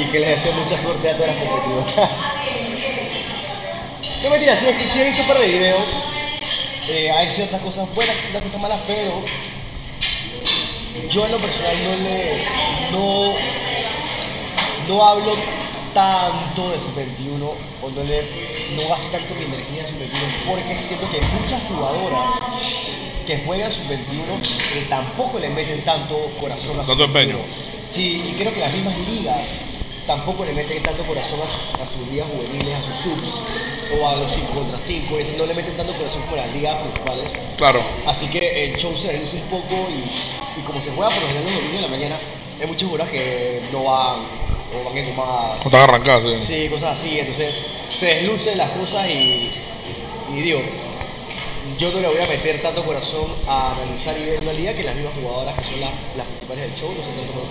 y 0.00 0.04
que 0.06 0.20
les 0.20 0.30
deseo 0.30 0.52
mucha 0.52 0.78
suerte 0.78 1.10
a 1.10 1.16
todas 1.16 1.34
las 1.34 1.44
competidoras. 1.44 1.96
no 4.22 4.30
mentira, 4.30 4.56
sí, 4.56 4.66
que 4.66 4.88
sí 4.92 5.00
he 5.00 5.04
visto 5.04 5.22
un 5.22 5.28
par 5.28 5.38
de 5.38 5.48
videos. 5.48 5.86
Eh, 6.88 7.10
hay 7.10 7.30
ciertas 7.30 7.60
cosas 7.60 7.92
buenas, 7.94 8.16
ciertas 8.16 8.42
cosas 8.42 8.60
malas, 8.60 8.80
pero 8.86 9.24
yo 11.08 11.24
en 11.26 11.32
lo 11.32 11.38
personal 11.38 11.84
no 11.84 11.96
le 11.96 12.44
no, 12.90 13.34
no 14.88 15.04
hablo 15.04 15.61
tanto 15.94 16.70
de 16.70 16.78
sub 16.78 16.94
21 16.94 17.46
o 17.46 17.90
no 17.90 18.02
le 18.04 18.22
no 18.76 18.88
gasto 18.88 19.06
tanto 19.12 19.34
mi 19.34 19.44
energía 19.44 19.82
en 19.82 19.88
sub 19.88 19.98
21 19.98 20.26
porque 20.48 20.78
siento 20.78 21.10
que 21.10 21.18
hay 21.18 21.26
muchas 21.40 21.60
jugadoras 21.68 22.30
que 23.26 23.38
juegan 23.44 23.70
sub 23.72 23.88
21 23.88 24.24
que 24.74 24.80
tampoco 24.88 25.38
le 25.38 25.48
meten 25.50 25.84
tanto 25.84 26.16
corazón 26.40 26.80
a 26.80 26.84
Tanto 26.84 27.06
sub 27.06 27.12
21. 27.12 27.38
empeño. 27.38 27.72
Sí, 27.92 28.24
y 28.26 28.32
creo 28.32 28.54
que 28.54 28.60
las 28.60 28.72
mismas 28.72 28.96
ligas 29.06 29.40
tampoco 30.06 30.44
le 30.44 30.52
meten 30.52 30.82
tanto 30.82 31.04
corazón 31.04 31.40
a 31.40 31.46
sus, 31.46 31.80
a 31.80 31.86
sus 31.86 32.08
ligas 32.10 32.26
juveniles, 32.28 32.74
a 32.74 32.82
sus 32.82 32.96
subs 32.96 33.40
o 34.00 34.08
a 34.08 34.16
los 34.16 34.32
5 34.32 34.52
contra 34.52 34.78
5, 34.78 35.14
no 35.38 35.46
le 35.46 35.54
meten 35.54 35.76
tanto 35.76 35.94
corazón 35.94 36.22
con 36.22 36.36
las 36.38 36.50
ligas 36.52 36.76
principales. 36.82 37.32
Claro. 37.56 37.80
Así 38.06 38.26
que 38.28 38.64
el 38.64 38.76
show 38.76 38.96
se 38.96 39.12
reduce 39.12 39.36
un 39.36 39.42
poco 39.42 39.88
y, 39.90 40.60
y 40.60 40.62
como 40.64 40.80
se 40.80 40.90
juega 40.90 41.10
por 41.10 41.22
lo 41.22 41.28
general 41.28 41.44
los 41.52 41.54
domingos 41.62 41.82
de 41.82 41.88
la 41.88 41.96
mañana, 41.96 42.18
hay 42.60 42.66
muchas 42.66 42.90
horas 42.90 43.10
que 43.10 43.62
no 43.70 43.84
van 43.84 44.41
o 44.74 44.84
van 44.84 44.96
en 44.96 45.16
más. 45.16 45.58
No 45.58 45.64
están 45.64 45.80
arrancadas, 45.80 46.22
sí. 46.22 46.46
Sí, 46.46 46.68
cosas 46.68 46.98
así. 46.98 47.18
Entonces 47.18 47.54
se 47.88 48.06
deslucen 48.06 48.58
las 48.58 48.70
cosas 48.70 49.08
y, 49.08 49.50
y 50.34 50.40
digo, 50.40 50.60
yo 51.78 51.90
no 51.92 52.00
le 52.00 52.08
voy 52.08 52.22
a 52.22 52.26
meter 52.26 52.60
tanto 52.62 52.84
corazón 52.84 53.26
a 53.46 53.72
analizar 53.72 54.16
y 54.18 54.24
ver 54.24 54.42
una 54.42 54.52
liga 54.52 54.74
que 54.74 54.82
las 54.82 54.94
mismas 54.94 55.14
jugadoras 55.14 55.56
que 55.56 55.64
son 55.64 55.80
las, 55.80 55.90
las 56.16 56.26
principales 56.26 56.64
del 56.64 56.74
show 56.74 56.88
no 56.90 57.02
se 57.04 57.10
tanto 57.10 57.32
por. 57.32 57.42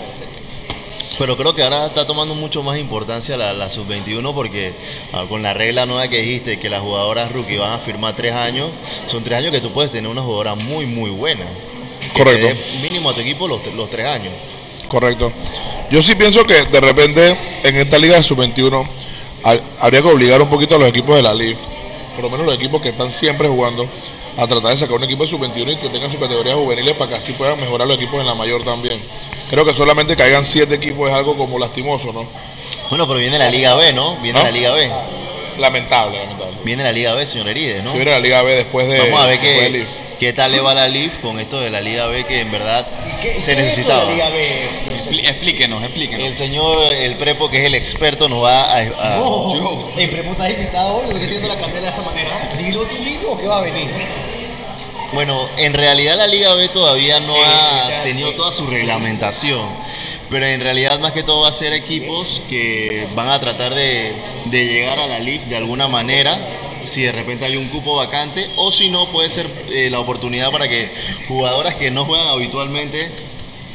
Pero 1.17 1.37
creo 1.37 1.53
que 1.53 1.61
ahora 1.61 1.85
está 1.85 2.07
tomando 2.07 2.33
mucho 2.33 2.63
más 2.63 2.79
importancia 2.79 3.37
la, 3.37 3.53
la 3.53 3.69
sub-21 3.69 4.33
porque 4.33 4.73
ah, 5.13 5.25
con 5.29 5.43
la 5.43 5.53
regla 5.53 5.85
nueva 5.85 6.07
que 6.07 6.19
dijiste 6.19 6.57
que 6.57 6.69
las 6.69 6.81
jugadoras 6.81 7.31
rookie 7.31 7.57
van 7.57 7.73
a 7.73 7.77
firmar 7.77 8.15
tres 8.15 8.33
años, 8.33 8.71
son 9.05 9.23
tres 9.23 9.37
años 9.37 9.51
que 9.51 9.61
tú 9.61 9.71
puedes 9.71 9.91
tener 9.91 10.09
una 10.09 10.21
jugadora 10.21 10.55
muy, 10.55 10.87
muy 10.87 11.11
buena. 11.11 11.45
Correcto. 12.15 12.59
mínimo 12.81 13.09
a 13.09 13.13
tu 13.13 13.21
equipo 13.21 13.47
los, 13.47 13.63
los 13.75 13.89
tres 13.89 14.07
años. 14.07 14.33
Correcto. 14.91 15.31
Yo 15.89 16.01
sí 16.01 16.15
pienso 16.15 16.43
que 16.45 16.65
de 16.65 16.81
repente 16.81 17.37
en 17.63 17.77
esta 17.77 17.97
liga 17.97 18.17
de 18.17 18.23
sub-21 18.23 18.85
ha- 19.45 19.55
habría 19.79 20.01
que 20.01 20.07
obligar 20.09 20.41
un 20.41 20.49
poquito 20.49 20.75
a 20.75 20.79
los 20.79 20.89
equipos 20.89 21.15
de 21.15 21.21
la 21.21 21.33
liga, 21.33 21.57
por 22.13 22.25
lo 22.25 22.29
menos 22.29 22.45
los 22.45 22.55
equipos 22.55 22.81
que 22.81 22.89
están 22.89 23.13
siempre 23.13 23.47
jugando, 23.47 23.87
a 24.37 24.47
tratar 24.47 24.71
de 24.71 24.77
sacar 24.77 24.97
un 24.97 25.03
equipo 25.05 25.23
de 25.23 25.29
sub-21 25.29 25.71
y 25.71 25.75
que 25.77 25.87
tengan 25.87 26.11
sus 26.11 26.19
categorías 26.19 26.55
juveniles 26.57 26.93
para 26.95 27.11
que 27.11 27.15
así 27.15 27.31
puedan 27.31 27.57
mejorar 27.57 27.87
los 27.87 27.95
equipos 27.95 28.19
en 28.19 28.27
la 28.27 28.35
mayor 28.35 28.65
también. 28.65 28.99
Creo 29.49 29.63
que 29.63 29.73
solamente 29.73 30.21
hayan 30.21 30.43
siete 30.43 30.75
equipos 30.75 31.09
es 31.09 31.15
algo 31.15 31.37
como 31.37 31.57
lastimoso, 31.57 32.11
¿no? 32.11 32.25
Bueno, 32.89 33.07
pero 33.07 33.19
viene 33.19 33.39
la 33.39 33.49
Liga 33.49 33.75
B, 33.75 33.93
¿no? 33.93 34.17
Viene 34.17 34.39
¿Ah? 34.41 34.43
la 34.43 34.51
Liga 34.51 34.73
B. 34.73 34.91
Lamentable, 35.57 36.17
lamentable. 36.19 36.57
Viene 36.65 36.83
la 36.83 36.91
Liga 36.91 37.13
B, 37.13 37.25
señor 37.25 37.47
Herides, 37.47 37.81
¿no? 37.81 37.91
Si 37.91 37.95
hubiera 37.95 38.11
la 38.11 38.19
Liga 38.19 38.41
B 38.41 38.55
después 38.55 38.89
de, 38.89 38.99
Vamos 38.99 39.21
a 39.21 39.27
ver 39.27 39.39
qué. 39.39 39.85
Qué 40.21 40.33
tal 40.33 40.51
le 40.51 40.59
va 40.61 40.73
la 40.75 40.87
Leaf 40.87 41.17
con 41.19 41.39
esto 41.39 41.59
de 41.59 41.71
la 41.71 41.81
Liga 41.81 42.05
B 42.05 42.23
que 42.25 42.41
en 42.41 42.51
verdad 42.51 42.87
¿Y 43.07 43.21
qué- 43.23 43.39
se 43.39 43.55
qué 43.55 43.61
es 43.67 43.77
esto 43.79 43.89
de 43.89 43.95
necesitaba. 43.95 44.03
la 44.05 44.11
Liga 44.13 44.29
B, 44.29 44.69
explíquenos, 45.27 45.83
explíquenos. 45.83 46.27
El 46.27 46.37
señor, 46.37 46.93
el 46.93 47.15
prepo 47.15 47.49
que 47.49 47.57
es 47.57 47.65
el 47.65 47.73
experto, 47.73 48.29
nos 48.29 48.43
va 48.43 48.61
a... 48.61 48.77
a- 48.81 49.17
No, 49.17 49.55
Yo. 49.55 49.91
en 49.97 50.09
preguntas 50.11 50.47
invitado, 50.51 51.01
lo 51.01 51.09
que 51.09 51.19
teniendo 51.19 51.47
la 51.47 51.57
candela 51.57 51.87
de 51.87 51.89
esa 51.89 52.01
manera, 52.03 52.51
dilo 52.55 52.83
tú 52.85 52.95
mismo 52.99 53.35
que 53.37 53.47
va 53.47 53.57
a 53.57 53.61
venir. 53.61 53.89
Bueno, 55.13 55.49
en 55.57 55.73
realidad 55.73 56.15
la 56.17 56.27
Liga 56.27 56.53
B 56.53 56.69
todavía 56.69 57.19
no 57.19 57.35
ha 57.43 58.03
tenido 58.03 58.31
toda 58.35 58.53
su 58.53 58.67
reglamentación, 58.67 59.67
pero 60.29 60.45
en 60.45 60.61
realidad 60.61 60.99
más 60.99 61.11
que 61.13 61.23
todo 61.23 61.41
va 61.41 61.49
a 61.49 61.53
ser 61.53 61.73
equipos 61.73 62.41
que 62.47 63.07
van 63.15 63.29
a 63.29 63.39
tratar 63.41 63.73
de, 63.73 64.13
de 64.45 64.65
llegar 64.67 64.99
a 64.99 65.07
la 65.07 65.19
Leaf 65.19 65.45
de 65.45 65.57
alguna 65.57 65.87
manera, 65.89 66.37
si 66.83 67.03
de 67.03 67.11
repente 67.11 67.45
hay 67.45 67.57
un 67.57 67.67
cupo 67.69 67.95
vacante, 67.95 68.47
o 68.55 68.71
si 68.71 68.89
no 68.89 69.11
puede 69.11 69.29
ser 69.29 69.47
eh, 69.69 69.89
la 69.89 69.99
oportunidad 69.99 70.51
para 70.51 70.67
que 70.67 70.89
jugadoras 71.27 71.75
que 71.75 71.91
no 71.91 72.05
juegan 72.05 72.27
habitualmente 72.27 73.09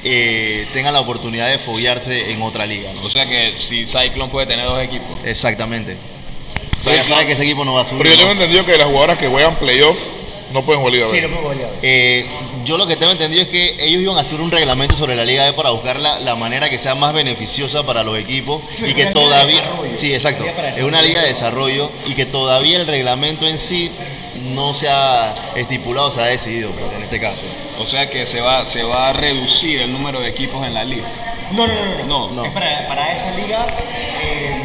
eh, 0.05 0.67
tengan 0.73 0.93
la 0.93 1.01
oportunidad 1.01 1.51
de 1.51 1.59
foguearse 1.59 2.33
en 2.33 2.43
otra 2.43 2.67
liga. 2.67 2.93
¿no? 2.93 3.03
O 3.03 3.11
sea 3.11 3.27
que 3.27 3.55
si 3.59 3.87
Cyclone 3.87 4.31
puede 4.31 4.47
tener 4.47 4.67
dos 4.67 4.81
equipos. 4.83 5.25
Exactamente. 5.25 5.97
O 6.79 6.83
sea, 6.83 6.95
ya 6.95 7.05
sabe 7.05 7.27
que 7.27 7.33
ese 7.33 7.43
equipo 7.43 7.65
no 7.65 7.75
va 7.75 7.83
a 7.83 7.85
subir. 7.85 8.03
Pero 8.03 8.15
yo 8.15 8.17
tengo 8.19 8.35
¿no? 8.35 8.41
entendido 8.41 8.65
que 8.65 8.77
las 8.77 8.87
jugadoras 8.87 9.19
que 9.19 9.29
juegan 9.29 9.57
playoff 9.57 9.99
no 10.53 10.63
pueden 10.63 10.81
jugar 10.81 10.95
Liga. 10.95 11.09
Sí, 11.11 11.21
lo 11.21 11.31
pongo 11.31 11.53
Liga 11.53 11.69
B. 11.69 11.79
Eh, 11.83 12.27
yo 12.67 12.77
lo 12.77 12.87
que 12.87 12.97
tengo 12.97 13.13
entendido 13.13 13.43
es 13.43 13.49
que 13.49 13.77
ellos 13.81 14.03
iban 14.03 14.19
a 14.19 14.21
hacer 14.21 14.41
un 14.41 14.51
reglamento 14.51 14.95
sobre 14.95 15.15
la 15.17 15.25
Liga 15.25 15.45
B 15.45 15.53
para 15.55 15.71
buscar 15.71 15.99
la, 16.01 16.19
la 16.19 16.35
manera 16.37 16.69
que 16.69 16.79
sea 16.79 16.95
más 16.95 17.13
beneficiosa 17.15 17.85
para 17.85 18.03
los 18.03 18.19
equipos 18.19 18.61
Sí, 18.77 18.85
y 18.87 18.89
es 18.91 18.95
que 18.95 19.03
una 19.07 19.11
liga 19.13 19.15
de 19.15 19.15
todavía, 19.15 19.63
desarrollo. 19.63 19.99
sí, 19.99 20.13
exacto, 20.15 20.45
es 20.77 20.83
una 20.83 21.01
liga 21.03 21.23
de 21.23 21.29
desarrollo 21.29 21.91
y 22.07 22.15
que 22.15 22.27
todavía 22.27 22.79
el 22.79 22.87
reglamento 22.87 23.47
en 23.47 23.59
sí 23.59 23.91
no 24.53 24.75
se 24.75 24.89
ha 24.89 25.35
estipulado, 25.55 26.11
se 26.11 26.21
ha 26.21 26.27
decidido 26.27 26.71
pues, 26.73 26.93
en 26.95 27.03
este 27.03 27.19
caso. 27.21 27.43
O 27.79 27.87
sea 27.87 28.09
que 28.11 28.27
se 28.27 28.41
va, 28.41 28.67
se 28.67 28.83
va 28.83 29.09
a 29.09 29.13
reducir 29.13 29.81
el 29.81 29.93
número 29.93 30.21
de 30.21 30.29
equipos 30.29 30.65
en 30.67 30.75
la 30.75 30.85
liga. 30.85 31.07
No, 31.53 31.67
no, 31.67 31.75
no, 31.75 31.97
no. 31.97 32.05
No. 32.29 32.35
No. 32.35 32.45
Es 32.45 32.53
para, 32.53 32.87
para 32.89 33.15
esa 33.15 33.31
liga 33.37 33.67
eh, 34.23 34.63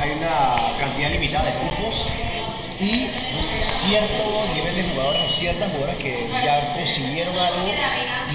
hay 0.00 0.10
una 0.10 0.76
cantidad 0.78 1.10
limitada 1.10 1.44
de 1.46 1.52
cupos 1.54 2.06
y 2.80 3.08
cierto 3.86 4.46
nivel 4.54 4.76
de 4.76 4.82
jugadoras 4.84 5.22
o 5.26 5.30
ciertas 5.30 5.70
jugadoras 5.70 5.96
que 5.96 6.28
ya 6.44 6.72
consiguieron 6.74 7.36
algo 7.36 7.72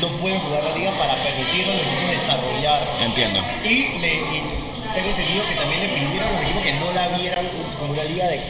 no 0.01 0.09
pueden 0.17 0.39
jugar 0.39 0.63
la 0.63 0.75
liga 0.75 0.91
para 0.97 1.15
permitir 1.23 1.65
a 1.65 1.73
los 1.73 1.81
equipos 1.81 2.11
desarrollar. 2.11 2.81
Entiendo. 3.01 3.39
Y, 3.63 3.99
le, 3.99 4.13
y 4.15 4.43
tengo 4.93 5.09
entendido 5.09 5.47
que 5.47 5.55
también 5.55 5.81
le 5.81 5.87
pidieron 5.89 6.27
a 6.27 6.31
los 6.33 6.41
equipos 6.43 6.63
que 6.63 6.73
no 6.73 6.91
la 6.91 7.07
vieran 7.09 7.47
como 7.79 7.93
una 7.93 8.03
liga 8.03 8.27
de 8.27 8.41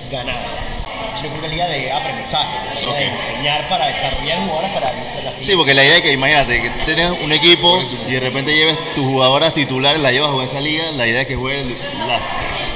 ganar. 0.98 1.18
sino 1.22 1.34
que 1.34 1.40
una 1.40 1.48
liga 1.48 1.68
de 1.68 1.92
aprendizaje, 1.92 2.58
de 2.76 3.06
enseñar 3.06 3.68
para 3.70 3.88
desarrollar 3.88 4.40
jugadores 4.40 4.72
para 4.72 4.94
la 4.94 5.32
Sí, 5.40 5.56
porque 5.56 5.74
la 5.74 5.84
idea 5.84 5.98
es 5.98 6.02
que 6.02 6.12
imagínate 6.14 6.62
que 6.62 6.70
tú 6.72 6.86
tienes 6.86 7.12
un 7.24 7.32
equipo 7.32 7.82
y 8.08 8.12
de 8.12 8.20
repente 8.20 8.54
lleves 8.56 8.78
tus 8.96 9.06
jugadoras 9.06 9.54
titulares, 9.54 10.00
las 10.02 10.12
llevas 10.12 10.30
a 10.30 10.32
jugar 10.32 10.48
esa 10.48 10.60
liga, 10.62 10.84
la 10.94 11.08
idea 11.08 11.22
es 11.22 11.28
que 11.28 11.36
jueguen 11.36 11.78
las, 12.08 12.22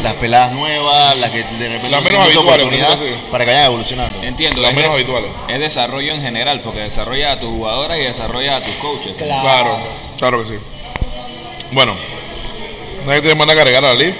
las 0.03 0.13
peladas 0.15 0.51
nuevas, 0.51 1.17
las 1.17 1.31
que 1.31 1.43
de 1.43 1.69
repente 1.69 1.89
Las 1.89 2.03
no 2.03 2.09
menos 2.09 2.25
habituales, 2.25 2.65
oportunidad 2.65 2.97
para 3.31 3.45
que 3.45 3.51
vayan 3.51 3.65
evolucionando. 3.65 4.21
Entiendo, 4.23 4.61
Las 4.61 4.71
es, 4.71 4.77
menos 4.77 4.91
habituales. 4.93 5.31
es 5.47 5.59
desarrollo 5.59 6.13
en 6.13 6.21
general, 6.21 6.61
porque 6.61 6.81
desarrolla 6.81 7.31
a 7.33 7.39
tus 7.39 7.49
jugadoras 7.49 7.97
y 7.97 8.01
desarrolla 8.01 8.57
a 8.57 8.61
tus 8.61 8.75
coaches. 8.75 9.13
Claro. 9.17 9.41
Claro, 9.41 9.79
claro 10.19 10.43
que 10.43 10.49
sí. 10.49 10.55
Bueno, 11.71 11.95
nadie 13.05 13.21
tiene 13.21 13.35
más 13.35 13.47
nada 13.47 13.55
que 13.55 13.61
agregar 13.61 13.85
a 13.85 13.89
la 13.89 13.95
live. 13.95 14.15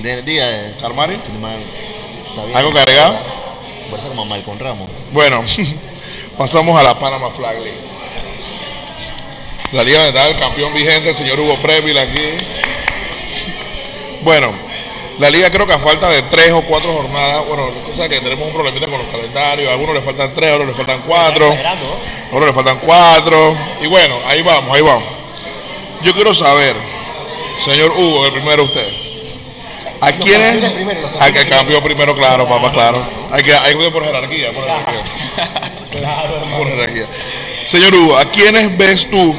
De, 0.00 0.22
diga, 0.22 0.46
de- 0.46 0.76
Carmari. 0.80 1.16
de 1.16 1.38
está 2.38 2.46
bien. 2.46 2.56
¿Algo 2.56 2.78
agregar? 2.78 3.12
Parece 3.90 4.08
como 4.08 4.24
Malcolm 4.24 4.58
Ramos. 4.58 4.86
Bueno, 5.12 5.44
pasamos 6.38 6.78
a 6.78 6.82
la 6.82 6.98
Panama 6.98 7.30
Flag 7.30 7.58
League. 7.60 7.88
La 9.72 9.84
liga 9.84 10.04
donde 10.04 10.18
está 10.18 10.28
el 10.28 10.38
campeón 10.38 10.72
vigente, 10.72 11.10
el 11.10 11.14
señor 11.14 11.38
Hugo 11.40 11.56
Preville 11.56 12.00
aquí. 12.00 12.22
Bueno, 14.22 14.52
la 15.18 15.30
liga 15.30 15.50
creo 15.50 15.66
que 15.66 15.74
a 15.74 15.78
falta 15.78 16.08
de 16.08 16.22
tres 16.22 16.52
o 16.52 16.62
cuatro 16.62 16.92
jornadas, 16.92 17.46
bueno, 17.46 17.70
cosa 17.86 18.08
que 18.08 18.20
tenemos 18.20 18.46
un 18.46 18.54
problemita 18.54 18.86
con 18.86 18.98
los 18.98 19.08
calendarios, 19.08 19.68
a 19.68 19.72
algunos 19.72 19.94
le 19.94 20.02
faltan 20.02 20.32
tres, 20.34 20.50
a 20.50 20.54
otros 20.54 20.68
le 20.68 20.74
faltan 20.74 21.02
cuatro, 21.06 21.52
a 21.52 22.34
otros 22.34 22.46
le 22.46 22.52
faltan 22.52 22.78
cuatro. 22.78 23.56
Y 23.82 23.86
bueno, 23.86 24.16
ahí 24.26 24.42
vamos, 24.42 24.74
ahí 24.74 24.80
vamos. 24.80 25.04
Yo 26.02 26.14
quiero 26.14 26.32
saber, 26.32 26.76
señor 27.64 27.90
Hugo, 27.92 28.26
el 28.26 28.32
primero 28.32 28.64
usted. 28.64 29.07
¿A 30.00 30.12
quién 30.12 30.40
campeones 30.40 30.72
primero, 30.72 31.00
los 31.00 31.22
A 31.22 31.32
que 31.32 31.46
campeón 31.46 31.82
primero, 31.82 32.16
claro, 32.16 32.48
papá, 32.48 32.70
claro. 32.70 33.02
Hay 33.30 33.42
que, 33.42 33.54
hay 33.54 33.76
que 33.76 33.90
por 33.90 34.04
jerarquía, 34.04 34.52
por 34.52 34.64
jerarquía. 34.64 35.02
Claro, 35.90 36.36
hermano. 36.40 36.58
Por 36.58 36.68
jerarquía. 36.68 37.06
Señor 37.66 37.94
Hugo, 37.94 38.16
¿a 38.16 38.24
quiénes 38.26 38.76
ves 38.78 39.10
tú 39.10 39.34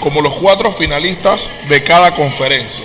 como 0.00 0.20
los 0.20 0.34
cuatro 0.34 0.70
finalistas 0.72 1.50
de 1.68 1.82
cada 1.82 2.14
conferencia? 2.14 2.84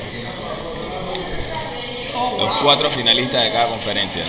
Los 2.38 2.58
cuatro 2.58 2.89
finalistas 2.89 3.43
de 3.43 3.51
cada 3.51 3.68
conferencia. 3.68 4.24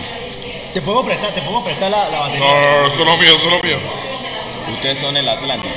Te 0.72 0.82
podemos 0.82 1.06
prestar, 1.06 1.32
te 1.32 1.40
podemos 1.40 1.64
prestar 1.64 1.90
la, 1.90 2.08
la 2.08 2.18
batería. 2.18 2.40
No, 2.40 2.60
no, 2.60 2.80
no, 2.80 2.86
eso 2.88 3.02
es 3.02 3.08
lo 3.08 3.16
mío, 3.16 3.36
eso 3.36 3.48
es 3.48 3.56
lo 3.56 3.62
mío. 3.62 3.76
Ustedes 4.74 4.98
son 4.98 5.16
el 5.16 5.28
Atlántico. 5.28 5.74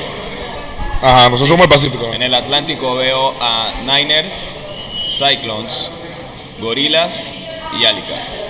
Ajá, 1.01 1.29
nosotros 1.29 1.49
somos 1.49 1.65
el 1.65 1.69
Pacífico. 1.69 2.11
En 2.13 2.23
el 2.23 2.33
Atlántico 2.33 2.95
veo 2.95 3.35
a 3.39 3.69
Niners, 3.83 4.55
Cyclones, 5.07 5.91
Gorillas 6.59 7.33
y 7.79 7.85
Alicats. 7.85 8.49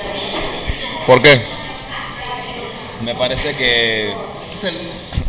¿Por 1.05 1.21
qué? 1.21 1.41
Me 3.01 3.15
parece 3.15 3.55
que 3.55 4.13
Es 4.51 4.63
el, 4.63 4.75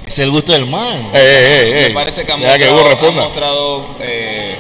es 0.07 0.19
el 0.19 0.31
gusto 0.31 0.53
del 0.53 0.67
man. 0.67 1.11
Eh, 1.13 1.15
eh, 1.15 1.73
eh, 1.85 1.89
me 1.89 1.95
parece 1.95 2.25
que 2.25 2.33
han 2.33 2.41
mostrado, 2.41 2.73
han 3.21 3.33
eh, 4.01 4.55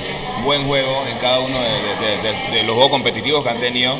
buen 0.45 0.67
juego 0.67 1.05
en 1.11 1.19
cada 1.19 1.41
uno 1.41 1.59
de, 1.59 1.69
de- 1.71 2.23
de- 2.23 2.57
de 2.59 2.63
los 2.65 2.75
juegos 2.75 2.91
competitivos 2.91 3.43
que 3.43 3.49
han 3.51 3.59
tenido. 3.61 3.97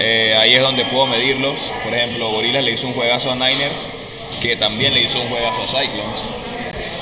Eh, 0.00 0.36
ahí 0.38 0.54
es 0.54 0.60
donde 0.62 0.84
puedo 0.86 1.06
medirlos. 1.06 1.60
Por 1.84 1.94
ejemplo, 1.94 2.30
Gorillas 2.30 2.64
le 2.64 2.72
hizo 2.72 2.86
un 2.88 2.94
juegazo 2.94 3.30
a 3.30 3.34
Niners, 3.36 3.88
que 4.42 4.56
también 4.56 4.92
le 4.94 5.02
hizo 5.02 5.20
un 5.20 5.28
juegazo 5.28 5.62
a 5.62 5.66
Cyclones. 5.68 6.20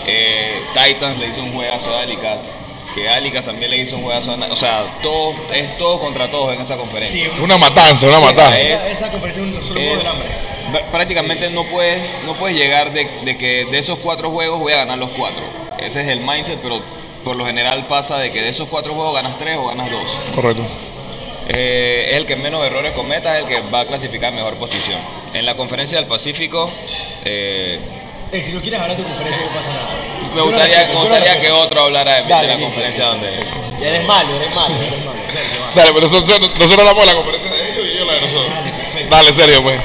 Eh, 0.07 0.61
Titans 0.75 1.19
le 1.19 1.29
hizo 1.29 1.43
un 1.43 1.53
juegazo 1.53 1.97
a 1.97 2.03
Alicats, 2.03 2.55
que 2.95 3.09
Alicats 3.09 3.47
también 3.47 3.71
le 3.71 3.79
hizo 3.79 3.97
un 3.97 4.03
juegazo 4.03 4.33
a. 4.33 4.37
O 4.53 4.57
sea, 4.57 4.85
todo, 5.03 5.35
es 5.53 5.77
todo 5.79 5.99
contra 6.01 6.31
todos 6.31 6.55
en 6.55 6.61
esa 6.61 6.77
conferencia. 6.77 7.27
Sí, 7.35 7.43
Una 7.43 7.57
matanza, 7.59 8.07
una 8.07 8.21
matanza. 8.21 8.61
esa, 8.61 8.89
esa 8.89 9.11
conferencia 9.11 9.43
es 9.43 9.49
un 9.49 9.63
solo 9.63 9.75
juego 9.81 9.93
Es- 9.93 9.99
del 9.99 10.07
hambre. 10.09 10.29
pr- 10.73 10.85
prácticamente 10.91 11.51
no 11.51 11.65
puedes, 11.65 12.19
no 12.27 12.35
puedes 12.35 12.57
llegar 12.57 12.93
de, 12.93 13.07
de 13.25 13.39
que 13.39 13.65
de 13.71 13.79
esos 13.79 13.99
cuatro 13.99 14.31
juegos 14.31 14.59
voy 14.61 14.73
a 14.75 14.77
ganar 14.79 14.99
los 14.99 15.11
cuatro. 15.11 15.43
Ese 15.79 16.03
es 16.03 16.09
el 16.09 16.21
mindset, 16.21 16.59
pero 16.61 16.81
por 17.25 17.37
lo 17.37 17.47
general 17.47 17.87
pasa 17.87 18.19
de 18.19 18.31
que 18.33 18.41
de 18.43 18.49
esos 18.51 18.69
cuatro 18.69 18.95
juegos 18.95 19.15
ganas 19.15 19.39
tres 19.39 19.57
o 19.57 19.67
ganas 19.67 19.91
dos. 19.91 20.11
Correcto. 20.35 20.63
Eh, 21.49 22.09
es 22.11 22.17
el 22.19 22.27
que 22.27 22.37
menos 22.37 22.65
errores 22.65 22.93
cometa, 22.93 23.37
es 23.39 23.45
el 23.45 23.49
que 23.55 23.61
va 23.69 23.81
a 23.81 23.85
clasificar 23.87 24.33
mejor 24.33 24.55
posición. 24.57 24.99
En 25.35 25.45
la 25.45 25.57
conferencia 25.57 25.99
del 25.99 26.07
Pacífico, 26.07 26.71
eh, 27.25 27.79
Eh, 28.33 28.43
si 28.43 28.53
no 28.53 28.61
quieres 28.61 28.81
hablar 28.81 28.97
de 28.97 29.03
tu 29.03 29.09
conferencia, 29.09 29.45
no 29.45 29.53
pasa 29.53 29.69
nada. 29.71 29.89
Me 30.35 30.41
gustaría, 30.43 30.87
me 30.87 31.41
que 31.41 31.51
otro 31.51 31.83
hablara 31.83 32.15
de, 32.17 32.23
de 32.23 32.29
Dale, 32.29 32.49
la 32.49 32.55
listo. 32.55 32.67
conferencia 32.71 33.05
donde... 33.07 33.47
Ya 33.81 33.89
eres 33.89 34.05
malo, 34.05 34.37
eres 34.37 34.55
malo, 34.55 34.75
eres 34.77 35.05
malo. 35.05 35.21
Dale, 35.75 35.93
pero 35.93 36.07
nosotros, 36.09 36.41
nosotros 36.41 36.79
hablamos 36.79 37.01
de 37.01 37.07
la 37.07 37.15
conferencia 37.17 37.51
de 37.51 37.73
ellos 37.73 37.87
y 37.95 37.99
yo 37.99 38.05
la 38.05 38.13
de 38.15 38.21
nosotros. 38.21 38.53
Dale, 39.11 39.33
serio, 39.35 39.63
pues. 39.63 39.81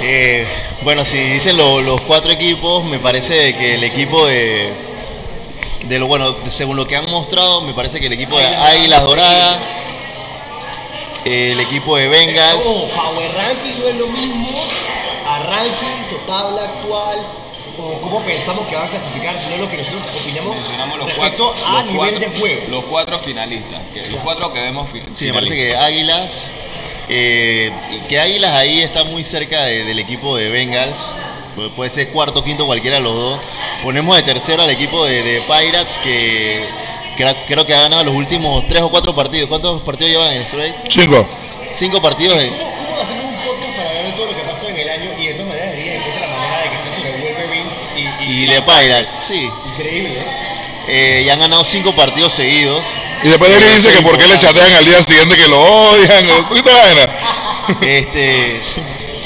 Eh, 0.00 0.46
bueno, 0.82 1.04
si 1.04 1.18
dicen 1.18 1.56
lo- 1.56 1.80
los 1.80 2.00
cuatro 2.02 2.30
equipos, 2.30 2.84
me 2.84 2.98
parece 3.00 3.56
que 3.56 3.74
el 3.74 3.82
equipo 3.84 4.24
de, 4.26 4.72
de 5.84 5.98
lo 5.98 6.06
bueno, 6.06 6.32
de- 6.32 6.50
según 6.52 6.76
lo 6.76 6.86
que 6.86 6.96
han 6.96 7.10
mostrado, 7.10 7.62
me 7.62 7.72
parece 7.74 7.98
que 7.98 8.06
el 8.06 8.12
equipo 8.12 8.38
de 8.38 8.46
Águilas 8.46 9.02
Doradas, 9.02 9.58
el 11.24 11.58
equipo 11.60 11.96
de 11.96 12.08
Bengals, 12.08 12.64
Oh, 12.64 12.88
Power 12.88 13.30
Ranking 13.34 13.80
no 13.80 13.88
es 13.88 13.96
lo 13.96 14.06
mismo 14.06 14.48
a 15.26 15.40
o 16.12 16.16
tabla 16.26 16.62
actual 16.64 17.18
o 17.78 18.00
cómo 18.00 18.20
pensamos 18.24 18.66
que 18.68 18.74
van 18.74 18.86
a 18.86 18.90
clasificar, 18.90 19.38
sino 19.42 19.56
lo 19.56 19.70
que 19.70 19.76
nosotros 19.78 20.02
opinamos 20.20 20.54
Mencionamos 20.56 20.98
los 20.98 21.06
respecto 21.06 21.54
cuatro, 21.54 21.66
a 21.66 21.72
los 21.82 21.84
nivel 21.92 22.10
cuatro- 22.10 22.30
de 22.30 22.38
juego. 22.38 22.60
los 22.70 22.84
cuatro 22.84 23.18
finalistas, 23.20 23.80
que, 23.94 24.06
los 24.10 24.20
cuatro 24.22 24.52
que 24.52 24.60
vemos 24.60 24.90
fi- 24.90 25.02
sí, 25.12 25.26
me 25.26 25.34
parece 25.34 25.54
que 25.54 25.76
Águilas, 25.76 26.50
eh, 27.08 27.70
que 28.08 28.18
Águilas 28.20 28.52
ahí 28.54 28.80
está 28.82 29.04
muy 29.04 29.24
cerca 29.24 29.64
de- 29.64 29.84
del 29.84 29.98
equipo 29.98 30.36
de 30.36 30.50
Bengals. 30.50 31.14
Pu- 31.56 31.70
Puede 31.70 31.90
ser 31.90 32.08
cuarto, 32.10 32.44
quinto, 32.44 32.66
cualquiera 32.66 32.96
de 32.96 33.02
los 33.02 33.14
dos. 33.14 33.40
Ponemos 33.82 34.16
de 34.16 34.22
tercero 34.22 34.62
al 34.62 34.70
equipo 34.70 35.04
de, 35.04 35.22
de 35.22 35.40
Pirates 35.42 35.98
que, 35.98 36.64
creo 37.46 37.64
que 37.66 37.74
ha 37.74 37.80
ganado 37.82 38.04
los 38.04 38.14
últimos 38.14 38.66
tres 38.68 38.82
o 38.82 38.90
cuatro 38.90 39.14
partidos. 39.14 39.48
¿Cuántos 39.48 39.82
partidos 39.82 40.10
llevan 40.12 40.32
en 40.34 40.42
el? 40.42 40.74
Cinco. 40.88 41.26
Cinco 41.72 42.00
partidos. 42.02 42.38
de- 42.38 42.67
y, 48.42 48.46
de 48.46 48.62
Pirates, 48.62 49.14
sí. 49.14 49.48
Increíble, 49.74 50.20
¿eh? 50.20 50.48
Eh, 50.90 51.22
y 51.26 51.28
han 51.28 51.38
ganado 51.38 51.64
cinco 51.64 51.94
partidos 51.94 52.32
seguidos. 52.32 52.86
Y 53.22 53.28
después 53.28 53.50
él 53.50 53.62
dice 53.74 53.92
que 53.92 54.02
por 54.02 54.16
qué 54.16 54.26
le 54.26 54.38
chatean 54.38 54.72
al 54.72 54.84
día 54.84 55.02
siguiente 55.02 55.36
que 55.36 55.46
lo 55.48 55.60
odian. 55.60 56.26
Este, 57.82 58.62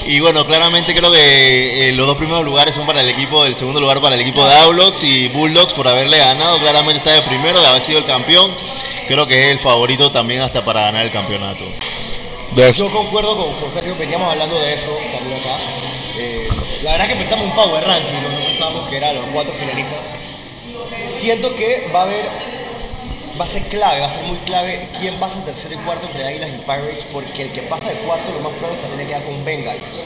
y 0.07 0.19
bueno, 0.19 0.45
claramente 0.45 0.93
creo 0.95 1.13
que 1.13 1.89
eh, 1.89 1.93
los 1.93 2.09
dos 2.09 2.17
primeros 2.17 2.45
lugares 2.45 2.75
son 2.75 2.85
para 2.85 3.01
el 3.01 3.09
equipo, 3.09 3.45
el 3.45 3.55
segundo 3.55 3.81
lugar 3.81 4.01
para 4.01 4.17
el 4.17 4.21
equipo 4.21 4.45
de 4.45 4.53
Aulox 4.57 5.05
y 5.05 5.29
Bulldogs 5.29 5.73
por 5.75 5.87
haberle 5.87 6.19
ganado. 6.19 6.59
Claramente 6.59 6.99
está 6.99 7.13
de 7.13 7.23
primero, 7.23 7.61
de 7.61 7.67
haber 7.69 7.81
sido 7.81 7.99
el 7.99 8.05
campeón. 8.05 8.53
Creo 9.07 9.27
que 9.29 9.45
es 9.45 9.53
el 9.53 9.61
favorito 9.61 10.11
también 10.11 10.41
hasta 10.41 10.65
para 10.65 10.83
ganar 10.83 11.05
el 11.05 11.13
campeonato. 11.13 11.65
De 12.51 12.71
eso. 12.71 12.89
Yo 12.89 12.93
concuerdo 12.93 13.37
con, 13.37 13.55
con 13.61 13.73
Sergio, 13.73 13.95
veníamos 13.97 14.33
hablando 14.33 14.59
de 14.59 14.75
eso 14.75 14.99
también 15.13 15.39
acá. 15.39 15.57
Eh, 16.19 16.49
la 16.83 16.93
verdad 16.93 17.07
que 17.07 17.13
empezamos 17.13 17.47
un 17.47 17.55
power 17.55 17.85
ranking, 17.85 18.13
¿no? 18.13 18.42
No 18.63 18.69
pensábamos 18.69 18.89
que 18.91 18.97
eran 18.97 19.15
los 19.17 19.25
cuatro 19.33 19.53
finalistas. 19.59 20.13
Siento 21.19 21.55
que 21.57 21.89
va 21.95 22.01
a 22.01 22.03
haber, 22.05 22.27
va 23.41 23.45
a 23.45 23.49
ser 23.49 23.63
clave, 23.69 24.01
va 24.01 24.07
a 24.07 24.11
ser 24.13 24.23
muy 24.25 24.37
clave 24.39 24.89
quién 24.99 25.19
pasa 25.19 25.45
tercero 25.45 25.75
y 25.75 25.79
cuarto 25.79 26.07
entre 26.07 26.27
Águilas 26.27 26.51
y 26.55 26.59
Pirates, 26.59 27.05
porque 27.13 27.43
el 27.43 27.51
que 27.53 27.63
pasa 27.63 27.89
de 27.89 27.95
cuarto 27.97 28.33
lo 28.33 28.41
más 28.41 28.53
probable 28.59 28.81
se 28.81 28.87
tiene 28.89 29.03
que 29.05 29.09
quedar 29.09 29.25
con 29.25 29.45
Bengals 29.45 29.99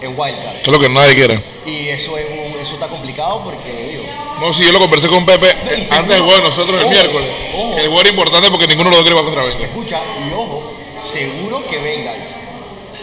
en 0.00 0.18
Wildcard. 0.18 0.56
Que 0.62 0.70
es 0.70 0.72
lo 0.72 0.80
que 0.80 0.88
nadie 0.88 1.14
quiere. 1.14 1.40
Y 1.64 1.88
eso, 1.88 2.18
es 2.18 2.26
un- 2.28 2.60
eso 2.60 2.74
está 2.74 2.88
complicado 2.88 3.42
porque, 3.44 3.70
digo, 3.90 4.02
No, 4.40 4.52
si 4.52 4.64
yo 4.64 4.72
lo 4.72 4.80
conversé 4.80 5.08
con 5.08 5.24
Pepe 5.24 5.48
eh, 5.50 5.86
antes 5.90 6.08
del 6.16 6.22
juego 6.22 6.36
de 6.36 6.48
nosotros 6.48 6.76
el 6.80 6.84
Ojo, 6.86 6.90
miércoles. 6.90 7.28
ojo. 7.54 7.74
El 7.76 7.82
juego 7.86 8.00
era 8.00 8.10
importante 8.10 8.50
porque 8.50 8.66
ninguno 8.66 8.90
de 8.90 8.96
los 8.96 9.04
dos 9.04 9.04
quiere 9.04 9.20
jugar 9.20 9.24
contra 9.34 9.42
Bengals. 9.44 9.70
Escucha, 9.70 10.00
y 10.28 10.32
ojo, 10.32 10.72
seguro 11.00 11.64
que 11.70 11.78
Bengals, 11.78 12.28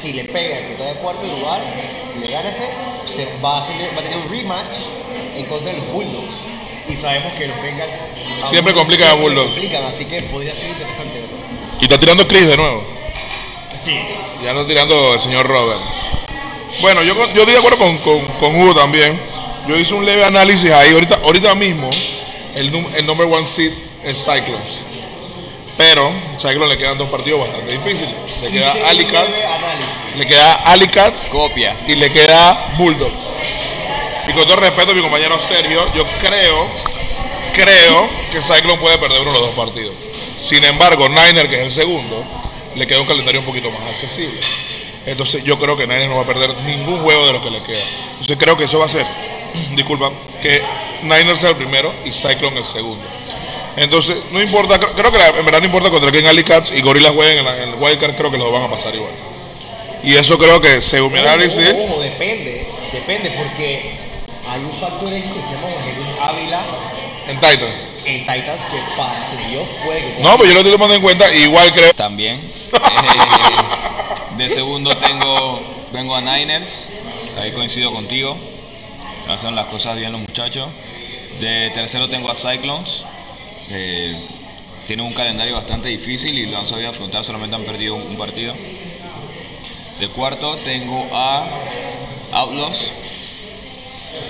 si 0.01 0.11
le 0.13 0.25
pega 0.25 0.57
el 0.57 0.65
que 0.65 0.71
está 0.73 0.85
de 0.85 0.93
cuarto 0.95 1.23
lugar, 1.25 1.61
ese, 2.29 2.69
se 3.15 3.27
va, 3.43 3.57
a 3.59 3.63
hacer- 3.63 3.91
va 3.95 3.99
a 4.01 4.03
tener 4.03 4.17
un 4.17 4.29
rematch 4.29 4.77
en 5.35 5.45
contra 5.45 5.71
de 5.71 5.77
los 5.79 5.87
Bulldogs. 5.91 6.35
Y 6.87 6.95
sabemos 6.95 7.33
que 7.33 7.47
los 7.47 7.61
Bengals 7.61 8.01
Siempre 8.45 8.73
complican 8.73 9.09
a 9.09 9.13
Bulldogs. 9.13 9.51
complican, 9.51 9.83
así 9.83 10.05
que 10.05 10.23
podría 10.23 10.55
ser 10.55 10.69
interesante. 10.69 11.23
Y 11.79 11.83
está 11.83 11.99
tirando 11.99 12.27
Chris 12.27 12.47
de 12.47 12.57
nuevo. 12.57 12.83
Sí. 13.83 13.95
Ya 14.43 14.53
no 14.53 14.65
tirando 14.65 15.13
el 15.13 15.19
señor 15.19 15.47
Robert. 15.47 15.79
Bueno, 16.81 17.01
yo, 17.03 17.13
yo 17.15 17.23
estoy 17.41 17.53
de 17.53 17.57
acuerdo 17.57 17.77
con, 17.77 17.97
con, 17.99 18.25
con 18.39 18.55
Hugo 18.59 18.73
también. 18.75 19.19
Yo 19.67 19.77
hice 19.77 19.93
un 19.93 20.05
leve 20.05 20.23
análisis 20.25 20.71
ahí. 20.71 20.93
Ahorita, 20.93 21.19
ahorita 21.23 21.53
mismo, 21.55 21.89
el, 22.55 22.73
el 22.95 23.05
number 23.05 23.27
one 23.27 23.47
seed 23.47 23.71
es 24.03 24.17
Cyclones. 24.17 24.79
Pero 25.77 26.11
Cyclones 26.37 26.69
le 26.69 26.77
quedan 26.77 26.97
dos 26.97 27.09
partidos 27.09 27.41
bastante 27.41 27.71
difíciles. 27.71 28.13
Le 28.41 28.49
queda 28.49 28.73
Hice 28.91 29.05
Alicats, 30.13 30.17
le 30.17 30.27
queda 30.27 30.53
Alicats 30.55 31.25
Copia. 31.25 31.75
y 31.87 31.95
le 31.95 32.11
queda 32.11 32.73
Bulldogs. 32.77 33.13
Y 34.27 34.33
con 34.33 34.43
todo 34.45 34.57
respeto 34.57 34.91
a 34.91 34.95
mi 34.95 35.01
compañero 35.01 35.39
Sergio, 35.39 35.91
yo 35.95 36.05
creo, 36.21 36.67
creo 37.53 38.09
que 38.31 38.41
Cyclone 38.41 38.77
puede 38.79 38.97
perder 38.97 39.21
uno 39.21 39.33
de 39.33 39.39
los 39.39 39.47
dos 39.55 39.55
partidos. 39.65 39.93
Sin 40.37 40.63
embargo, 40.63 41.09
Niner, 41.09 41.47
que 41.49 41.55
es 41.55 41.61
el 41.65 41.71
segundo, 41.71 42.23
le 42.75 42.85
queda 42.87 43.01
un 43.01 43.07
calendario 43.07 43.39
un 43.41 43.45
poquito 43.45 43.71
más 43.71 43.81
accesible. 43.89 44.39
Entonces 45.05 45.43
yo 45.43 45.57
creo 45.57 45.75
que 45.75 45.87
Niners 45.87 46.09
no 46.09 46.15
va 46.17 46.21
a 46.21 46.25
perder 46.27 46.53
ningún 46.65 46.99
juego 47.01 47.25
de 47.25 47.33
lo 47.33 47.41
que 47.43 47.49
le 47.49 47.63
queda. 47.63 47.83
Entonces 48.11 48.37
creo 48.37 48.55
que 48.55 48.65
eso 48.65 48.77
va 48.79 48.85
a 48.85 48.89
ser, 48.89 49.05
disculpa, 49.71 50.11
que 50.41 50.61
Niners 51.01 51.39
sea 51.39 51.49
el 51.51 51.55
primero 51.55 51.93
y 52.05 52.11
Cyclone 52.11 52.59
el 52.59 52.65
segundo. 52.65 53.03
Entonces, 53.77 54.17
no 54.31 54.41
importa, 54.41 54.77
creo- 54.79 55.11
que 55.11 55.17
la- 55.17 55.29
en 55.29 55.45
verdad 55.45 55.59
no 55.59 55.65
importa 55.65 55.89
contra 55.89 56.11
quién 56.11 56.27
Ali 56.27 56.43
Cats 56.43 56.71
y 56.71 56.81
Gorilla 56.81 57.09
jueguen 57.11 57.39
en, 57.39 57.45
la- 57.45 57.63
en 57.63 57.69
el 57.69 57.75
Wildcard, 57.75 58.15
creo 58.15 58.29
que 58.29 58.37
los 58.37 58.51
van 58.51 58.63
a 58.63 58.69
pasar 58.69 58.93
igual. 58.93 59.11
Y 60.03 60.15
eso 60.15 60.37
creo 60.37 60.61
que 60.61 60.81
según 60.81 61.13
mi 61.13 61.19
análisis, 61.19 61.73
Ojo, 61.73 61.83
ojo, 61.83 62.01
depende, 62.01 62.65
depende, 62.93 63.31
porque 63.31 63.97
hay 64.47 64.61
un 64.61 64.71
factor 64.79 65.11
X 65.13 65.25
que 65.31 65.41
se 65.41 65.55
llama 65.55 65.67
Jesús 65.83 66.07
Ávila 66.21 66.65
en 67.27 67.39
Titans. 67.39 67.87
en 68.05 68.19
Titans 68.21 68.65
que 68.65 68.77
para 68.97 69.29
playoff 69.31 69.67
puede 69.85 69.99
que 70.15 70.23
No, 70.23 70.37
pero 70.37 70.45
yo 70.45 70.53
lo 70.53 70.59
estoy 70.59 70.71
tomando 70.71 70.95
en 70.95 71.01
cuenta, 71.01 71.33
igual 71.35 71.71
creo. 71.71 71.93
También. 71.93 72.39
Eh, 73.01 74.37
de 74.37 74.49
segundo 74.49 74.95
tengo, 74.97 75.61
vengo 75.91 76.15
a 76.15 76.21
Niners. 76.21 76.89
Ahí 77.39 77.51
coincido 77.51 77.91
contigo. 77.91 78.37
Hacen 79.29 79.55
las 79.55 79.67
cosas 79.67 79.97
bien 79.97 80.11
los 80.11 80.21
muchachos. 80.21 80.67
De 81.39 81.69
tercero 81.73 82.09
tengo 82.09 82.29
a 82.29 82.35
Cyclones. 82.35 83.03
Eh, 83.69 84.17
tienen 84.87 85.05
un 85.05 85.13
calendario 85.13 85.55
bastante 85.55 85.89
difícil 85.89 86.37
y 86.37 86.45
lo 86.47 86.57
han 86.57 86.67
sabido 86.67 86.89
afrontar. 86.89 87.23
Solamente 87.23 87.55
han 87.55 87.63
perdido 87.63 87.95
un, 87.95 88.01
un 88.03 88.17
partido. 88.17 88.53
De 89.99 90.07
cuarto 90.09 90.55
tengo 90.57 91.07
a 91.11 91.45
Outlaws. 92.31 92.91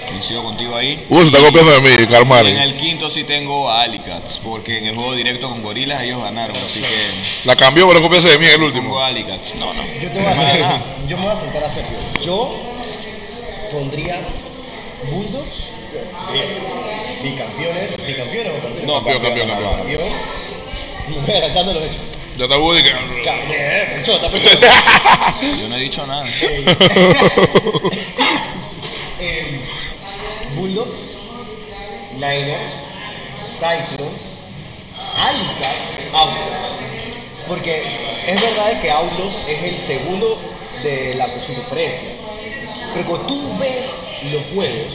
Coincido 0.10 0.44
contigo 0.44 0.76
ahí. 0.76 1.06
Uh, 1.10 1.20
se 1.22 1.28
está 1.28 1.40
copiando 1.40 1.72
de 1.72 1.82
mí, 1.82 1.90
Y 2.00 2.04
en 2.04 2.10
Carmari. 2.10 2.52
el 2.52 2.76
quinto 2.76 3.10
sí 3.10 3.24
tengo 3.24 3.70
a 3.70 3.84
Alicats, 3.84 4.40
porque 4.44 4.78
en 4.80 4.88
el 4.88 4.96
juego 4.96 5.14
directo 5.14 5.48
con 5.50 5.62
Gorilas 5.62 6.02
ellos 6.02 6.22
ganaron, 6.24 6.58
así 6.58 6.82
que 6.82 6.88
La 7.46 7.56
cambió, 7.56 7.88
pero 7.88 8.02
copiarse 8.02 8.30
de 8.30 8.38
mí 8.40 8.46
en 8.46 8.52
el 8.52 8.58
tengo 8.58 8.66
último. 8.68 9.00
a 9.00 9.08
Alicats. 9.08 9.56
No, 9.56 9.74
no. 9.74 9.84
Yo 10.02 10.10
te 10.12 10.18
voy 10.20 10.26
a 10.26 10.32
hacer, 10.32 10.66
yo 11.08 11.18
me 11.18 11.24
voy 11.24 11.34
a 11.34 11.38
sentar 11.38 11.64
a 11.64 11.70
Sergio. 11.70 11.98
Yo 12.22 12.52
pondría 13.72 14.20
Bulldogs, 15.12 15.66
bicampeones, 17.24 17.98
bicampeones 18.08 18.52
o 18.52 18.62
campeones. 18.62 18.84
No, 18.86 18.94
Campeón, 18.96 19.22
campeón, 19.22 19.48
campeón. 19.50 19.78
Campeón. 19.78 20.10
Me 21.10 21.16
voy 21.16 21.30
adelantando 21.32 21.74
los 21.74 21.84
hechos. 21.84 22.02
Ya 22.40 22.46
está 22.46 22.58
Woody 22.58 22.84
que. 22.84 22.92
Ca- 23.22 23.96
pechota, 23.98 24.30
pechota. 24.32 24.68
Yo 25.60 25.68
no 25.68 25.76
he 25.76 25.80
dicho 25.80 26.08
nada. 26.08 26.26
Eh, 29.22 29.60
Bulldogs, 30.56 31.18
Niners, 32.14 32.70
Cyclones, 33.38 34.22
Alicats, 35.18 36.00
Outlaws. 36.14 36.72
Porque 37.46 37.84
es 38.26 38.42
verdad 38.42 38.82
que 38.82 38.90
Outlaws 38.90 39.34
es 39.46 39.62
el 39.62 39.78
segundo 39.78 40.40
de 40.84 41.16
la 41.16 41.28
su 41.46 41.54
conferencia. 41.54 42.08
Pero 42.94 43.06
cuando 43.10 43.28
tú 43.28 43.58
ves 43.60 44.04
los 44.32 44.42
juegos, 44.54 44.94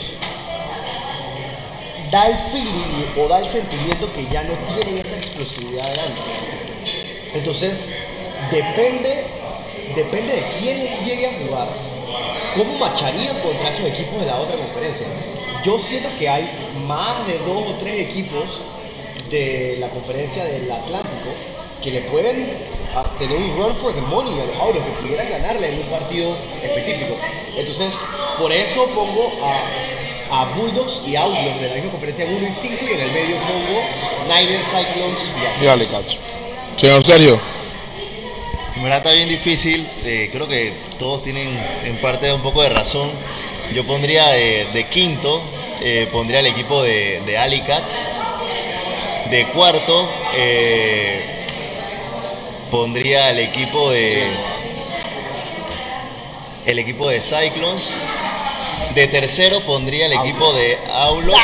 da 2.09 2.25
el 2.25 2.37
feeling 2.51 3.05
o 3.19 3.27
da 3.27 3.37
el 3.37 3.49
sentimiento 3.49 4.11
que 4.11 4.25
ya 4.31 4.41
no 4.41 4.53
tienen 4.73 4.97
esa 5.05 5.17
explosividad 5.17 5.83
de 5.93 6.01
antes. 6.01 6.64
Entonces, 7.35 7.89
depende, 8.49 9.25
depende 9.93 10.33
de 10.33 10.43
quién 10.57 10.77
llegue 11.03 11.27
a 11.27 11.33
jugar, 11.45 11.67
cómo 12.55 12.77
macharían 12.77 13.37
contra 13.41 13.69
esos 13.69 13.85
equipos 13.85 14.21
de 14.21 14.27
la 14.27 14.37
otra 14.37 14.55
conferencia. 14.55 15.05
Yo 15.63 15.77
siento 15.79 16.09
que 16.17 16.29
hay 16.29 16.49
más 16.87 17.27
de 17.27 17.37
dos 17.39 17.61
o 17.67 17.73
tres 17.79 18.07
equipos 18.07 18.61
de 19.29 19.77
la 19.79 19.89
conferencia 19.89 20.45
del 20.45 20.71
Atlántico 20.71 21.29
que 21.83 21.91
le 21.91 22.01
pueden 22.01 22.53
ah, 22.95 23.03
tener 23.19 23.37
un 23.37 23.57
run 23.57 23.75
for 23.75 23.93
the 23.93 24.01
money 24.01 24.39
a 24.39 24.45
los 24.45 24.55
Auros, 24.57 24.83
que 24.83 24.91
pudieran 25.01 25.29
ganarle 25.29 25.73
en 25.73 25.79
un 25.79 25.87
partido 25.87 26.35
específico. 26.63 27.15
Entonces, 27.57 27.99
por 28.39 28.51
eso 28.51 28.85
pongo 28.95 29.31
a, 29.43 30.45
Bulldogs 30.55 31.01
y 31.05 31.15
Outlaws 31.15 31.61
de 31.61 31.69
la 31.69 31.75
misma 31.75 31.91
conferencia 31.91 32.25
en 32.25 32.35
1 32.35 32.47
y 32.47 32.51
5 32.51 32.75
y 32.89 32.93
en 32.93 32.99
el 32.99 33.11
medio 33.11 33.35
pongo 33.37 33.81
Niners, 34.27 34.67
Cyclones 34.67 35.19
y 35.61 35.63
Y 35.63 35.67
Ali 35.67 35.85
Cats. 35.85 36.17
Señor 36.75 37.05
Sergio. 37.05 37.39
En 38.75 38.83
verdad 38.83 38.97
está 38.97 39.13
bien 39.13 39.29
difícil, 39.29 39.87
eh, 40.03 40.29
creo 40.31 40.47
que 40.47 40.73
todos 40.99 41.23
tienen 41.23 41.47
en 41.85 42.01
parte 42.01 42.31
un 42.33 42.41
poco 42.41 42.61
de 42.61 42.69
razón. 42.69 43.09
Yo 43.73 43.85
pondría 43.85 44.27
de, 44.29 44.67
de 44.73 44.87
quinto, 44.87 45.41
eh, 45.81 46.07
pondría 46.11 46.41
el 46.41 46.47
equipo 46.47 46.83
de, 46.83 47.21
de 47.25 47.37
Alicats. 47.37 48.07
De 49.29 49.47
cuarto, 49.47 50.11
eh, 50.35 51.47
pondría 52.69 53.31
el 53.31 53.39
equipo 53.39 53.89
de. 53.89 54.23
El 56.65 56.77
equipo 56.77 57.09
de 57.09 57.21
Cyclones. 57.21 57.95
De 58.93 59.07
tercero 59.07 59.61
pondría 59.61 60.05
el 60.07 60.13
equipo 60.13 60.53
de 60.53 60.77
Aulos. 60.91 61.37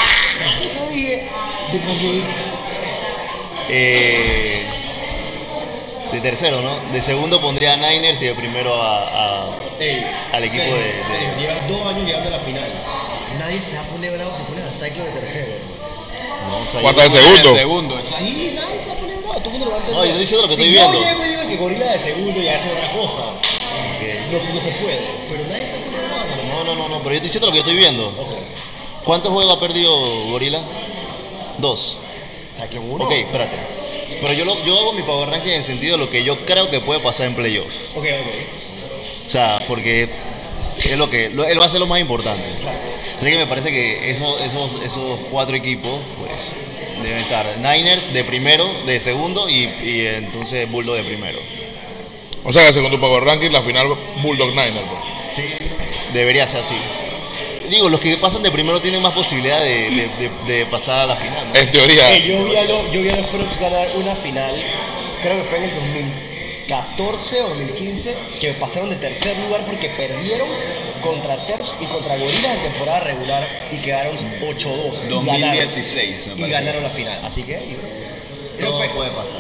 Bulldogs. 1.72 2.36
Eh, 3.70 4.71
de 6.12 6.22
tercero, 6.22 6.62
¿no? 6.62 6.92
De 6.92 7.02
segundo 7.02 7.40
pondría 7.42 7.74
a 7.74 7.78
Niners 7.78 8.22
y 8.22 8.26
de 8.26 8.36
primero 8.36 8.74
a, 8.74 9.04
a- 9.04 9.50
Ey, 9.80 10.06
Al 10.34 10.44
equipo 10.44 10.64
Sergio, 10.64 10.78
de- 10.78 11.36
de- 11.36 11.42
Llevas 11.42 11.68
dos 11.68 11.88
años 11.88 12.06
llegando 12.06 12.28
a 12.28 12.32
la 12.32 12.40
final. 12.40 12.70
Nadie 13.40 13.62
se 13.62 13.76
va 13.78 13.82
a 13.82 13.86
poner 13.86 14.12
bravo 14.12 14.32
si 14.38 14.44
pones 14.44 14.66
a 14.66 14.72
Cyclones 14.72 15.14
de 15.16 15.20
tercero. 15.22 15.54
no, 16.50 16.58
o 16.58 16.66
sea, 16.68 16.82
¿Cuánto 16.82 17.02
yo- 17.02 17.06
el 17.08 17.12
segundo? 17.12 17.50
El 17.52 17.58
segundo. 17.58 18.02
Sí, 18.04 18.52
nadie 18.54 18.80
se 18.82 18.88
va 18.88 18.94
a 18.94 18.98
poner 18.98 19.18
bravo. 19.18 19.34
Todo 19.40 19.46
el 19.46 19.52
mundo 19.52 19.66
lo 19.66 19.72
va 19.72 19.78
a 19.78 19.80
entender. 19.80 19.96
No, 19.98 20.04
yo 20.04 20.10
estoy 20.12 20.22
diciendo 20.22 20.48
lo 20.48 20.50
que 20.50 20.56
si 20.56 20.62
estoy 20.62 20.76
yo 20.76 20.92
viendo. 20.92 21.08
llego 21.08 21.26
y 21.26 21.30
digo 21.30 21.48
que 21.48 21.56
Gorila 21.58 21.92
de 21.94 22.00
segundo 22.00 22.42
ya 22.42 22.56
es 22.60 22.66
otra 22.68 22.92
cosa. 22.92 23.22
Ok. 23.22 24.02
No, 24.32 24.38
no 24.56 24.62
se 24.62 24.72
puede. 24.72 25.02
Pero 25.30 25.44
nadie 25.50 25.66
se 25.66 25.74
va 25.74 25.80
a 25.80 25.86
poner 25.86 26.02
bravo. 26.08 26.44
No, 26.48 26.64
no, 26.64 26.76
no, 26.76 26.90
no, 26.90 26.98
pero 27.00 27.10
yo 27.12 27.16
estoy 27.16 27.28
diciendo 27.30 27.48
lo 27.48 27.52
que 27.54 27.58
yo 27.60 27.64
estoy 27.64 27.78
viendo. 27.78 28.08
Ok. 28.10 29.04
¿Cuántos 29.06 29.32
juegos 29.32 29.56
ha 29.58 29.60
perdido 29.60 29.92
Gorila? 30.30 30.62
Dos. 31.58 31.98
Cyclone 32.56 32.88
1. 32.92 33.06
Ok, 33.06 33.12
espérate. 33.14 33.56
Pero 34.22 34.34
yo, 34.34 34.46
lo- 34.46 34.64
yo 34.66 34.80
hago 34.80 34.94
mi 34.94 35.02
power 35.02 35.30
ranking 35.30 35.50
en 35.52 35.58
el 35.58 35.64
sentido 35.64 35.98
de 35.98 36.06
lo 36.06 36.10
que 36.10 36.24
yo 36.24 36.38
creo 36.46 36.70
que 36.70 36.80
puede 36.80 37.00
pasar 37.00 37.28
en 37.28 37.36
playoffs. 37.36 37.76
Ok, 37.96 38.06
ok. 38.06 39.26
O 39.26 39.30
sea, 39.30 39.60
porque 39.68 40.08
es 40.84 40.98
lo 40.98 41.10
que 41.10 41.30
lo- 41.30 41.46
él 41.46 41.60
va 41.60 41.66
a 41.66 41.70
ser 41.70 41.80
lo 41.80 41.88
más 41.88 42.00
importante. 42.00 42.44
Así 43.20 43.30
que 43.30 43.38
me 43.38 43.48
parece 43.48 43.72
que 43.72 44.10
eso- 44.12 44.38
esos, 44.40 44.84
esos 44.84 45.20
cuatro 45.32 45.56
equipos, 45.56 46.00
pues, 46.20 46.56
deben 47.04 47.18
estar. 47.20 47.46
Niners 47.58 48.14
de 48.14 48.24
primero, 48.24 48.70
de 48.86 49.00
segundo 49.00 49.50
y, 49.50 49.64
y 49.84 50.06
entonces 50.08 50.70
Bulldog 50.70 50.96
de 50.98 51.04
primero. 51.04 51.40
O 52.44 52.52
sea 52.54 52.66
que 52.66 52.74
según 52.74 52.92
tu 52.92 53.00
Power 53.00 53.24
Ranking, 53.24 53.52
la 53.52 53.62
final 53.62 53.88
Bulldog 54.24 54.50
Niner. 54.50 54.84
pues. 54.84 55.36
Sí, 55.36 55.44
debería 56.14 56.48
ser 56.48 56.62
así. 56.62 56.76
Digo, 57.72 57.90
los 57.90 58.00
que 58.02 58.18
pasan 58.18 58.44
de 58.44 58.52
primero 58.52 58.82
tienen 58.82 59.02
más 59.02 59.14
posibilidad 59.14 59.60
de, 59.64 59.90
de- 59.90 60.10
de- 60.20 60.54
de 60.54 60.66
pasar 60.66 61.04
a 61.04 61.08
la 61.08 61.16
final. 61.16 61.48
¿no? 61.48 61.56
En 61.60 61.72
teoría. 61.72 62.16
Eh, 62.16 62.22
yo, 62.28 62.44
vi 62.46 62.56
a 62.58 62.64
los, 62.66 62.92
yo 62.92 63.02
vi 63.02 63.10
a 63.10 63.16
los 63.16 63.28
Frogs 63.28 63.58
ganar 63.60 63.90
una 63.96 64.16
final, 64.18 64.54
creo 65.22 65.38
que 65.38 65.44
fue 65.46 65.58
en 65.60 65.64
el 65.64 65.76
2014 65.76 67.42
o 67.42 67.50
2015, 67.50 68.16
que 68.42 68.54
pasaron 68.56 68.90
de 68.90 68.98
tercer 68.98 69.38
lugar 69.40 69.66
porque 69.66 69.90
perdieron 69.90 70.50
contra 71.02 71.46
Terps 71.48 71.78
y 71.80 71.86
contra 71.86 72.18
Gorilas 72.18 72.58
en 72.58 72.62
temporada 72.72 73.00
regular 73.00 73.48
y 73.72 73.78
quedaron 73.78 74.18
8-2. 74.18 75.06
y 75.06 75.08
2016, 75.10 76.28
me 76.28 76.34
ganaron, 76.34 76.40
y 76.40 76.52
ganaron 76.52 76.84
la 76.84 76.90
final. 76.90 77.20
Así 77.24 77.44
que. 77.44 77.56
eso 77.56 78.70
Todo 78.70 78.92
puede 78.94 79.12
pasar. 79.12 79.40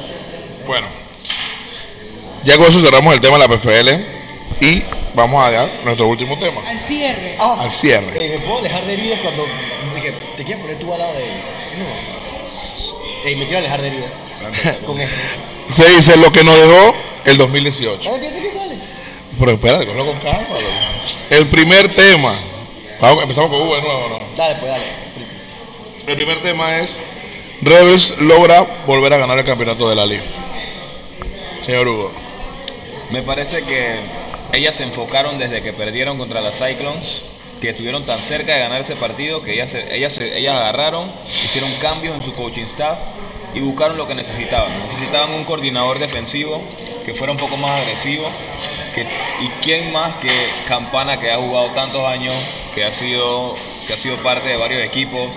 Bueno. 0.65 0.87
Ya 2.43 2.55
con 2.57 2.65
eso 2.65 2.79
cerramos 2.79 3.13
el 3.13 3.21
tema 3.21 3.37
de 3.37 3.47
la 3.47 3.55
PFL. 3.55 3.89
Y 4.65 4.83
vamos 5.13 5.43
a 5.43 5.51
dar 5.51 5.69
nuestro 5.83 6.07
último 6.07 6.37
tema. 6.37 6.61
Al 6.67 6.79
cierre. 6.79 7.35
Ah, 7.39 7.57
Al 7.61 7.71
cierre. 7.71 8.13
eh, 8.25 8.37
me 8.39 8.45
puedo 8.45 8.59
alejar 8.59 8.85
de 8.85 8.93
heridas 8.93 9.19
cuando 9.21 9.45
dije, 9.95 10.13
te 10.37 10.43
quieres 10.43 10.61
poner 10.61 10.79
tú 10.79 10.93
al 10.93 10.99
lado 10.99 11.13
de 11.13 11.23
él. 11.23 11.33
No. 11.77 13.27
Ey, 13.27 13.35
me 13.35 13.43
quiero 13.45 13.59
alejar 13.59 13.81
de 13.81 13.87
heridas. 13.87 14.11
Con 14.85 14.99
esto. 14.99 15.15
Se 15.73 15.87
dice 15.95 16.17
lo 16.17 16.31
que 16.31 16.43
nos 16.43 16.57
dejó 16.57 16.95
el 17.25 17.37
2018. 17.37 18.09
Ah, 18.11 18.15
empieza 18.15 18.35
que 18.41 18.51
sale. 18.51 18.75
Pero 19.39 19.51
espérate, 19.53 19.85
cógelo 19.85 20.05
con 20.07 20.19
calma. 20.19 20.55
El 21.29 21.47
primer 21.47 21.93
tema. 21.95 22.35
Vamos, 22.99 23.23
empezamos 23.23 23.49
con 23.49 23.61
Hugo 23.61 23.75
de 23.75 23.81
nuevo, 23.81 24.09
¿no? 24.09 24.19
Dale, 24.35 24.55
pues 24.59 24.71
dale. 24.71 24.83
El 26.07 26.15
primer 26.15 26.41
tema 26.43 26.77
es 26.79 26.99
Rebels 27.61 28.17
logra 28.19 28.65
volver 28.85 29.13
a 29.13 29.17
ganar 29.17 29.39
el 29.39 29.45
campeonato 29.45 29.87
de 29.89 29.95
la 29.95 30.05
Liga. 30.05 30.23
Señor 31.61 31.87
Hugo. 31.87 32.11
Me 33.11 33.21
parece 33.23 33.63
que 33.63 33.99
ellas 34.53 34.75
se 34.75 34.83
enfocaron 34.83 35.37
desde 35.37 35.61
que 35.61 35.73
perdieron 35.73 36.17
contra 36.17 36.41
las 36.41 36.57
Cyclones, 36.57 37.23
que 37.61 37.69
estuvieron 37.69 38.05
tan 38.05 38.19
cerca 38.19 38.53
de 38.55 38.59
ganar 38.59 38.81
ese 38.81 38.95
partido, 38.95 39.43
que 39.43 39.53
ellas, 39.53 39.73
ellas, 39.75 40.17
ellas 40.19 40.55
agarraron, 40.55 41.11
hicieron 41.27 41.71
cambios 41.75 42.15
en 42.15 42.23
su 42.23 42.33
coaching 42.33 42.63
staff 42.63 42.97
y 43.53 43.59
buscaron 43.59 43.97
lo 43.97 44.07
que 44.07 44.15
necesitaban. 44.15 44.71
Necesitaban 44.83 45.31
un 45.33 45.43
coordinador 45.43 45.99
defensivo 45.99 46.61
que 47.05 47.13
fuera 47.13 47.31
un 47.33 47.37
poco 47.37 47.57
más 47.57 47.79
agresivo. 47.81 48.29
Que, 48.95 49.03
y 49.03 49.47
quién 49.61 49.91
más 49.93 50.15
que 50.15 50.29
Campana, 50.67 51.17
que 51.19 51.31
ha 51.31 51.37
jugado 51.37 51.67
tantos 51.71 52.05
años, 52.05 52.33
que 52.75 52.83
ha 52.83 52.91
sido, 52.91 53.55
que 53.87 53.93
ha 53.93 53.97
sido 53.97 54.17
parte 54.17 54.49
de 54.49 54.57
varios 54.57 54.83
equipos. 54.83 55.35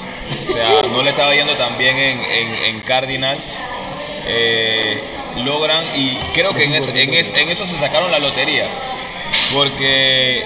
O 0.49 0.53
sea, 0.53 0.83
no 0.91 1.03
le 1.03 1.11
estaba 1.11 1.33
yendo 1.35 1.53
tan 1.55 1.77
bien 1.79 1.97
en, 1.97 2.21
en- 2.21 2.65
en 2.65 2.81
Cardinals. 2.81 3.57
Eh, 4.27 4.99
logran 5.45 5.85
y 5.97 6.17
creo 6.33 6.55
que 6.55 6.65
en 6.65 6.75
es- 7.15 7.33
en 7.37 7.49
eso 7.51 7.67
se 7.67 7.79
sacaron 7.79 8.11
la 8.11 8.19
lotería 8.19 8.67
Porque 9.55 10.45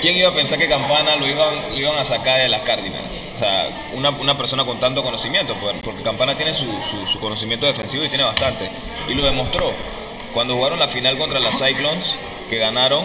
¿quién 0.00 0.16
iba 0.16 0.30
a 0.30 0.34
pensar 0.34 0.58
que 0.58 0.68
Campana 0.68 1.16
lo 1.16 1.26
iban, 1.26 1.54
lo 1.72 1.76
iban 1.78 1.98
a 1.98 2.04
sacar 2.04 2.38
de 2.40 2.48
las 2.48 2.62
Cardinals? 2.62 3.20
O 3.36 3.38
sea, 3.40 3.68
una, 3.94 4.10
una 4.10 4.36
persona 4.38 4.64
con 4.64 4.78
tanto 4.80 5.02
conocimiento, 5.02 5.54
pues, 5.60 5.74
porque 5.82 6.02
Campana 6.02 6.34
tiene 6.34 6.54
su, 6.54 6.64
su- 6.90 7.06
su 7.06 7.18
conocimiento 7.18 7.66
defensivo 7.66 8.04
y 8.04 8.08
tiene 8.08 8.24
bastante. 8.24 8.70
Y 9.08 9.14
lo 9.14 9.24
demostró. 9.24 9.72
Cuando 10.32 10.54
jugaron 10.56 10.78
la 10.78 10.88
final 10.88 11.18
contra 11.18 11.38
las 11.40 11.58
Cyclones, 11.58 12.16
que 12.48 12.58
ganaron, 12.58 13.04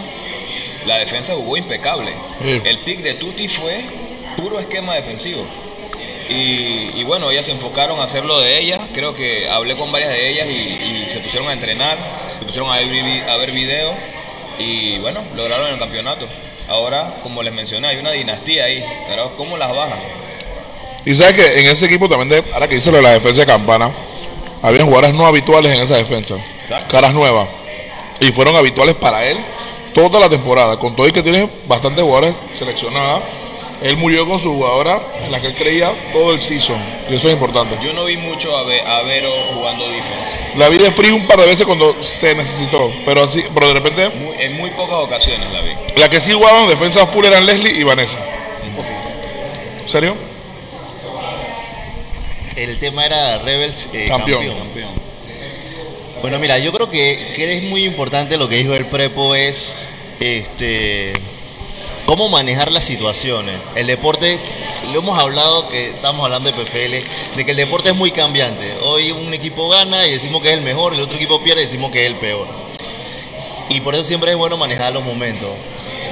la 0.86 0.98
defensa 0.98 1.34
jugó 1.34 1.56
impecable. 1.56 2.12
Sí. 2.40 2.60
El 2.64 2.78
pick 2.78 3.00
de 3.00 3.14
Tutti 3.14 3.48
fue 3.48 3.84
puro 4.36 4.58
esquema 4.60 4.94
defensivo. 4.94 5.44
Y, 6.28 6.92
y 6.94 7.02
bueno, 7.04 7.30
ellas 7.30 7.46
se 7.46 7.52
enfocaron 7.52 7.98
a 8.00 8.04
hacer 8.04 8.24
lo 8.24 8.40
de 8.40 8.58
ellas. 8.58 8.80
Creo 8.94 9.14
que 9.14 9.48
hablé 9.50 9.76
con 9.76 9.90
varias 9.90 10.10
de 10.10 10.30
ellas 10.30 10.46
y, 10.48 11.04
y 11.04 11.06
se 11.08 11.18
pusieron 11.18 11.48
a 11.48 11.52
entrenar, 11.52 11.98
se 12.38 12.44
pusieron 12.44 12.70
a 12.70 12.76
ver, 12.76 12.86
vi- 12.88 13.20
a 13.28 13.36
ver 13.36 13.50
videos 13.50 13.94
y 14.60 14.98
bueno, 14.98 15.20
lograron 15.34 15.68
el 15.68 15.78
campeonato. 15.78 16.26
Ahora, 16.68 17.14
como 17.22 17.42
les 17.42 17.52
mencioné, 17.52 17.88
hay 17.88 17.96
una 17.96 18.12
dinastía 18.12 18.64
ahí. 18.64 18.84
Pero 19.08 19.34
¿cómo 19.36 19.56
las 19.56 19.74
bajan? 19.74 19.98
Y 21.04 21.16
sabes 21.16 21.34
que 21.34 21.60
en 21.60 21.66
ese 21.66 21.86
equipo 21.86 22.08
también, 22.08 22.28
de- 22.28 22.52
ahora 22.52 22.68
que 22.68 22.76
dice 22.76 22.90
lo 22.90 22.98
de 22.98 23.02
la 23.02 23.12
defensa 23.12 23.40
de 23.40 23.46
Campana, 23.46 23.90
habían 24.62 24.86
jugadores 24.86 25.14
no 25.14 25.26
habituales 25.26 25.72
en 25.74 25.82
esa 25.82 25.96
defensa. 25.96 26.36
Exacto. 26.62 26.86
Caras 26.92 27.14
nuevas. 27.14 27.48
Y 28.20 28.30
fueron 28.32 28.54
habituales 28.54 28.94
para 28.96 29.24
él 29.26 29.38
toda 29.94 30.20
la 30.20 30.28
temporada. 30.28 30.78
Con 30.78 30.94
todo 30.94 31.08
y 31.08 31.12
que 31.12 31.22
tiene 31.22 31.48
bastantes 31.66 32.04
jugadores 32.04 32.34
seleccionadas, 32.56 33.20
él 33.82 33.96
murió 33.96 34.26
con 34.28 34.38
su 34.38 34.52
jugadora 34.52 35.00
en 35.24 35.32
la 35.32 35.40
que 35.40 35.48
él 35.48 35.54
creía 35.54 35.92
todo 36.12 36.32
el 36.32 36.40
season. 36.40 36.76
Y 37.08 37.14
eso 37.14 37.28
es 37.28 37.34
importante. 37.34 37.78
Yo 37.82 37.92
no 37.92 38.04
vi 38.04 38.16
mucho 38.16 38.56
a, 38.56 38.62
Ve- 38.64 38.82
a 38.82 39.02
Vero 39.02 39.32
jugando 39.54 39.88
defense. 39.88 40.32
La 40.56 40.68
vi 40.68 40.78
de 40.78 40.90
free 40.92 41.10
un 41.10 41.26
par 41.26 41.40
de 41.40 41.46
veces 41.46 41.64
cuando 41.66 42.02
se 42.02 42.34
necesitó. 42.34 42.90
Pero 43.04 43.24
así, 43.24 43.42
pero 43.54 43.68
de 43.68 43.74
repente, 43.74 44.08
Muy- 44.10 44.36
en 44.38 44.56
muy 44.58 44.70
pocas 44.70 44.96
ocasiones 44.96 45.50
la 45.52 45.60
vi. 45.62 45.70
la 45.96 46.08
que 46.10 46.20
sí 46.20 46.32
jugaban 46.32 46.68
defensa 46.68 47.06
full 47.06 47.24
eran 47.24 47.46
Leslie 47.46 47.78
y 47.78 47.82
Vanessa. 47.84 48.18
¿Serio? 49.86 50.14
El 52.56 52.78
tema 52.78 53.04
era 53.06 53.38
Rebels 53.38 53.88
eh, 53.92 54.06
Campeón. 54.08 54.40
campeón. 54.44 54.58
Campeón. 54.58 54.90
Bueno, 56.20 56.38
mira, 56.38 56.58
yo 56.58 56.70
creo 56.72 56.90
que, 56.90 57.32
que 57.34 57.56
es 57.56 57.62
muy 57.62 57.84
importante 57.84 58.36
lo 58.36 58.48
que 58.48 58.56
dijo 58.56 58.74
el 58.74 58.84
Prepo 58.86 59.34
es 59.34 59.88
este 60.20 61.12
cómo 62.10 62.28
manejar 62.28 62.72
las 62.72 62.82
situaciones. 62.82 63.54
El 63.76 63.86
deporte, 63.86 64.40
lo 64.92 64.98
hemos 64.98 65.16
hablado, 65.16 65.68
que 65.68 65.90
estamos 65.90 66.24
hablando 66.24 66.50
de 66.50 66.56
PFL, 66.56 67.36
de 67.36 67.44
que 67.44 67.52
el 67.52 67.56
deporte 67.56 67.90
es 67.90 67.94
muy 67.94 68.10
cambiante. 68.10 68.78
Hoy 68.82 69.12
un 69.12 69.32
equipo 69.32 69.68
gana 69.68 70.08
y 70.08 70.10
decimos 70.14 70.42
que 70.42 70.48
es 70.48 70.54
el 70.54 70.62
mejor, 70.62 70.92
el 70.92 71.02
otro 71.02 71.14
equipo 71.14 71.40
pierde 71.40 71.62
y 71.62 71.66
decimos 71.66 71.92
que 71.92 72.04
es 72.04 72.10
el 72.10 72.16
peor. 72.16 72.48
Y 73.68 73.80
por 73.82 73.94
eso 73.94 74.02
siempre 74.02 74.32
es 74.32 74.36
bueno 74.36 74.56
manejar 74.56 74.92
los 74.92 75.04
momentos. 75.04 75.52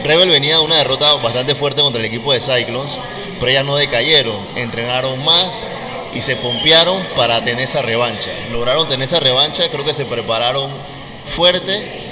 Rebel 0.04 0.28
venía 0.28 0.58
de 0.58 0.64
una 0.64 0.76
derrota 0.76 1.16
bastante 1.16 1.56
fuerte 1.56 1.82
contra 1.82 1.98
el 1.98 2.06
equipo 2.06 2.32
de 2.32 2.40
Cyclones, 2.40 2.96
pero 3.40 3.50
ellas 3.50 3.64
no 3.64 3.74
decayeron, 3.74 4.38
entrenaron 4.54 5.24
más 5.24 5.66
y 6.14 6.22
se 6.22 6.36
pompearon 6.36 7.02
para 7.16 7.42
tener 7.42 7.64
esa 7.64 7.82
revancha. 7.82 8.30
Lograron 8.52 8.86
tener 8.86 9.04
esa 9.08 9.18
revancha, 9.18 9.68
creo 9.68 9.84
que 9.84 9.94
se 9.94 10.04
prepararon 10.04 10.70
fuerte 11.26 12.07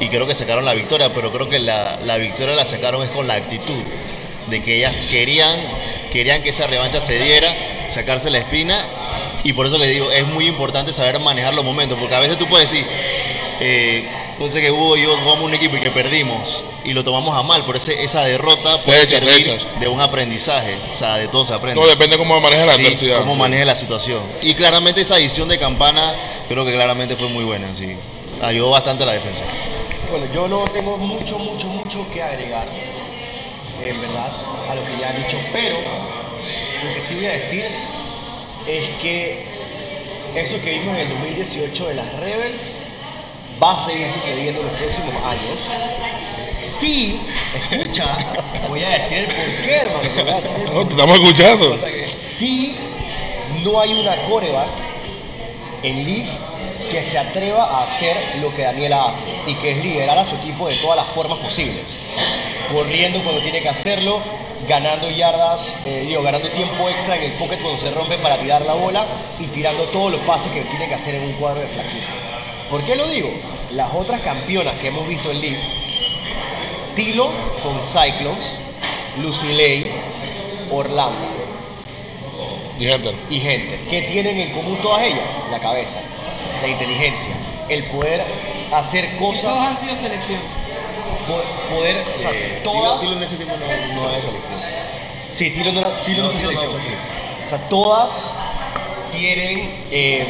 y 0.00 0.08
creo 0.08 0.26
que 0.26 0.34
sacaron 0.34 0.64
la 0.64 0.74
victoria, 0.74 1.12
pero 1.14 1.32
creo 1.32 1.48
que 1.48 1.58
la, 1.58 1.98
la 2.04 2.18
victoria 2.18 2.54
la 2.54 2.66
sacaron 2.66 3.02
es 3.02 3.10
con 3.10 3.26
la 3.26 3.34
actitud 3.34 3.82
de 4.48 4.62
que 4.62 4.76
ellas 4.76 4.94
querían, 5.10 5.50
querían 6.12 6.42
que 6.42 6.50
esa 6.50 6.66
revancha 6.66 7.00
se 7.00 7.18
diera, 7.18 7.48
sacarse 7.88 8.30
la 8.30 8.38
espina 8.38 8.76
y 9.44 9.52
por 9.52 9.66
eso 9.66 9.78
que 9.78 9.86
digo, 9.86 10.10
es 10.10 10.26
muy 10.26 10.46
importante 10.46 10.92
saber 10.92 11.18
manejar 11.20 11.54
los 11.54 11.64
momentos, 11.64 11.98
porque 11.98 12.14
a 12.14 12.20
veces 12.20 12.36
tú 12.38 12.46
puedes 12.46 12.70
decir, 12.70 12.86
eh, 13.60 14.08
entonces 14.34 14.62
que 14.62 14.70
Hugo 14.70 14.96
y 14.98 15.02
yo 15.02 15.16
jugamos 15.16 15.44
un 15.44 15.54
equipo 15.54 15.76
y 15.76 15.80
que 15.80 15.90
perdimos 15.90 16.66
y 16.84 16.92
lo 16.92 17.02
tomamos 17.02 17.34
a 17.36 17.42
mal, 17.42 17.64
por 17.64 17.76
ese, 17.76 18.02
esa 18.04 18.22
derrota 18.24 18.82
puede 18.84 18.98
Hechas, 19.02 19.20
servir 19.20 19.48
hechas. 19.48 19.66
de 19.80 19.88
un 19.88 20.00
aprendizaje, 20.00 20.76
o 20.92 20.94
sea, 20.94 21.16
de 21.16 21.26
todo 21.28 21.44
se 21.46 21.54
aprende. 21.54 21.80
Todo 21.80 21.88
depende 21.88 22.18
cómo 22.18 22.38
maneja 22.40 22.66
la 22.66 22.74
Sí, 22.74 22.82
adversidad. 22.86 23.18
cómo 23.20 23.34
maneje 23.34 23.64
la 23.64 23.74
situación. 23.74 24.20
Y 24.42 24.54
claramente 24.54 25.00
esa 25.00 25.16
edición 25.18 25.48
de 25.48 25.58
campana 25.58 26.14
creo 26.48 26.64
que 26.66 26.72
claramente 26.72 27.16
fue 27.16 27.28
muy 27.28 27.44
buena, 27.44 27.74
sí. 27.74 27.96
Ayudó 28.42 28.70
bastante 28.70 29.04
a 29.04 29.06
la 29.06 29.12
defensa. 29.14 29.42
Bueno, 30.10 30.26
yo 30.32 30.46
no 30.46 30.64
tengo 30.70 30.96
mucho, 30.96 31.38
mucho, 31.38 31.66
mucho 31.66 32.06
que 32.12 32.22
agregar, 32.22 32.66
en 33.84 34.00
verdad, 34.00 34.30
a 34.68 34.74
lo 34.74 34.84
que 34.84 35.00
ya 35.00 35.10
han 35.10 35.16
dicho, 35.16 35.36
pero 35.52 35.76
lo 35.76 36.94
que 36.94 37.00
sí 37.00 37.14
voy 37.16 37.26
a 37.26 37.32
decir 37.32 37.64
es 38.66 38.88
que 39.02 39.44
eso 40.36 40.60
que 40.62 40.78
vimos 40.78 40.94
en 40.96 41.02
el 41.02 41.08
2018 41.08 41.88
de 41.88 41.94
las 41.94 42.12
Rebels 42.20 42.76
va 43.62 43.76
a 43.76 43.84
seguir 43.84 44.10
sucediendo 44.10 44.60
en 44.60 44.66
los 44.66 44.76
próximos 44.76 45.14
años. 45.24 45.58
Sí, 46.78 47.20
escucha, 47.70 48.16
voy 48.68 48.84
a 48.84 48.90
decir 48.90 49.18
el 49.18 49.26
porqué, 49.26 49.76
hermano, 49.76 50.08
te 50.08 50.22
voy 50.22 50.30
a 50.30 50.36
decir 50.36 50.56
el 50.58 50.74
No, 50.74 50.86
te 50.86 50.94
estamos 50.94 51.18
escuchando. 51.18 51.78
si 52.16 52.76
no 53.64 53.80
hay 53.80 53.94
una 53.94 54.16
coreback 54.28 54.68
en 55.82 56.04
Leaf 56.04 56.28
que 56.90 57.02
se 57.02 57.18
atreva 57.18 57.64
a 57.64 57.84
hacer 57.84 58.38
lo 58.40 58.54
que 58.54 58.62
Daniela 58.62 59.06
hace 59.06 59.24
y 59.46 59.54
que 59.54 59.72
es 59.72 59.84
liderar 59.84 60.18
a 60.18 60.24
su 60.24 60.36
equipo 60.36 60.68
de 60.68 60.76
todas 60.76 60.96
las 60.96 61.06
formas 61.08 61.38
posibles. 61.38 61.96
Corriendo 62.72 63.22
cuando 63.22 63.40
tiene 63.42 63.60
que 63.60 63.68
hacerlo, 63.68 64.20
ganando 64.68 65.10
yardas, 65.10 65.76
eh, 65.84 66.04
digo, 66.06 66.22
ganando 66.22 66.48
tiempo 66.50 66.88
extra 66.88 67.16
en 67.16 67.24
el 67.24 67.32
pocket 67.32 67.58
cuando 67.60 67.80
se 67.80 67.90
rompe 67.90 68.18
para 68.18 68.38
tirar 68.38 68.62
la 68.62 68.74
bola 68.74 69.06
y 69.38 69.46
tirando 69.46 69.84
todos 69.84 70.12
los 70.12 70.20
pases 70.22 70.50
que 70.52 70.62
tiene 70.62 70.88
que 70.88 70.94
hacer 70.94 71.14
en 71.14 71.22
un 71.22 71.32
cuadro 71.34 71.60
de 71.60 71.68
flaquito. 71.68 72.06
¿Por 72.70 72.82
qué 72.82 72.96
lo 72.96 73.08
digo? 73.08 73.30
Las 73.72 73.94
otras 73.94 74.20
campeonas 74.20 74.74
que 74.80 74.88
hemos 74.88 75.06
visto 75.06 75.30
en 75.30 75.40
Leaf, 75.40 75.58
Tilo 76.94 77.30
con 77.62 77.78
Cyclones, 77.86 78.52
Lucilei, 79.22 79.86
Orlando 80.70 81.18
Y 82.78 82.84
gente. 82.84 83.14
y 83.30 83.40
gente. 83.40 83.80
¿Qué 83.88 84.02
tienen 84.02 84.38
en 84.38 84.52
común 84.52 84.78
todas 84.82 85.02
ellas? 85.02 85.26
La 85.50 85.58
cabeza, 85.58 86.00
la 86.62 86.68
inteligencia, 86.68 87.34
el 87.68 87.84
poder 87.84 88.24
hacer 88.72 89.16
Todos 89.18 89.36
cosas, 89.40 89.58
han 89.68 89.76
sido 89.78 89.96
selección. 89.96 90.40
po- 91.26 91.74
poder, 91.74 92.04
o 92.16 92.20
sea, 92.20 92.30
Eh, 92.32 92.60
todas. 92.62 93.00
Tilo- 93.00 93.00
Tilo 93.00 93.12
en 93.16 93.22
ese 93.22 93.36
tiempo 93.36 93.56
no, 93.56 93.94
no 93.94 94.08
había 94.08 94.22
selección. 94.22 94.54
Sí, 95.32 95.50
Tilo 95.50 95.72
no, 95.72 95.80
era- 95.80 96.04
Tilo 96.04 96.22
no 96.22 96.24
No, 96.24 96.30
fue 96.30 96.38
Tilo 96.40 96.52
no 96.52 96.58
selección. 96.58 96.72
fue 96.72 96.80
selección. 96.82 97.12
O 97.46 97.48
sea, 97.48 97.58
todas 97.68 98.32
tienen 99.12 99.70
eh, 99.90 100.26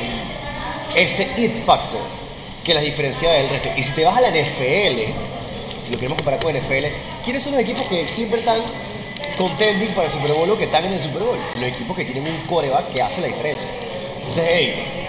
ese 0.94 1.28
it 1.36 1.64
factor 1.64 2.00
que 2.64 2.74
las 2.74 2.82
diferencia 2.82 3.30
del 3.30 3.48
resto. 3.48 3.68
Y 3.76 3.82
si 3.82 3.92
te 3.92 4.04
vas 4.04 4.16
a 4.16 4.20
la 4.20 4.28
NFL, 4.28 5.14
si 5.84 5.92
lo 5.92 5.98
queremos 5.98 6.16
comparar 6.16 6.40
con 6.42 6.52
la 6.52 6.58
NFL, 6.60 6.86
¿quiénes 7.24 7.42
son 7.42 7.52
los 7.52 7.60
equipos 7.60 7.88
que 7.88 8.06
siempre 8.08 8.40
están 8.40 8.60
contending 9.38 9.90
para 9.94 10.06
el 10.08 10.12
Super 10.12 10.32
Bowl 10.32 10.50
o 10.50 10.58
que 10.58 10.64
están 10.64 10.84
en 10.84 10.92
el 10.94 11.00
Super 11.00 11.22
Bowl? 11.22 11.38
Los 11.60 11.68
equipos 11.70 11.96
que 11.96 12.04
tienen 12.04 12.26
un 12.32 12.40
coreback 12.46 12.88
que 12.90 13.02
hace 13.02 13.20
la 13.20 13.28
diferencia. 13.28 13.68
Entonces, 14.18 14.44
hey, 14.50 15.05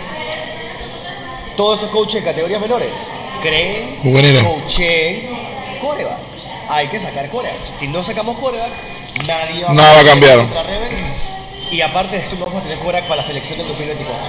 todos 1.58 1.80
esos 1.80 1.91
coaches 1.91 2.24
de 2.24 2.24
categorías 2.24 2.62
menores 2.62 2.91
creen, 3.41 3.97
coacheen 4.43 5.30
corebacks. 5.82 6.47
Hay 6.70 6.88
que 6.88 6.99
sacar 6.99 7.30
corebacks. 7.30 7.72
Si 7.78 7.88
no 7.88 8.03
sacamos 8.03 8.38
corebacks, 8.38 8.80
nadie 9.26 9.64
va 9.64 9.74
Nada 9.74 9.93
va 9.95 9.99
a 10.01 10.05
cambiar. 10.05 10.38
Rebels. 10.38 10.95
Y 11.72 11.82
aparte 11.82 12.18
de 12.18 12.26
eso, 12.26 12.38
vamos 12.39 12.62
a 12.62 12.64
tener 12.64 12.80
coreback 12.80 13.08
para 13.08 13.22
la 13.22 13.28
selección 13.28 13.58
del 13.58 13.68
2024. 13.68 14.28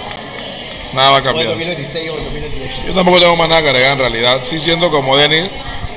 Nada 0.93 1.11
va 1.11 1.17
a 1.17 1.19
O 1.19 1.19
el 1.19 1.25
cambiar. 1.25 1.47
2026 1.49 2.11
o 2.11 2.15
el 2.15 2.25
2028. 2.25 2.83
Yo 2.87 2.95
tampoco 2.95 3.21
tengo 3.21 3.37
más 3.37 3.49
nada 3.49 3.63
que 3.63 3.69
agregar 3.69 3.93
en 3.93 3.99
realidad. 3.99 4.39
Sí 4.43 4.59
siento 4.59 4.91
como 4.91 5.17
Denis 5.17 5.51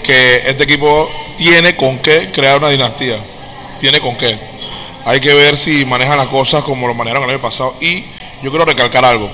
que 0.04 0.36
este 0.48 0.64
equipo 0.64 1.10
tiene 1.38 1.76
con 1.76 2.00
qué 2.00 2.32
crear 2.32 2.58
una 2.58 2.70
dinastía. 2.70 3.18
Tiene 3.80 4.00
con 4.00 4.16
qué. 4.18 4.38
Hay 5.06 5.20
que 5.20 5.34
ver 5.34 5.58
si 5.58 5.86
manejan 5.86 6.18
las 6.18 6.28
cosas 6.28 6.62
como 6.64 6.88
lo 6.88 6.94
manejaron 6.94 7.24
el 7.24 7.32
año 7.32 7.42
pasado. 7.42 7.76
Y 7.80 8.02
yo 8.44 8.50
quiero 8.50 8.66
recalcar 8.66 9.06
algo. 9.06 9.30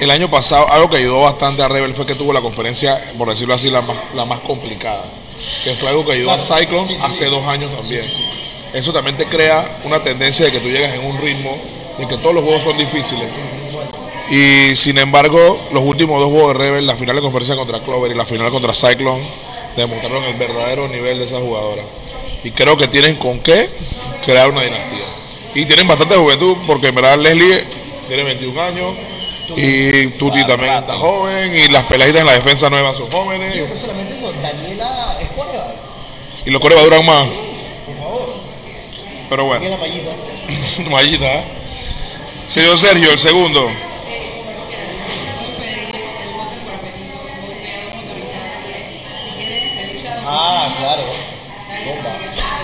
El 0.00 0.10
año 0.10 0.28
pasado, 0.28 0.68
algo 0.70 0.90
que 0.90 0.96
ayudó 0.96 1.20
bastante 1.20 1.62
a 1.62 1.68
Rebel 1.68 1.94
fue 1.94 2.04
que 2.04 2.14
tuvo 2.14 2.32
la 2.32 2.40
conferencia, 2.40 3.00
por 3.16 3.28
decirlo 3.28 3.54
así, 3.54 3.70
la 3.70 3.80
más, 3.80 3.96
la 4.14 4.24
más 4.24 4.40
complicada. 4.40 5.04
Que 5.62 5.74
fue 5.74 5.88
algo 5.88 6.04
que 6.04 6.12
ayudó 6.12 6.32
a. 6.32 6.40
Cyclones 6.40 6.96
hace 7.02 7.26
dos 7.26 7.46
años 7.46 7.74
también. 7.74 8.04
Eso 8.72 8.92
también 8.92 9.16
te 9.16 9.26
crea 9.26 9.78
una 9.84 10.02
tendencia 10.02 10.46
de 10.46 10.52
que 10.52 10.58
tú 10.58 10.68
llegas 10.68 10.94
en 10.94 11.04
un 11.04 11.16
ritmo 11.18 11.56
de 11.98 12.08
que 12.08 12.16
todos 12.16 12.34
los 12.34 12.42
juegos 12.42 12.64
son 12.64 12.76
difíciles. 12.76 13.32
Y 14.30 14.74
sin 14.74 14.98
embargo, 14.98 15.60
los 15.72 15.84
últimos 15.84 16.18
dos 16.18 16.30
juegos 16.30 16.54
de 16.54 16.58
Rebel, 16.58 16.86
la 16.86 16.96
final 16.96 17.16
de 17.16 17.22
conferencia 17.22 17.54
contra 17.56 17.80
Clover 17.80 18.10
y 18.10 18.14
la 18.14 18.24
final 18.24 18.50
contra 18.50 18.74
Cyclone, 18.74 19.22
demostraron 19.76 20.24
el 20.24 20.34
verdadero 20.34 20.88
nivel 20.88 21.18
de 21.18 21.26
esa 21.26 21.38
jugadora. 21.38 21.82
Y 22.42 22.50
creo 22.50 22.76
que 22.76 22.88
tienen 22.88 23.16
con 23.16 23.38
qué 23.40 23.68
crear 24.24 24.50
una 24.50 24.62
dinastía. 24.62 25.04
Y 25.54 25.66
tienen 25.66 25.86
bastante 25.86 26.16
juventud, 26.16 26.56
porque 26.66 26.88
en 26.88 26.94
verdad 26.96 27.16
Leslie 27.16 27.64
tiene 28.08 28.24
21 28.24 28.60
años, 28.60 28.94
y 29.56 30.06
Tuti 30.18 30.40
Ah, 30.40 30.46
también 30.46 30.72
está 30.74 30.94
joven, 30.94 31.56
y 31.56 31.68
las 31.68 31.84
peladitas 31.84 32.20
en 32.20 32.26
la 32.26 32.32
defensa 32.34 32.70
nueva 32.70 32.94
son 32.94 33.10
jóvenes, 33.10 33.54
No 33.68 33.80
solamente 33.80 34.16
eso, 34.16 34.32
Daniela 34.42 35.18
es 35.20 35.28
y 36.46 36.50
los 36.50 36.60
corebas 36.60 36.84
duran 36.84 37.06
más. 37.06 37.26
Por 37.86 37.96
favor, 37.96 38.34
Pero 39.30 39.44
bueno, 39.46 39.64
Daniela 39.64 39.78
Mayita. 39.78 40.90
Mallita. 40.90 41.34
¿eh? 41.34 41.44
Señor 42.48 42.78
Sergio, 42.78 43.10
el 43.12 43.18
segundo. 43.18 43.70
Ah, 50.26 50.68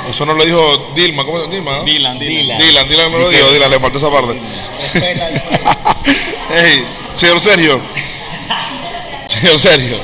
Eso 0.08 0.26
no 0.26 0.34
lo 0.34 0.44
dijo 0.44 0.92
Dilma, 0.94 1.24
¿cómo 1.24 1.38
se 1.38 1.44
llama? 1.44 1.82
Dilma? 1.82 1.84
Dylan, 1.84 2.18
Dylan. 2.18 2.58
Dylan, 2.58 2.88
Dylan 2.88 3.12
no 3.12 3.18
lo 3.18 3.28
dijo, 3.30 3.50
Dylan, 3.50 3.70
le 3.70 3.80
faltó 3.80 3.98
esa 3.98 4.10
parte. 4.10 4.40
Respeta 6.50 6.58
el- 6.58 6.78
Ey, 6.78 6.86
señor 7.14 7.40
Sergio. 7.40 7.80
Señor 9.28 9.60
Sergio. 9.60 10.00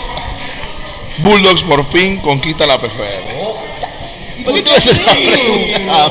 Bulldogs 1.19 1.63
por 1.63 1.85
fin 1.91 2.19
conquista 2.21 2.67
la 2.67 2.79
PFL. 2.79 4.45
¿Por 4.45 4.55
qué 4.55 4.63
tú 4.63 4.71
haces 4.71 4.99
esa 4.99 5.13
pregunta? 5.13 6.11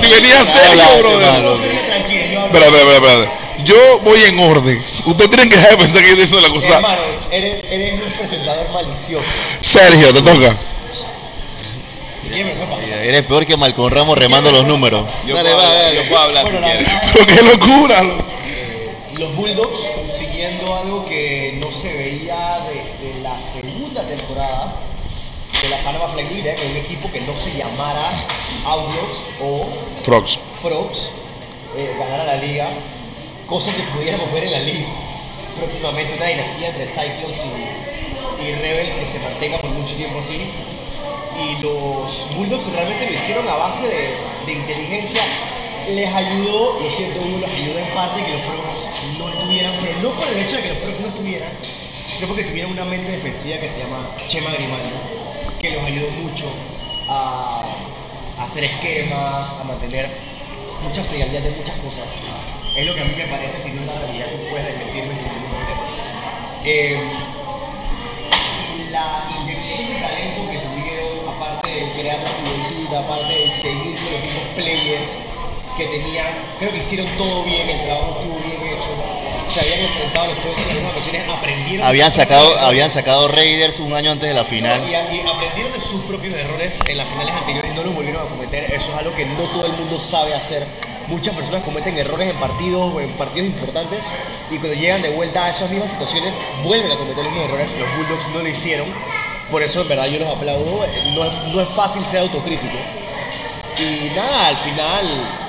Si 0.00 0.08
venía 0.08 0.44
Sergio, 0.44 0.70
Habla, 0.82 0.96
brother. 0.98 1.34
Espera, 1.34 2.66
espera, 2.66 2.66
espera, 2.66 2.96
espera. 2.96 3.32
Yo 3.64 4.00
voy 4.00 4.20
en 4.24 4.38
orden. 4.40 4.84
Ustedes 5.06 5.30
tienen 5.30 5.48
que 5.48 5.56
dejar 5.56 5.70
de 5.70 5.76
pensar 5.78 6.02
que 6.02 6.08
yo 6.08 6.22
estoy 6.22 6.24
diciendo 6.26 6.48
la 6.48 6.54
cosa. 6.54 6.74
Hermano, 6.76 7.00
eres, 7.30 7.64
eres 7.70 7.92
un 7.94 8.00
presentador 8.00 8.68
malicioso. 8.70 9.24
Sergio, 9.60 10.12
te 10.12 10.20
toca. 10.22 10.56
Eres 13.02 13.22
peor 13.22 13.46
que 13.46 13.56
Malcolm 13.56 13.92
Ramos 13.94 14.18
remando 14.18 14.50
los 14.50 14.64
números. 14.66 15.06
Yo, 15.24 15.36
Dale, 15.36 15.50
puedo, 15.54 15.62
va, 15.68 15.92
yo 15.92 16.08
puedo 16.08 16.20
hablar 16.22 16.50
si 16.50 16.56
quieres. 16.56 16.88
Pero 17.12 17.26
qué 17.28 17.42
locura. 17.42 18.02
Los 19.18 19.34
Bulldogs 19.36 19.78
consiguiendo 19.94 20.74
algo 20.74 21.06
que 21.06 21.58
no 21.60 21.70
se 21.70 21.92
veía 21.92 22.58
de, 22.68 23.06
de 23.06 23.20
la 23.20 23.40
segunda 23.40 24.02
temporada 24.06 24.74
de 25.62 25.68
la 25.68 25.78
Panama 25.78 26.08
Flag 26.08 26.30
League, 26.32 26.50
¿eh? 26.50 26.56
que 26.56 26.66
un 26.66 26.76
equipo 26.76 27.10
que 27.12 27.20
no 27.20 27.36
se 27.36 27.56
llamara 27.56 28.26
Outlaws 28.64 29.22
o 29.40 29.66
Frogs. 30.02 30.40
Frogs 30.60 31.10
eh, 31.76 31.94
ganara 31.98 32.24
la 32.24 32.36
liga, 32.36 32.68
cosa 33.46 33.72
que 33.72 33.82
pudiéramos 33.96 34.32
ver 34.32 34.44
en 34.44 34.52
la 34.52 34.60
liga 34.60 34.86
próximamente, 35.58 36.14
una 36.16 36.26
dinastía 36.26 36.68
entre 36.70 36.86
Cyclones 36.86 37.38
y, 37.38 38.44
y 38.44 38.52
Rebels 38.52 38.96
que 38.96 39.06
se 39.06 39.20
mantenga 39.20 39.58
por 39.58 39.70
mucho 39.70 39.94
tiempo 39.94 40.18
así. 40.18 40.40
Y 41.40 41.62
los 41.62 42.34
Bulldogs 42.36 42.66
realmente 42.72 43.06
lo 43.06 43.12
hicieron 43.14 43.48
a 43.48 43.54
base 43.54 43.86
de, 43.86 44.16
de 44.46 44.52
inteligencia. 44.52 45.22
Les 45.88 46.08
ayudó, 46.08 46.80
lo 46.80 46.90
siento, 46.90 47.20
Hugo, 47.20 47.38
les 47.40 47.50
ayudó 47.50 47.78
en 47.78 47.94
parte 47.94 48.24
que 48.24 48.32
los 48.32 48.42
Frogs 48.42 48.88
no 49.18 49.28
estuvieran, 49.28 49.74
pero 49.82 50.00
no 50.00 50.10
por 50.18 50.26
el 50.28 50.38
hecho 50.38 50.56
de 50.56 50.62
que 50.62 50.68
los 50.70 50.78
Frogs 50.78 51.00
no 51.00 51.08
estuvieran, 51.08 51.52
sino 52.08 52.26
porque 52.28 52.44
tuvieron 52.44 52.72
una 52.72 52.84
mente 52.86 53.12
defensiva 53.12 53.58
que 53.58 53.68
se 53.68 53.80
llama 53.80 54.08
Chema 54.28 54.50
Grimaldo, 54.52 54.96
que 55.60 55.70
los 55.70 55.84
ayudó 55.84 56.10
mucho 56.22 56.46
a, 57.08 57.66
a 58.38 58.44
hacer 58.44 58.64
esquemas, 58.64 59.52
a 59.60 59.64
mantener 59.64 60.08
mucha 60.82 61.02
frialdad 61.04 61.40
de 61.40 61.50
muchas 61.50 61.76
cosas. 61.76 62.08
Es 62.76 62.86
lo 62.86 62.94
que 62.94 63.00
a 63.02 63.04
mí 63.04 63.14
me 63.16 63.26
parece, 63.26 63.62
si 63.62 63.70
no 63.72 63.82
es 63.82 63.86
la 63.86 63.98
realidad, 64.00 64.26
tú 64.32 64.38
puedes 64.50 64.66
desmentirme 64.66 65.14
sin 65.14 65.24
ningún 65.24 65.50
problema. 65.50 65.82
Eh, 66.64 66.98
la 68.90 69.28
inyección 69.42 69.88
de 69.92 70.00
talento 70.00 70.50
que 70.50 70.58
tuvieron, 70.58 71.28
aparte 71.28 71.68
de 71.68 71.92
crear 71.92 72.18
la 72.22 72.30
juventud, 72.30 72.94
aparte 72.94 73.34
de 73.34 73.52
seguir 73.60 73.96
con 74.00 74.12
los 74.12 74.22
mismos 74.22 74.48
players 74.56 75.33
que 75.76 75.86
tenían, 75.86 76.26
creo 76.58 76.72
que 76.72 76.78
hicieron 76.78 77.06
todo 77.16 77.44
bien, 77.44 77.68
el 77.68 77.84
trabajo 77.84 78.20
estuvo 78.20 78.38
bien 78.38 78.76
hecho. 78.76 78.88
Se 79.48 79.60
habían 79.60 79.80
enfrentado 79.80 80.26
a 80.26 80.28
los 80.28 80.38
Frogs 80.38 80.62
en 80.62 80.70
algunas 80.70 80.92
ocasiones, 80.92 81.28
aprendieron. 81.28 81.86
Habían 81.86 82.12
sacado, 82.12 82.58
habían 82.58 82.90
sacado 82.90 83.28
Raiders 83.28 83.78
un 83.78 83.92
año 83.92 84.10
antes 84.10 84.28
de 84.28 84.34
la 84.34 84.44
final. 84.44 84.80
No, 84.80 84.86
y, 84.86 84.90
y 84.90 85.20
aprendieron 85.20 85.72
de 85.72 85.80
sus 85.80 86.00
propios 86.04 86.34
errores 86.34 86.78
en 86.86 86.96
las 86.96 87.08
finales 87.08 87.34
anteriores 87.34 87.72
y 87.72 87.74
no 87.76 87.84
los 87.84 87.94
volvieron 87.94 88.26
a 88.26 88.28
cometer. 88.28 88.64
Eso 88.64 88.92
es 88.92 88.98
algo 88.98 89.14
que 89.14 89.26
no 89.26 89.42
todo 89.44 89.66
el 89.66 89.72
mundo 89.72 90.00
sabe 90.00 90.34
hacer. 90.34 90.66
Muchas 91.06 91.34
personas 91.34 91.62
cometen 91.62 91.96
errores 91.98 92.30
en 92.30 92.36
partidos 92.38 92.94
o 92.94 93.00
en 93.00 93.10
partidos 93.10 93.48
importantes 93.48 94.00
y 94.50 94.56
cuando 94.56 94.74
llegan 94.74 95.02
de 95.02 95.10
vuelta 95.10 95.44
a 95.44 95.50
esas 95.50 95.70
mismas 95.70 95.90
situaciones 95.90 96.32
vuelven 96.64 96.90
a 96.90 96.96
cometer 96.96 97.22
los 97.22 97.32
mismos 97.32 97.50
errores. 97.50 97.70
Los 97.78 97.96
Bulldogs 97.96 98.28
no 98.34 98.38
lo 98.40 98.48
hicieron. 98.48 98.86
Por 99.50 99.62
eso 99.62 99.82
en 99.82 99.88
verdad 99.88 100.06
yo 100.06 100.18
los 100.18 100.34
aplaudo. 100.34 100.84
No 101.14 101.24
es, 101.24 101.54
no 101.54 101.60
es 101.60 101.68
fácil 101.70 102.02
ser 102.06 102.20
autocrítico. 102.20 102.76
Y 103.78 104.08
nada, 104.14 104.48
al 104.48 104.56
final, 104.56 105.43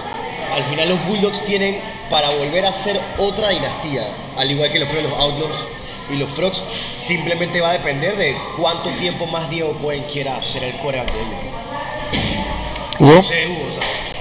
al 0.55 0.63
final 0.63 0.89
los 0.89 1.05
Bulldogs 1.05 1.43
tienen 1.43 1.77
para 2.09 2.29
volver 2.29 2.65
a 2.65 2.73
ser 2.73 2.99
otra 3.17 3.49
dinastía, 3.49 4.07
al 4.37 4.49
igual 4.49 4.71
que 4.71 4.79
lo 4.79 4.87
fueron 4.87 5.09
los 5.09 5.19
Outlaws 5.19 5.65
y 6.09 6.15
los 6.15 6.29
Frogs. 6.29 6.61
Simplemente 6.95 7.59
va 7.59 7.71
a 7.71 7.73
depender 7.73 8.15
de 8.15 8.37
cuánto 8.57 8.89
tiempo 8.91 9.25
más 9.25 9.49
Diego 9.49 9.73
Cohen 9.81 10.03
quiera 10.11 10.41
ser 10.43 10.63
el 10.63 10.77
coreback 10.77 11.11
de 11.11 11.19
ellos. 11.19 11.33
Hugo. 12.99 13.13
No 13.15 13.23
sé, 13.23 13.47
Hugo. 13.47 13.65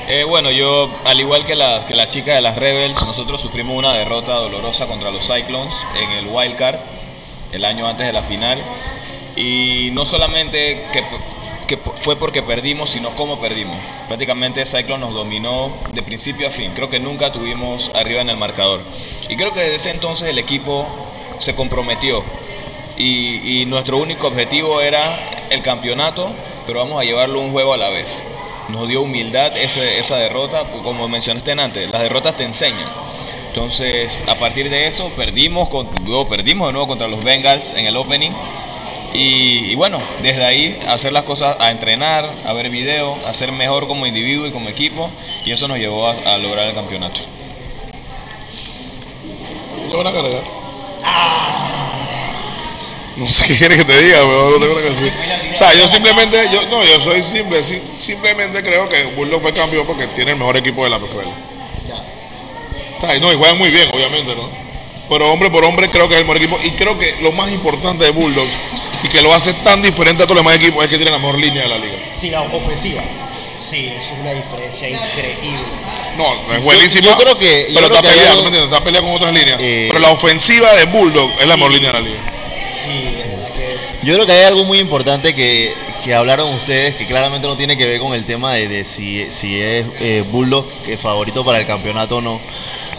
Eh, 0.08 0.24
bueno, 0.24 0.50
yo, 0.50 0.90
al 1.04 1.20
igual 1.20 1.44
que 1.44 1.54
la, 1.54 1.86
que 1.86 1.94
la 1.94 2.08
chica 2.08 2.34
de 2.34 2.40
las 2.40 2.56
Rebels, 2.56 3.02
nosotros 3.06 3.40
sufrimos 3.40 3.76
una 3.76 3.94
derrota 3.94 4.34
dolorosa 4.34 4.86
contra 4.86 5.10
los 5.10 5.24
Cyclones 5.26 5.74
en 5.96 6.10
el 6.10 6.26
Wild 6.26 6.56
Card 6.56 6.76
el 7.52 7.64
año 7.64 7.86
antes 7.86 8.06
de 8.06 8.12
la 8.12 8.22
final. 8.22 8.58
Y 9.36 9.90
no 9.92 10.04
solamente 10.04 10.86
que, 10.92 11.04
que 11.66 11.76
fue 11.76 12.16
porque 12.16 12.42
perdimos, 12.42 12.90
sino 12.90 13.10
cómo 13.10 13.40
perdimos. 13.40 13.76
Prácticamente 14.08 14.64
Cyclone 14.66 15.04
nos 15.04 15.14
dominó 15.14 15.72
de 15.92 16.02
principio 16.02 16.48
a 16.48 16.50
fin. 16.50 16.72
Creo 16.74 16.88
que 16.88 17.00
nunca 17.00 17.32
tuvimos 17.32 17.90
arriba 17.94 18.20
en 18.20 18.30
el 18.30 18.36
marcador. 18.36 18.80
Y 19.28 19.36
creo 19.36 19.52
que 19.52 19.60
desde 19.60 19.74
ese 19.76 19.90
entonces 19.90 20.28
el 20.28 20.38
equipo 20.38 20.86
se 21.38 21.54
comprometió. 21.54 22.22
Y, 22.96 23.64
nuestro 23.66 23.96
único 23.98 24.28
objetivo 24.28 24.80
era 24.80 25.46
el 25.50 25.62
campeonato, 25.62 26.30
pero 26.66 26.78
vamos 26.80 27.00
a 27.00 27.04
llevarlo 27.04 27.40
un 27.40 27.50
juego 27.50 27.72
a 27.74 27.76
la 27.76 27.88
vez. 27.88 28.24
Nos 28.68 28.86
dio 28.88 29.02
humildad 29.02 29.56
esa 29.56 30.16
derrota, 30.16 30.64
pues, 30.70 30.82
como 30.82 31.08
mencionaste 31.08 31.52
antes, 31.52 31.90
las 31.90 32.02
derrotas 32.02 32.36
te 32.36 32.44
enseñan. 32.44 32.88
Entonces, 33.48 34.22
a 34.26 34.36
partir 34.36 34.70
de 34.70 34.86
eso, 34.86 35.10
perdimos, 35.16 35.68
con- 35.68 35.88
luego 36.04 36.28
perdimos 36.28 36.68
de 36.68 36.72
nuevo 36.72 36.86
contra 36.88 37.08
los 37.08 37.22
Bengals 37.22 37.74
en 37.74 37.86
el 37.86 37.96
opening. 37.96 38.32
Y, 39.14 39.70
y 39.70 39.74
bueno, 39.76 40.00
desde 40.22 40.44
ahí 40.44 40.78
hacer 40.88 41.12
las 41.12 41.22
cosas, 41.22 41.56
a 41.60 41.70
entrenar, 41.70 42.28
a 42.44 42.52
ver 42.52 42.68
video, 42.68 43.16
a 43.26 43.32
ser 43.32 43.52
mejor 43.52 43.86
como 43.86 44.06
individuo 44.06 44.46
y 44.46 44.50
como 44.50 44.68
equipo, 44.68 45.08
y 45.46 45.52
eso 45.52 45.68
nos 45.68 45.78
llevó 45.78 46.08
a, 46.08 46.16
a 46.34 46.38
lograr 46.38 46.66
el 46.66 46.74
campeonato. 46.74 47.20
¿Le 49.90 49.96
van 49.96 50.06
a 50.08 50.12
cargar? 50.12 50.42
No 53.16 53.28
sé 53.30 53.46
qué 53.46 53.56
quiere 53.56 53.76
que 53.76 53.84
te 53.84 53.96
diga, 54.02 54.18
pero 54.22 54.50
no 54.50 54.58
tengo 54.58 54.74
nada 54.74 54.82
que 54.82 54.90
decir. 54.94 55.12
O 55.52 55.56
sea, 55.56 55.72
yo 55.74 55.86
simplemente, 55.88 56.48
yo, 56.52 56.66
no, 56.68 56.82
yo 56.84 56.98
soy 57.00 57.22
simple, 57.22 57.62
sim- 57.62 57.80
simplemente 57.96 58.60
creo 58.64 58.88
que 58.88 59.04
Bulldog 59.14 59.40
fue 59.40 59.52
campeón 59.52 59.86
porque 59.86 60.08
tiene 60.08 60.32
el 60.32 60.36
mejor 60.38 60.56
equipo 60.56 60.82
de 60.82 60.90
la 60.90 60.98
PFL. 60.98 61.28
O 62.98 63.00
sea, 63.00 63.14
y 63.16 63.20
no, 63.20 63.32
y 63.32 63.36
juegan 63.36 63.56
muy 63.58 63.70
bien, 63.70 63.88
obviamente, 63.92 64.34
¿no? 64.34 64.63
Pero 65.08 65.30
hombre 65.32 65.50
por 65.50 65.64
hombre 65.64 65.90
creo 65.90 66.08
que 66.08 66.14
es 66.14 66.20
el 66.20 66.26
mejor 66.26 66.36
equipo. 66.38 66.58
Y 66.64 66.70
creo 66.72 66.98
que 66.98 67.16
lo 67.20 67.32
más 67.32 67.50
importante 67.52 68.04
de 68.04 68.10
Bulldogs 68.10 68.56
y 69.02 69.08
que 69.08 69.20
lo 69.22 69.32
hace 69.34 69.52
tan 69.54 69.82
diferente 69.82 70.22
a 70.22 70.26
todos 70.26 70.36
los 70.36 70.44
demás 70.44 70.56
equipos 70.56 70.82
es 70.84 70.88
que 70.90 70.96
tiene 70.96 71.10
la 71.10 71.18
mejor 71.18 71.38
línea 71.38 71.62
de 71.64 71.68
la 71.68 71.78
liga. 71.78 71.96
Sí, 72.18 72.30
la 72.30 72.40
ofensiva. 72.42 73.02
Sí, 73.58 73.86
es 73.96 74.04
una 74.20 74.32
diferencia 74.32 74.88
increíble. 74.88 75.62
No, 76.16 76.52
es 76.54 76.62
buenísima. 76.62 77.06
yo 77.06 77.16
creo 77.16 77.38
que- 77.38 77.66
yo 77.70 77.74
pero 77.74 77.86
creo 77.88 77.96
está 77.96 78.02
que 78.02 78.08
peleando, 78.08 78.30
algo- 78.32 78.42
¿me 78.42 78.48
entiendes? 78.48 78.72
Está 78.72 78.84
peleando 78.84 79.08
con 79.10 79.16
otras 79.16 79.32
líneas. 79.34 79.58
Eh, 79.60 79.86
pero 79.88 80.00
la 80.00 80.10
ofensiva 80.10 80.72
de 80.74 80.84
Bulldog 80.86 81.30
es 81.40 81.46
la 81.46 81.56
mejor 81.56 81.72
línea 81.72 81.92
de 81.92 82.00
la 82.00 82.06
liga. 82.08 82.20
Sí, 82.82 83.24
que. 83.56 84.06
Yo 84.06 84.14
creo 84.14 84.26
que 84.26 84.32
hay 84.32 84.44
algo 84.44 84.64
muy 84.64 84.78
importante 84.78 85.34
que, 85.34 85.72
que 86.04 86.14
hablaron 86.14 86.52
ustedes, 86.54 86.94
que 86.96 87.06
claramente 87.06 87.46
no 87.46 87.56
tiene 87.56 87.76
que 87.78 87.86
ver 87.86 88.00
con 88.00 88.12
el 88.14 88.24
tema 88.26 88.52
de, 88.52 88.68
de 88.68 88.84
si, 88.84 89.26
si 89.30 89.58
es 89.58 89.86
eh, 89.98 90.22
Bulldog 90.30 90.66
que 90.84 90.94
es 90.94 91.00
favorito 91.00 91.42
para 91.44 91.58
el 91.58 91.66
campeonato 91.66 92.16
o 92.18 92.20
no. 92.20 92.40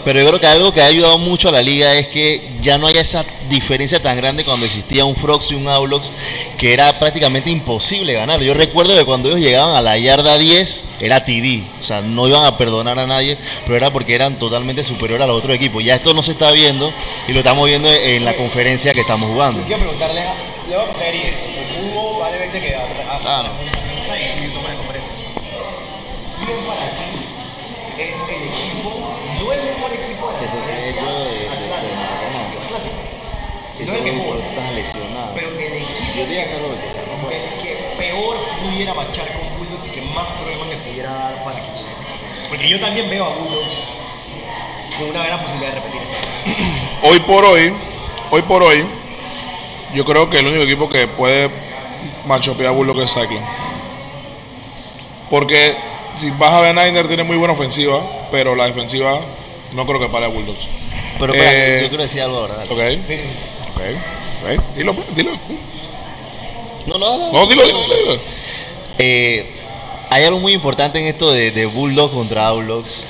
Pero 0.06 0.20
yo 0.22 0.28
creo 0.28 0.40
que 0.40 0.46
algo 0.46 0.72
que 0.72 0.82
ha 0.82 0.86
ayudado 0.86 1.18
mucho 1.18 1.50
a 1.50 1.52
la 1.52 1.64
liga 1.64 1.96
es 1.96 2.08
que 2.08 2.48
ya 2.62 2.78
no 2.78 2.86
hay 2.86 2.96
esa 2.96 3.26
diferencia 3.50 4.02
tan 4.02 4.16
grande 4.16 4.46
cuando 4.46 4.66
existía 4.66 5.04
un 5.04 5.16
Frogs 5.16 5.50
y 5.50 5.56
un 5.56 5.68
Aulox, 5.68 6.12
que 6.60 6.74
era 6.74 7.00
prácticamente 7.00 7.50
imposible 7.50 8.14
ganar. 8.14 8.40
Yo 8.40 8.54
recuerdo 8.54 8.96
que 8.96 9.04
cuando 9.04 9.30
ellos 9.30 9.42
llegaban 9.42 9.76
a 9.76 9.82
la 9.82 9.98
yarda 9.98 10.38
10 10.38 10.86
era 11.02 11.26
TD, 11.26 11.64
o 11.80 11.84
sea, 11.84 12.02
no 12.02 12.28
iban 12.28 12.46
a 12.46 12.56
perdonar 12.56 13.00
a 13.00 13.08
nadie, 13.08 13.36
pero 13.66 13.78
era 13.78 13.92
porque 13.92 14.14
eran 14.14 14.38
totalmente 14.38 14.84
superiores 14.84 15.24
a 15.24 15.28
los 15.28 15.38
otros 15.38 15.56
equipos. 15.56 15.84
Ya 15.84 15.96
esto 15.96 16.14
no 16.14 16.22
se 16.22 16.32
está 16.32 16.52
viendo 16.52 16.94
y 17.28 17.34
lo 17.34 17.40
estamos 17.40 17.66
viendo 17.68 17.92
en 17.92 18.24
la 18.26 18.36
conferencia 18.36 18.94
que 18.94 19.02
estamos 19.02 19.32
jugando. 19.32 19.64
Quiero 19.66 19.82
preguntarle, 19.82 20.22
que 22.62 22.76
a, 22.76 23.44
No 33.86 33.94
el 33.94 34.04
mejor, 34.04 34.40
están 34.40 34.76
lesionados. 34.76 35.30
pero 35.36 35.48
el 35.50 35.56
equipo 35.74 35.90
Yo 36.18 36.26
que 36.28 36.60
no, 36.62 36.82
que 36.82 36.92
sea, 36.92 37.02
no 37.06 37.24
puede. 37.24 37.38
el 37.44 37.62
que 37.62 37.96
peor 37.98 38.38
pudiera 38.64 38.94
marchar 38.94 39.28
con 39.34 39.58
Bulldogs 39.58 39.88
y 39.88 39.90
que 39.92 40.02
más 40.02 40.28
problemas 40.42 40.68
le 40.70 40.76
pudiera 40.78 41.12
dar 41.14 41.44
para 41.44 41.56
que 41.58 41.68
tuviese 41.68 42.04
campeón. 42.04 42.50
Porque 42.50 42.70
yo 42.70 42.80
también 42.80 43.10
veo 43.10 43.26
a 43.26 43.30
Bulldogs 43.30 43.76
con 44.98 45.10
una 45.10 45.26
gran 45.26 45.40
posibilidad 45.42 45.70
de 45.74 45.76
repetir 45.82 46.02
esto. 46.02 47.08
Hoy 47.08 47.20
por 47.20 47.46
hoy, 47.46 47.74
hoy 48.32 48.42
por 48.44 48.64
hoy, 48.64 48.86
yo 49.94 50.04
creo 50.06 50.30
que 50.30 50.40
el 50.40 50.48
único 50.48 50.64
equipo 50.64 50.90
que 50.90 51.08
puede 51.08 51.50
machopear 52.26 52.70
a 52.70 52.72
Bulldog 52.72 53.02
es 53.02 53.14
Cyclone. 53.14 53.46
Porque 55.30 55.76
si 56.16 56.32
vas 56.32 56.54
a 56.54 56.62
ver, 56.62 56.76
Niner 56.76 57.08
tiene 57.08 57.24
muy 57.24 57.38
buena 57.38 57.54
ofensiva, 57.54 58.02
pero 58.32 58.56
la 58.56 58.66
defensiva 58.66 59.20
no 59.74 59.86
creo 59.86 60.00
que 60.00 60.08
pare 60.10 60.26
a 60.26 60.30
Bulldogs. 60.30 60.68
Pero 61.20 61.34
espera, 61.34 61.52
Eh, 61.54 61.80
yo 61.84 61.90
quiero 61.90 62.04
decir 62.04 62.22
algo 62.22 62.38
ahora. 62.40 62.56
dale. 62.56 62.74
¿Ok? 62.96 63.02
Dilo, 64.76 64.94
pues, 64.94 65.16
dilo. 65.16 65.32
No, 66.88 66.98
no, 66.98 67.18
dale. 67.18 67.32
No, 67.34 67.48
dilo, 67.48 67.66
dilo, 67.66 67.80
dilo. 67.96 68.20
Eh, 68.98 69.52
hay 70.10 70.24
algo 70.24 70.40
muy 70.40 70.54
importante 70.54 71.00
en 71.00 71.08
esto 71.08 71.32
de, 71.32 71.52
de 71.52 71.66
Bulldogs 71.66 72.14
contra 72.14 72.48
Outlaws. 72.48 73.06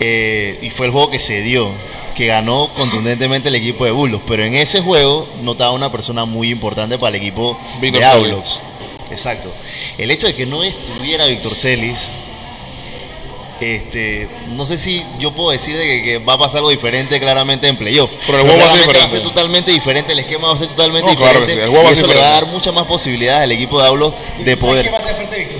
eh, 0.00 0.58
y 0.62 0.70
fue 0.70 0.86
el 0.86 0.92
juego 0.92 1.10
que 1.10 1.18
se 1.18 1.42
dio, 1.42 1.70
que 2.16 2.26
ganó 2.26 2.68
contundentemente 2.74 3.48
el 3.48 3.54
equipo 3.54 3.84
de 3.84 3.90
Bulldogs. 3.92 4.24
Pero 4.26 4.44
en 4.44 4.54
ese 4.54 4.80
juego 4.80 5.28
notaba 5.42 5.72
una 5.72 5.92
persona 5.92 6.24
muy 6.24 6.50
importante 6.50 6.98
para 6.98 7.16
el 7.16 7.22
equipo 7.22 7.58
de 7.80 7.90
Celis. 7.92 8.04
Outlaws. 8.06 8.60
Exacto. 9.10 9.52
El 9.98 10.10
hecho 10.10 10.26
de 10.26 10.34
que 10.34 10.46
no 10.46 10.62
estuviera 10.62 11.26
Víctor 11.26 11.54
Celis, 11.54 12.10
este, 13.60 14.28
no 14.48 14.64
sé 14.66 14.78
si 14.78 15.04
yo 15.18 15.32
puedo 15.32 15.50
decir 15.50 15.76
de 15.76 15.84
que, 15.84 16.02
que 16.02 16.18
va 16.18 16.34
a 16.34 16.38
pasar 16.38 16.58
algo 16.58 16.70
diferente 16.70 17.18
claramente 17.20 17.68
en 17.68 17.76
playoff. 17.76 18.10
Pero 18.26 18.38
el 18.38 18.44
juego 18.44 18.58
va 18.58 18.64
a 18.66 18.76
ser 18.76 18.82
claramente 18.84 18.98
va 18.98 19.04
a 19.04 19.08
ser 19.08 19.18
diferente. 19.20 19.28
totalmente 19.34 19.70
diferente, 19.72 20.12
el 20.12 20.18
esquema 20.20 20.48
va 20.48 20.54
a 20.54 20.58
ser 20.58 20.68
totalmente 20.68 21.10
No, 21.12 21.16
claro 21.18 21.40
que 21.40 21.46
diferente. 21.46 21.62
sí, 21.62 21.64
el 21.64 21.70
juego 21.70 21.84
va 21.84 21.90
y 21.90 21.92
eso 21.94 22.06
le 22.06 22.14
va 22.14 22.26
a 22.26 22.30
dar 22.32 22.46
muchas 22.46 22.74
más 22.74 22.84
posibilidades 22.84 23.42
al 23.42 23.52
equipo 23.52 23.80
de 23.80 23.86
Aulos 23.88 24.14
de 24.38 24.56
poder. 24.56 24.84
que 24.84 24.90
va 24.90 24.98
a 24.98 25.02
tener 25.02 25.16
frente. 25.16 25.50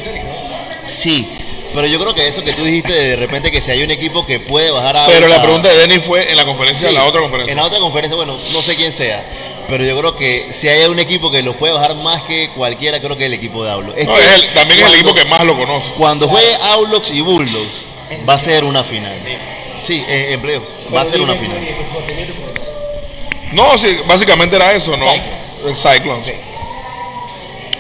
Sí, 0.88 1.28
pero 1.72 1.86
yo 1.86 2.00
creo 2.00 2.14
que 2.14 2.26
eso 2.26 2.42
que 2.42 2.52
tú 2.52 2.64
dijiste 2.64 2.92
de 2.92 3.16
repente 3.16 3.50
que 3.52 3.60
si 3.60 3.70
hay 3.70 3.82
un 3.82 3.90
equipo 3.92 4.26
que 4.26 4.40
puede 4.40 4.70
bajar 4.72 4.96
a 4.96 5.06
Pero 5.06 5.28
la 5.28 5.36
a- 5.36 5.42
pregunta 5.42 5.68
de 5.68 5.78
Denis 5.78 6.00
fue 6.04 6.28
en 6.30 6.36
la 6.36 6.44
conferencia, 6.44 6.88
Sí, 6.88 6.94
en 6.94 7.00
la 7.00 7.06
otra 7.06 7.20
conferencia. 7.20 7.52
En 7.52 7.56
la 7.58 7.64
otra 7.64 7.78
conferencia, 7.78 8.16
bueno, 8.16 8.36
no 8.52 8.62
sé 8.62 8.74
quién 8.74 8.92
sea, 8.92 9.24
pero 9.68 9.84
yo 9.84 9.96
creo 9.96 10.16
que 10.16 10.48
si 10.52 10.66
hay 10.68 10.84
un 10.86 10.98
equipo 10.98 11.30
que 11.30 11.42
lo 11.42 11.54
puede 11.56 11.72
bajar 11.72 11.94
más 11.96 12.22
que 12.22 12.50
cualquiera, 12.56 12.98
creo 13.00 13.16
que 13.16 13.22
es 13.24 13.28
el 13.28 13.34
equipo 13.34 13.62
de 13.64 13.70
Aulos. 13.70 13.94
Es 13.96 14.08
No, 14.08 14.14
que 14.16 14.20
es 14.20 14.26
el- 14.42 14.52
también 14.52 14.80
es 14.80 14.86
el 14.86 14.90
cuando- 14.90 15.10
equipo 15.10 15.14
que 15.14 15.24
más 15.26 15.44
lo 15.44 15.56
conoce. 15.56 15.92
Cuando 15.92 16.28
juegue 16.28 16.52
Aulox 16.60 17.12
y 17.12 17.20
Bulldogs, 17.20 17.84
va 18.28 18.34
a 18.34 18.38
ser 18.38 18.64
una 18.64 18.84
final. 18.84 19.16
Sí, 19.82 20.04
en, 20.06 20.32
en 20.32 20.40
playoffs, 20.40 20.72
va 20.94 21.02
a 21.02 21.06
ser 21.06 21.20
una 21.20 21.34
final. 21.34 21.58
No, 23.52 23.76
sí, 23.78 23.96
básicamente 24.06 24.56
era 24.56 24.72
eso, 24.72 24.96
¿no? 24.96 25.06
El 25.12 25.76
Cyclones. 25.76 26.32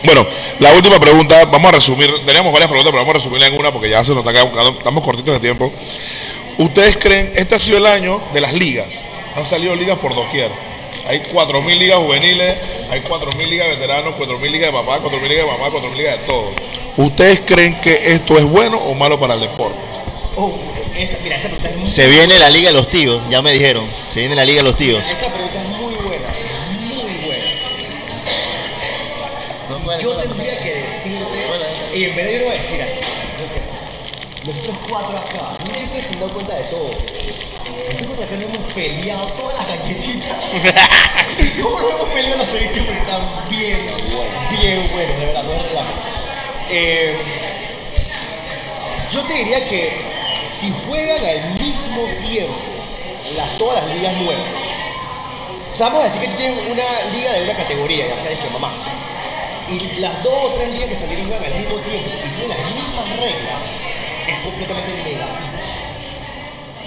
Bueno, 0.02 0.26
la 0.58 0.72
última 0.72 0.98
pregunta, 0.98 1.44
vamos 1.44 1.68
a 1.68 1.72
resumir, 1.72 2.10
teníamos 2.24 2.52
varias 2.52 2.70
preguntas, 2.70 2.90
pero 2.90 3.04
vamos 3.04 3.14
a 3.16 3.18
resumirla 3.18 3.46
en 3.46 3.58
una 3.58 3.70
porque 3.70 3.90
ya 3.90 4.02
se 4.02 4.14
nos 4.14 4.26
está 4.26 4.32
quedando, 4.32 4.78
estamos 4.78 5.04
cortitos 5.04 5.34
de 5.34 5.40
tiempo. 5.40 5.72
¿Ustedes 6.58 6.96
creen, 6.96 7.32
este 7.36 7.54
ha 7.54 7.58
sido 7.58 7.78
el 7.78 7.86
año 7.86 8.20
de 8.32 8.40
las 8.40 8.54
ligas? 8.54 8.88
Han 9.36 9.44
salido 9.44 9.74
ligas 9.74 9.98
por 9.98 10.14
doquier. 10.14 10.50
Hay 11.06 11.20
4.000 11.32 11.78
ligas 11.78 11.98
juveniles, 11.98 12.56
hay 12.90 13.00
4.000 13.00 13.48
ligas 13.48 13.68
de 13.68 13.76
veteranos, 13.76 14.14
4.000 14.14 14.50
ligas 14.50 14.72
de 14.72 14.78
papá, 14.78 14.98
4.000 14.98 15.28
ligas 15.28 15.46
de 15.46 15.52
mamá, 15.52 15.68
4.000 15.68 15.96
ligas 15.96 16.20
de 16.20 16.26
todo. 16.26 16.50
¿Ustedes 16.96 17.40
creen 17.46 17.80
que 17.80 18.12
esto 18.12 18.36
es 18.36 18.44
bueno 18.44 18.78
o 18.78 18.94
malo 18.94 19.18
para 19.20 19.34
el 19.34 19.40
deporte? 19.40 19.78
Oh, 20.42 20.54
esa, 20.96 21.18
mira, 21.22 21.36
esa 21.36 21.48
pregunta 21.48 21.68
es 21.68 21.76
muy 21.76 21.86
Se 21.86 22.08
viene 22.08 22.38
la 22.38 22.48
Liga 22.48 22.70
de 22.70 22.74
los 22.74 22.88
Tíos, 22.88 23.20
ya 23.28 23.42
me 23.42 23.52
dijeron. 23.52 23.84
Se 24.08 24.20
viene 24.20 24.34
la 24.34 24.46
Liga 24.46 24.62
de 24.62 24.68
los 24.68 24.74
Tíos. 24.74 25.06
Esa 25.06 25.26
pregunta 25.26 25.60
es 25.60 25.68
muy 25.68 25.92
buena, 25.96 26.28
muy 26.94 27.12
buena. 27.26 27.44
Yo 30.00 30.16
tendría 30.16 30.58
que 30.62 30.74
decirte, 30.76 31.46
y 31.94 32.04
en 32.04 32.16
verdad 32.16 32.32
yo 32.32 32.38
no 32.38 32.44
voy 32.46 32.54
a 32.54 32.58
decir 32.58 32.80
algo. 32.80 33.00
Nosotros 34.46 34.76
cuatro 34.88 35.18
acá, 35.18 35.58
no 35.62 35.74
sé 35.74 36.02
se 36.02 36.08
han 36.14 36.20
dado 36.20 36.32
cuenta 36.32 36.54
de 36.54 36.64
todo. 36.64 36.88
Nosotros 36.88 38.24
acá 38.24 38.36
no 38.36 38.42
hemos 38.42 38.72
peleado 38.72 39.26
todas 39.26 39.58
las 39.58 39.68
galletitas. 39.68 40.38
¿Cómo 41.62 41.80
no 41.80 41.90
hemos 41.90 42.08
peleado 42.08 42.38
las 42.38 42.48
ceviches? 42.48 42.82
Porque 42.82 43.00
están 43.02 43.20
bien, 43.50 43.78
bien 44.58 44.90
buenos, 44.90 45.18
de 45.20 45.26
verdad, 45.26 45.42
no 45.42 45.52
es 45.52 45.62
relajo. 45.64 45.92
Eh, 46.70 47.14
yo 49.12 49.22
te 49.24 49.34
diría 49.34 49.68
que 49.68 50.09
si 50.60 50.70
juegan 50.86 51.24
al 51.24 51.58
mismo 51.58 52.04
tiempo 52.20 52.52
las, 53.34 53.56
todas 53.56 53.82
las 53.82 53.96
ligas 53.96 54.14
nuevas, 54.18 54.60
o 55.72 55.74
sea, 55.74 55.88
vamos 55.88 56.02
a 56.02 56.12
decir 56.12 56.20
que 56.20 56.36
tienes 56.36 56.68
una 56.68 56.84
liga 57.16 57.32
de 57.32 57.44
una 57.44 57.56
categoría, 57.56 58.08
ya 58.08 58.16
sabes 58.16 58.38
que 58.40 58.50
mamá, 58.50 58.74
y 59.70 60.00
las 60.00 60.22
dos 60.22 60.34
o 60.36 60.48
tres 60.52 60.68
ligas 60.72 60.90
que 60.90 60.96
salieron 60.96 61.28
juegan 61.28 61.50
al 61.50 61.58
mismo 61.60 61.78
tiempo 61.80 62.10
y 62.12 62.28
tienen 62.28 62.48
las 62.50 62.60
mismas 62.76 63.08
reglas, 63.08 63.62
es 64.28 64.38
completamente 64.44 64.92
negativo. 64.92 65.48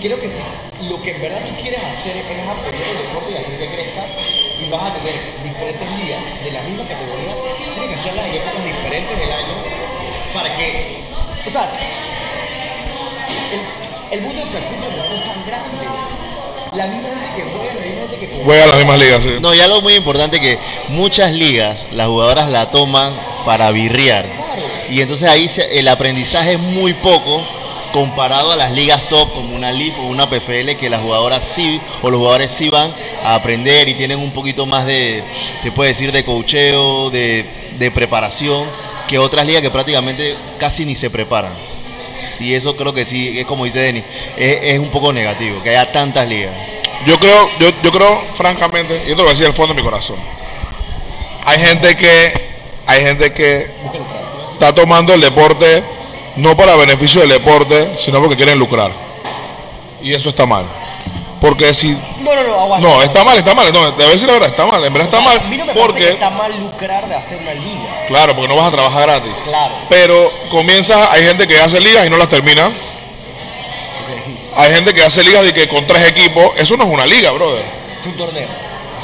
Creo 0.03 0.19
que 0.19 0.29
si 0.29 0.43
lo 0.87 1.01
que 1.01 1.11
en 1.15 1.21
verdad 1.21 1.41
tú 1.41 1.55
quieres 1.59 1.81
hacer 1.81 2.17
es 2.17 2.47
apoyar 2.47 2.77
el 2.77 2.97
deporte 3.09 3.31
y 3.31 3.37
hacer 3.37 3.57
que 3.57 3.73
crezca, 3.73 4.05
y 4.61 4.69
vas 4.69 4.83
a 4.83 4.93
tener 4.93 5.17
diferentes 5.41 5.89
ligas 5.97 6.21
de 6.43 6.51
las 6.51 6.63
mismas 6.65 6.87
categorías, 6.93 7.39
tienes 7.73 7.89
que 7.89 7.95
hacerlas 8.01 8.25
en 8.27 8.35
épocas 8.35 8.65
diferentes 8.65 9.17
del 9.17 9.31
año 9.31 9.55
para 10.31 10.55
que, 10.57 11.01
o 11.47 11.49
sea, 11.49 11.73
el, 13.53 14.17
el 14.19 14.21
mundo 14.21 14.41
del 14.41 14.49
fútbol 14.49 14.91
no 15.09 15.15
es 15.15 15.23
tan 15.23 15.45
grande. 15.45 15.69
La 16.75 16.87
misma 16.87 17.09
gente 17.09 17.35
que 17.35 17.43
juega, 17.43 17.73
la 17.75 17.81
misma 17.81 18.01
gente 18.01 18.17
que 18.19 18.27
juega. 18.27 18.43
Juega 18.45 18.65
las 18.67 18.75
mismas 18.77 18.99
ligas, 18.99 19.23
sí. 19.23 19.29
No, 19.41 19.53
y 19.53 19.59
algo 19.61 19.81
muy 19.81 19.93
importante 19.93 20.39
que 20.41 20.57
muchas 20.89 21.31
ligas, 21.31 21.87
las 21.91 22.07
jugadoras 22.07 22.49
la 22.49 22.71
toman 22.71 23.15
para 23.45 23.69
birrear. 23.71 24.25
Y 24.89 25.01
entonces 25.01 25.29
ahí 25.29 25.47
se- 25.49 25.79
el 25.79 25.87
aprendizaje 25.87 26.53
es 26.53 26.59
muy 26.59 26.93
poco 26.95 27.43
comparado 27.91 28.51
a 28.51 28.55
las 28.55 28.71
ligas 28.71 29.07
top 29.07 29.33
como 29.33 29.55
una 29.55 29.71
LIF 29.71 29.95
o 29.99 30.03
una 30.07 30.27
PFL 30.27 30.75
que 30.77 30.89
las 30.89 31.01
jugadoras 31.01 31.43
sí 31.43 31.79
o 32.01 32.09
los 32.09 32.17
jugadores 32.19 32.51
sí 32.51 32.69
van 32.69 32.91
a 33.23 33.35
aprender 33.35 33.87
y 33.87 33.93
tienen 33.93 34.17
un 34.19 34.31
poquito 34.31 34.65
más 34.65 34.85
de, 34.87 35.23
te 35.61 35.71
puede 35.71 35.89
decir, 35.89 36.11
de 36.11 36.23
cocheo, 36.25 37.11
de, 37.11 37.45
de 37.77 37.91
preparación 37.91 38.67
que 39.07 39.19
otras 39.19 39.45
ligas 39.45 39.61
que 39.61 39.69
prácticamente 39.69 40.35
casi 40.57 40.85
ni 40.85 40.95
se 40.95 41.11
preparan. 41.11 41.53
Y 42.43 42.53
eso 42.53 42.75
creo 42.75 42.93
que 42.93 43.05
sí, 43.05 43.39
es 43.39 43.45
como 43.45 43.63
dice 43.63 43.79
Denis, 43.79 44.03
es, 44.35 44.77
un 44.77 44.89
poco 44.89 45.13
negativo, 45.13 45.63
que 45.63 45.69
haya 45.69 45.91
tantas 45.91 46.27
ligas. 46.27 46.53
Yo 47.05 47.17
creo, 47.17 47.49
yo, 47.57 47.69
yo 47.81 47.91
creo, 47.91 48.21
francamente, 48.33 49.03
y 49.07 49.11
esto 49.11 49.17
lo 49.17 49.23
voy 49.23 49.29
a 49.29 49.33
decir 49.33 49.47
al 49.47 49.53
fondo 49.53 49.73
de 49.73 49.81
mi 49.81 49.85
corazón. 49.85 50.17
Hay 51.45 51.59
gente 51.59 51.95
que, 51.95 52.33
hay 52.85 53.01
gente 53.01 53.31
que 53.33 53.67
está 54.51 54.75
tomando 54.75 55.13
el 55.13 55.21
deporte 55.21 55.83
no 56.35 56.57
para 56.57 56.75
beneficio 56.75 57.21
del 57.21 57.29
deporte, 57.29 57.95
sino 57.97 58.19
porque 58.19 58.35
quieren 58.35 58.59
lucrar. 58.59 58.91
Y 60.01 60.13
eso 60.13 60.29
está 60.29 60.45
mal. 60.45 60.65
Porque 61.43 61.73
si 61.73 61.89
No, 62.21 62.33
no, 62.33 62.41
no, 62.43 62.59
aguanta. 62.61 62.87
no, 62.87 63.03
está 63.03 63.23
mal, 63.25 63.37
está 63.37 63.53
mal, 63.53 63.73
no, 63.73 63.93
te 63.95 64.03
voy 64.03 64.11
a 64.11 64.13
decir 64.13 64.27
la 64.27 64.33
verdad, 64.35 64.47
está 64.49 64.65
mal, 64.65 64.81
en 64.85 64.93
verdad 64.93 65.09
está 65.13 65.17
O 65.19 65.21
sea, 65.23 65.29
mal 65.29 65.39
A 65.45 65.49
mí 65.49 65.57
no 65.57 65.65
me 65.65 65.73
parece 65.73 65.83
que 65.83 65.91
porque 65.93 66.09
está 66.11 66.29
mal 66.29 66.57
lucrar 66.57 67.07
de 67.09 67.15
hacer 67.15 67.37
una 67.41 67.53
liga. 67.53 68.05
claro, 68.07 68.33
porque 68.33 68.47
no 68.47 68.55
vas 68.55 68.67
a 68.67 68.71
trabajar 68.71 69.01
gratis. 69.01 69.33
Claro. 69.43 69.73
Pero 69.89 70.31
comienza, 70.49 71.11
hay 71.11 71.25
gente 71.25 71.45
que 71.45 71.59
hace 71.59 71.81
ligas 71.81 72.07
y 72.07 72.09
no 72.09 72.15
las 72.15 72.29
termina. 72.29 72.71
Hay 74.55 74.73
gente 74.73 74.93
que 74.93 75.03
hace 75.03 75.21
ligas 75.23 75.43
de 75.43 75.53
que 75.53 75.67
con 75.67 75.85
tres 75.85 76.07
equipos, 76.09 76.57
eso 76.57 76.77
no 76.77 76.85
es 76.85 76.89
una 76.89 77.05
liga, 77.05 77.31
brother. 77.31 77.65
Es 77.99 78.07
un 78.07 78.15
torneo. 78.15 78.47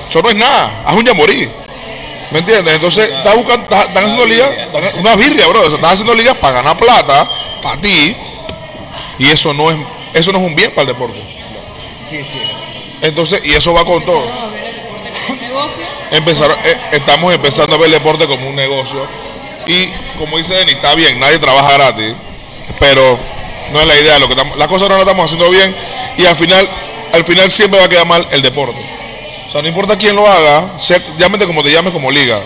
Eso 0.09 0.21
no 0.21 0.29
es 0.29 0.35
nada, 0.35 0.83
haz 0.85 0.95
un 0.95 1.03
yamorí. 1.05 1.49
¿Me 2.31 2.39
entiendes? 2.39 2.73
Entonces, 2.75 3.09
estás 3.11 3.35
buscando, 3.35 3.63
están 3.75 3.97
haciendo 4.05 4.25
ligas, 4.25 4.49
están- 4.51 4.99
una 4.99 5.15
birria, 5.17 5.45
bro. 5.47 5.65
Están 5.65 5.91
haciendo 5.91 6.13
ligas 6.15 6.35
para 6.35 6.53
ganar 6.61 6.77
plata, 6.77 7.27
para 7.61 7.81
ti. 7.81 8.15
Y 9.17 9.27
eso 9.27 9.53
no 9.53 9.71
es, 9.71 9.77
eso 10.13 10.31
no 10.31 10.37
es 10.39 10.45
un 10.45 10.55
bien 10.55 10.69
para 10.71 10.83
el 10.83 10.87
deporte. 10.87 11.38
Sí, 12.09 12.23
sí. 12.23 12.41
Entonces, 13.01 13.41
y 13.45 13.53
eso 13.53 13.73
va 13.73 13.85
con 13.85 14.03
todo. 14.05 14.23
A 14.31 14.47
ver 14.47 14.63
el 14.63 14.75
deporte 14.75 15.11
como 15.11 15.33
un 15.33 15.39
negocio. 15.39 15.85
Empezar, 16.11 16.51
eh, 16.65 16.77
estamos 16.93 17.33
empezando 17.33 17.75
a 17.75 17.79
ver 17.79 17.85
el 17.87 17.93
deporte 17.93 18.27
como 18.27 18.49
un 18.49 18.55
negocio. 18.55 19.05
Y 19.67 19.87
como 20.17 20.37
dice 20.37 20.53
Denis, 20.55 20.75
está 20.75 20.95
bien, 20.95 21.19
nadie 21.19 21.37
trabaja 21.39 21.73
gratis. 21.73 22.13
Pero 22.79 23.17
no 23.71 23.79
es 23.81 23.87
la 23.87 23.95
idea. 23.99 24.19
Lo 24.19 24.27
que 24.27 24.33
estamos- 24.33 24.57
las 24.57 24.67
cosas 24.67 24.89
no 24.89 24.95
las 24.95 25.05
estamos 25.05 25.25
haciendo 25.25 25.49
bien. 25.49 25.75
Y 26.17 26.25
al 26.25 26.35
final, 26.35 26.67
al 27.13 27.23
final 27.23 27.49
siempre 27.51 27.79
va 27.79 27.85
a 27.85 27.89
quedar 27.89 28.05
mal 28.07 28.27
el 28.31 28.41
deporte. 28.41 28.79
O 29.47 29.51
sea, 29.51 29.61
no 29.61 29.67
importa 29.67 29.97
quién 29.97 30.15
lo 30.15 30.27
haga, 30.27 30.77
sea, 30.79 30.99
llámate 31.17 31.45
como 31.47 31.63
te 31.63 31.71
llames 31.71 31.91
como 31.93 32.11
liga. 32.11 32.39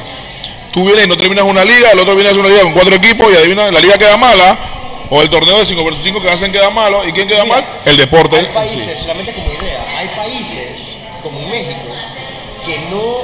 Tú 0.72 0.86
vienes 0.86 1.06
y 1.06 1.08
no 1.08 1.18
terminas 1.18 1.44
una 1.46 1.64
liga, 1.66 1.92
el 1.92 2.00
otro 2.00 2.16
viene 2.16 2.30
a 2.30 2.32
hacer 2.32 2.40
una 2.42 2.50
liga 2.50 2.64
con 2.64 2.74
cuatro 2.74 2.96
equipos 2.96 3.32
y 3.32 3.36
adivina, 3.36 3.70
la 3.72 3.80
liga 3.80 3.98
queda 3.98 4.18
mala. 4.18 4.58
O 5.16 5.22
el 5.22 5.30
torneo 5.30 5.60
de 5.60 5.64
5 5.64 5.84
versus 5.84 6.04
5 6.04 6.22
que 6.24 6.28
hacen 6.32 6.52
queda 6.52 6.72
malo. 6.72 7.08
¿Y 7.08 7.12
quién 7.12 7.28
queda 7.28 7.44
Mira, 7.44 7.58
mal? 7.58 7.82
El 7.86 7.98
deporte. 7.98 8.36
Hay 8.36 8.46
países, 8.48 8.98
sí. 8.98 9.04
solamente 9.04 9.32
como 9.32 9.46
idea, 9.54 9.86
hay 9.96 10.08
países 10.08 10.80
como 11.22 11.40
México 11.50 11.94
que 12.66 12.80
no, 12.90 13.22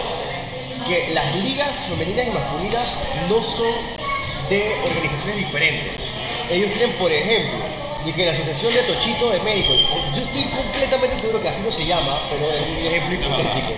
que 0.88 1.10
las 1.16 1.36
ligas 1.38 1.72
femeninas 1.90 2.28
y 2.28 2.30
masculinas 2.30 2.94
no 3.28 3.42
son 3.42 3.74
de 4.52 4.78
organizaciones 4.86 5.38
diferentes. 5.38 6.14
Ellos 6.52 6.70
tienen, 6.74 6.96
por 6.98 7.12
ejemplo, 7.12 7.58
y 8.06 8.12
que 8.12 8.24
la 8.24 8.34
Asociación 8.34 8.72
de 8.72 8.84
Tochito 8.84 9.32
de 9.32 9.40
México, 9.40 9.74
yo 10.16 10.22
estoy 10.22 10.44
completamente 10.44 11.20
seguro 11.20 11.42
que 11.42 11.50
así 11.50 11.64
no 11.66 11.72
se 11.72 11.88
llama, 11.88 12.20
pero 12.30 12.54
es 12.54 12.68
un 12.68 12.86
ejemplo 12.86 13.16
hipotético. 13.16 13.74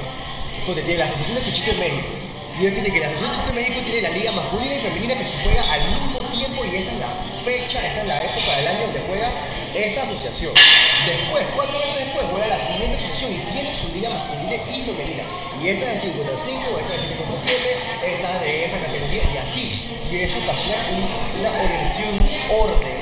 Donde 0.67 0.81
tiene 0.81 0.99
la 0.99 1.05
Asociación 1.05 1.35
de 1.35 1.41
Tochito 1.49 1.71
de 1.71 1.77
México. 1.77 2.07
Y 2.59 2.61
ellos 2.63 2.73
tienen 2.73 2.93
que 2.93 2.99
la 2.99 3.07
Asociación 3.07 3.31
de 3.31 3.37
Tochito 3.37 3.55
de 3.55 3.61
México 3.61 3.81
tiene 3.85 4.01
la 4.01 4.09
liga 4.09 4.31
masculina 4.33 4.75
y 4.75 4.79
femenina 4.81 5.15
que 5.15 5.25
se 5.25 5.37
juega 5.45 5.63
al 5.71 5.89
mismo 5.89 6.20
y 6.49 6.75
esta 6.75 6.91
es 6.93 6.99
la 6.99 7.13
fecha, 7.45 7.85
esta 7.85 8.01
es 8.01 8.07
la 8.07 8.17
época 8.17 8.57
del 8.57 8.67
año 8.67 8.81
donde 8.81 8.99
juega 9.07 9.29
esa 9.75 10.03
asociación. 10.03 10.53
Después, 11.05 11.45
cuatro 11.55 11.77
meses 11.77 11.95
después, 11.99 12.25
juega 12.31 12.47
la 12.47 12.59
siguiente 12.59 12.97
asociación 12.97 13.31
y 13.33 13.37
tiene 13.51 13.69
su 13.75 13.87
liga 13.93 14.09
masculina 14.09 14.55
y 14.55 14.81
femenina. 14.81 15.23
Y 15.61 15.67
esta 15.69 15.93
es 15.93 16.01
de 16.03 16.09
5 16.09 16.17
contra 16.17 16.37
5, 16.43 16.79
esta 16.81 16.95
es 16.95 17.01
de 17.01 17.07
5 17.13 17.23
contra 17.23 17.41
7, 17.45 17.77
esta 18.09 18.35
es 18.35 18.41
de 18.41 18.65
esta 18.65 18.77
categoría 18.81 19.21
y 19.33 19.37
así. 19.37 19.87
Y 20.11 20.15
eso 20.17 20.37
ocasiona 20.41 20.81
un- 20.89 21.39
una 21.39 21.49
organización, 21.61 22.13
orden 22.49 23.00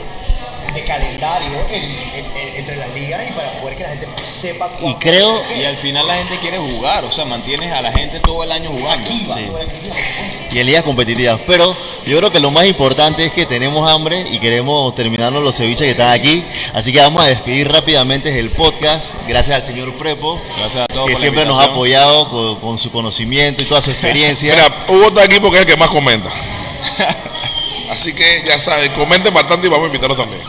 de 0.82 0.86
calendario 0.88 1.58
en- 1.70 1.84
en- 1.84 2.38
en- 2.38 2.56
entre 2.58 2.76
las 2.78 2.90
ligas 2.94 3.30
y 3.30 3.34
para 3.34 3.54
poder 3.60 3.76
que 3.78 3.84
la 3.84 3.90
gente 3.90 4.08
sepa 4.26 4.70
Y 4.82 4.94
creo, 4.96 5.42
Y 5.60 5.64
al 5.64 5.78
final 5.78 6.08
la 6.08 6.16
gente 6.16 6.38
quiere 6.40 6.58
jugar, 6.58 7.04
o 7.06 7.12
sea, 7.12 7.26
mantienes 7.26 7.72
a 7.72 7.82
la 7.82 7.92
gente 7.92 8.20
todo 8.20 8.44
el 8.44 8.52
año 8.52 8.70
jugando. 8.70 9.10
activa, 9.10 9.36
Sí. 9.36 9.48
y 10.52 10.60
en 10.60 10.66
ligas 10.66 10.84
competitivas. 10.84 11.40
Pero 11.48 11.76
yo 12.06 12.18
creo 12.18 12.32
que 12.32 12.40
lo 12.40 12.52
más 12.52 12.66
importante 12.66 13.24
es 13.26 13.32
que 13.32 13.46
tenemos 13.46 13.90
hambre 13.90 14.26
y 14.32 14.40
queremos 14.40 14.94
terminarnos 14.96 15.44
los 15.44 15.56
ceviches 15.56 15.86
que 15.86 15.92
están 15.92 16.12
aquí. 16.12 16.44
Así 16.74 16.92
que 16.92 17.00
vamos 17.00 17.24
a 17.24 17.28
despedir 17.28 17.72
rápidamente 17.72 18.38
el 18.40 18.50
podcast. 18.52 19.16
Gracias 19.28 19.58
al 19.58 19.66
señor 19.66 19.94
Prepo, 19.98 20.40
Gracias 20.58 20.84
a 20.84 20.88
todos 20.88 21.08
que 21.10 21.16
siempre 21.16 21.46
nos 21.46 21.60
ha 21.62 21.66
apoyado 21.72 22.30
con, 22.30 22.60
con 22.60 22.78
su 22.78 22.92
conocimiento 22.92 23.62
y 23.64 23.66
toda 23.66 23.82
su 23.82 23.92
experiencia. 23.92 24.54
Mira, 24.56 24.86
Hugo 24.88 25.08
está 25.10 25.24
aquí 25.24 25.40
porque 25.40 25.58
es 25.58 25.66
el 25.66 25.72
que 25.72 25.78
más 25.78 25.90
comenta. 25.90 26.30
Así 27.90 28.14
que 28.14 28.44
ya 28.46 28.60
saben, 28.60 28.92
comenten 28.94 29.34
bastante 29.34 29.68
y 29.68 29.70
vamos 29.70 29.86
a 29.86 29.88
invitarlos 29.88 30.18
también. 30.18 30.42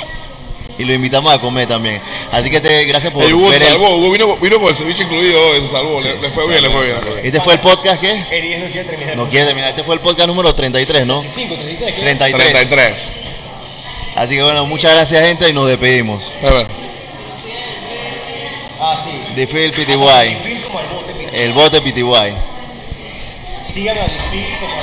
Y 0.80 0.84
lo 0.84 0.94
invitamos 0.94 1.32
a 1.32 1.38
comer 1.40 1.68
también. 1.68 2.00
Así 2.32 2.48
que 2.50 2.60
te, 2.60 2.84
gracias 2.84 3.12
por 3.12 3.22
Ey, 3.24 3.32
Hugo 3.32 3.48
ver 3.50 3.62
el- 3.62 3.68
salvó, 3.68 3.96
Hugo 3.96 4.10
vino, 4.10 4.36
vino 4.36 4.58
con 4.58 4.68
el 4.70 4.74
ceviche 4.74 5.02
incluido, 5.04 5.38
se 5.60 5.66
salvó, 5.68 6.00
le, 6.00 6.16
le 6.16 6.30
fue 6.30 6.48
bien, 6.48 6.62
le 6.62 6.70
fue 6.70 6.84
bien. 6.84 6.94
le 6.96 7.00
fue 7.02 7.14
bien. 7.14 7.26
Este 7.26 7.40
fue 7.40 7.54
el 7.54 7.60
podcast 7.60 8.00
que 8.00 8.10
Eries 8.30 8.60
no 8.60 8.66
quiere 8.70 8.88
terminar. 8.88 9.16
no 9.16 9.28
quiere 9.28 9.46
terminar. 9.46 9.70
Este 9.70 9.84
fue 9.84 9.94
el 9.94 10.00
podcast 10.00 10.26
número 10.28 10.54
33, 10.54 11.06
¿no? 11.06 11.20
35, 11.20 11.54
33, 11.56 11.94
¿qué? 11.94 12.00
33. 12.00 12.52
33. 12.52 13.12
Así 14.16 14.34
que 14.36 14.42
bueno, 14.42 14.66
muchas 14.66 14.92
gracias 14.92 15.26
gente 15.26 15.48
y 15.48 15.52
nos 15.52 15.68
despedimos. 15.68 16.32
A 16.42 16.50
ver. 16.50 16.66
Ah, 18.80 19.04
sí. 19.04 19.34
De 19.34 19.46
Phil 19.46 19.72
PTY. 19.72 20.36
el 21.34 21.52
bote 21.52 21.80
PTY. 21.80 22.02
Sigan 23.62 23.98
a 23.98 24.06
Phil 24.30 24.46
como 24.58 24.74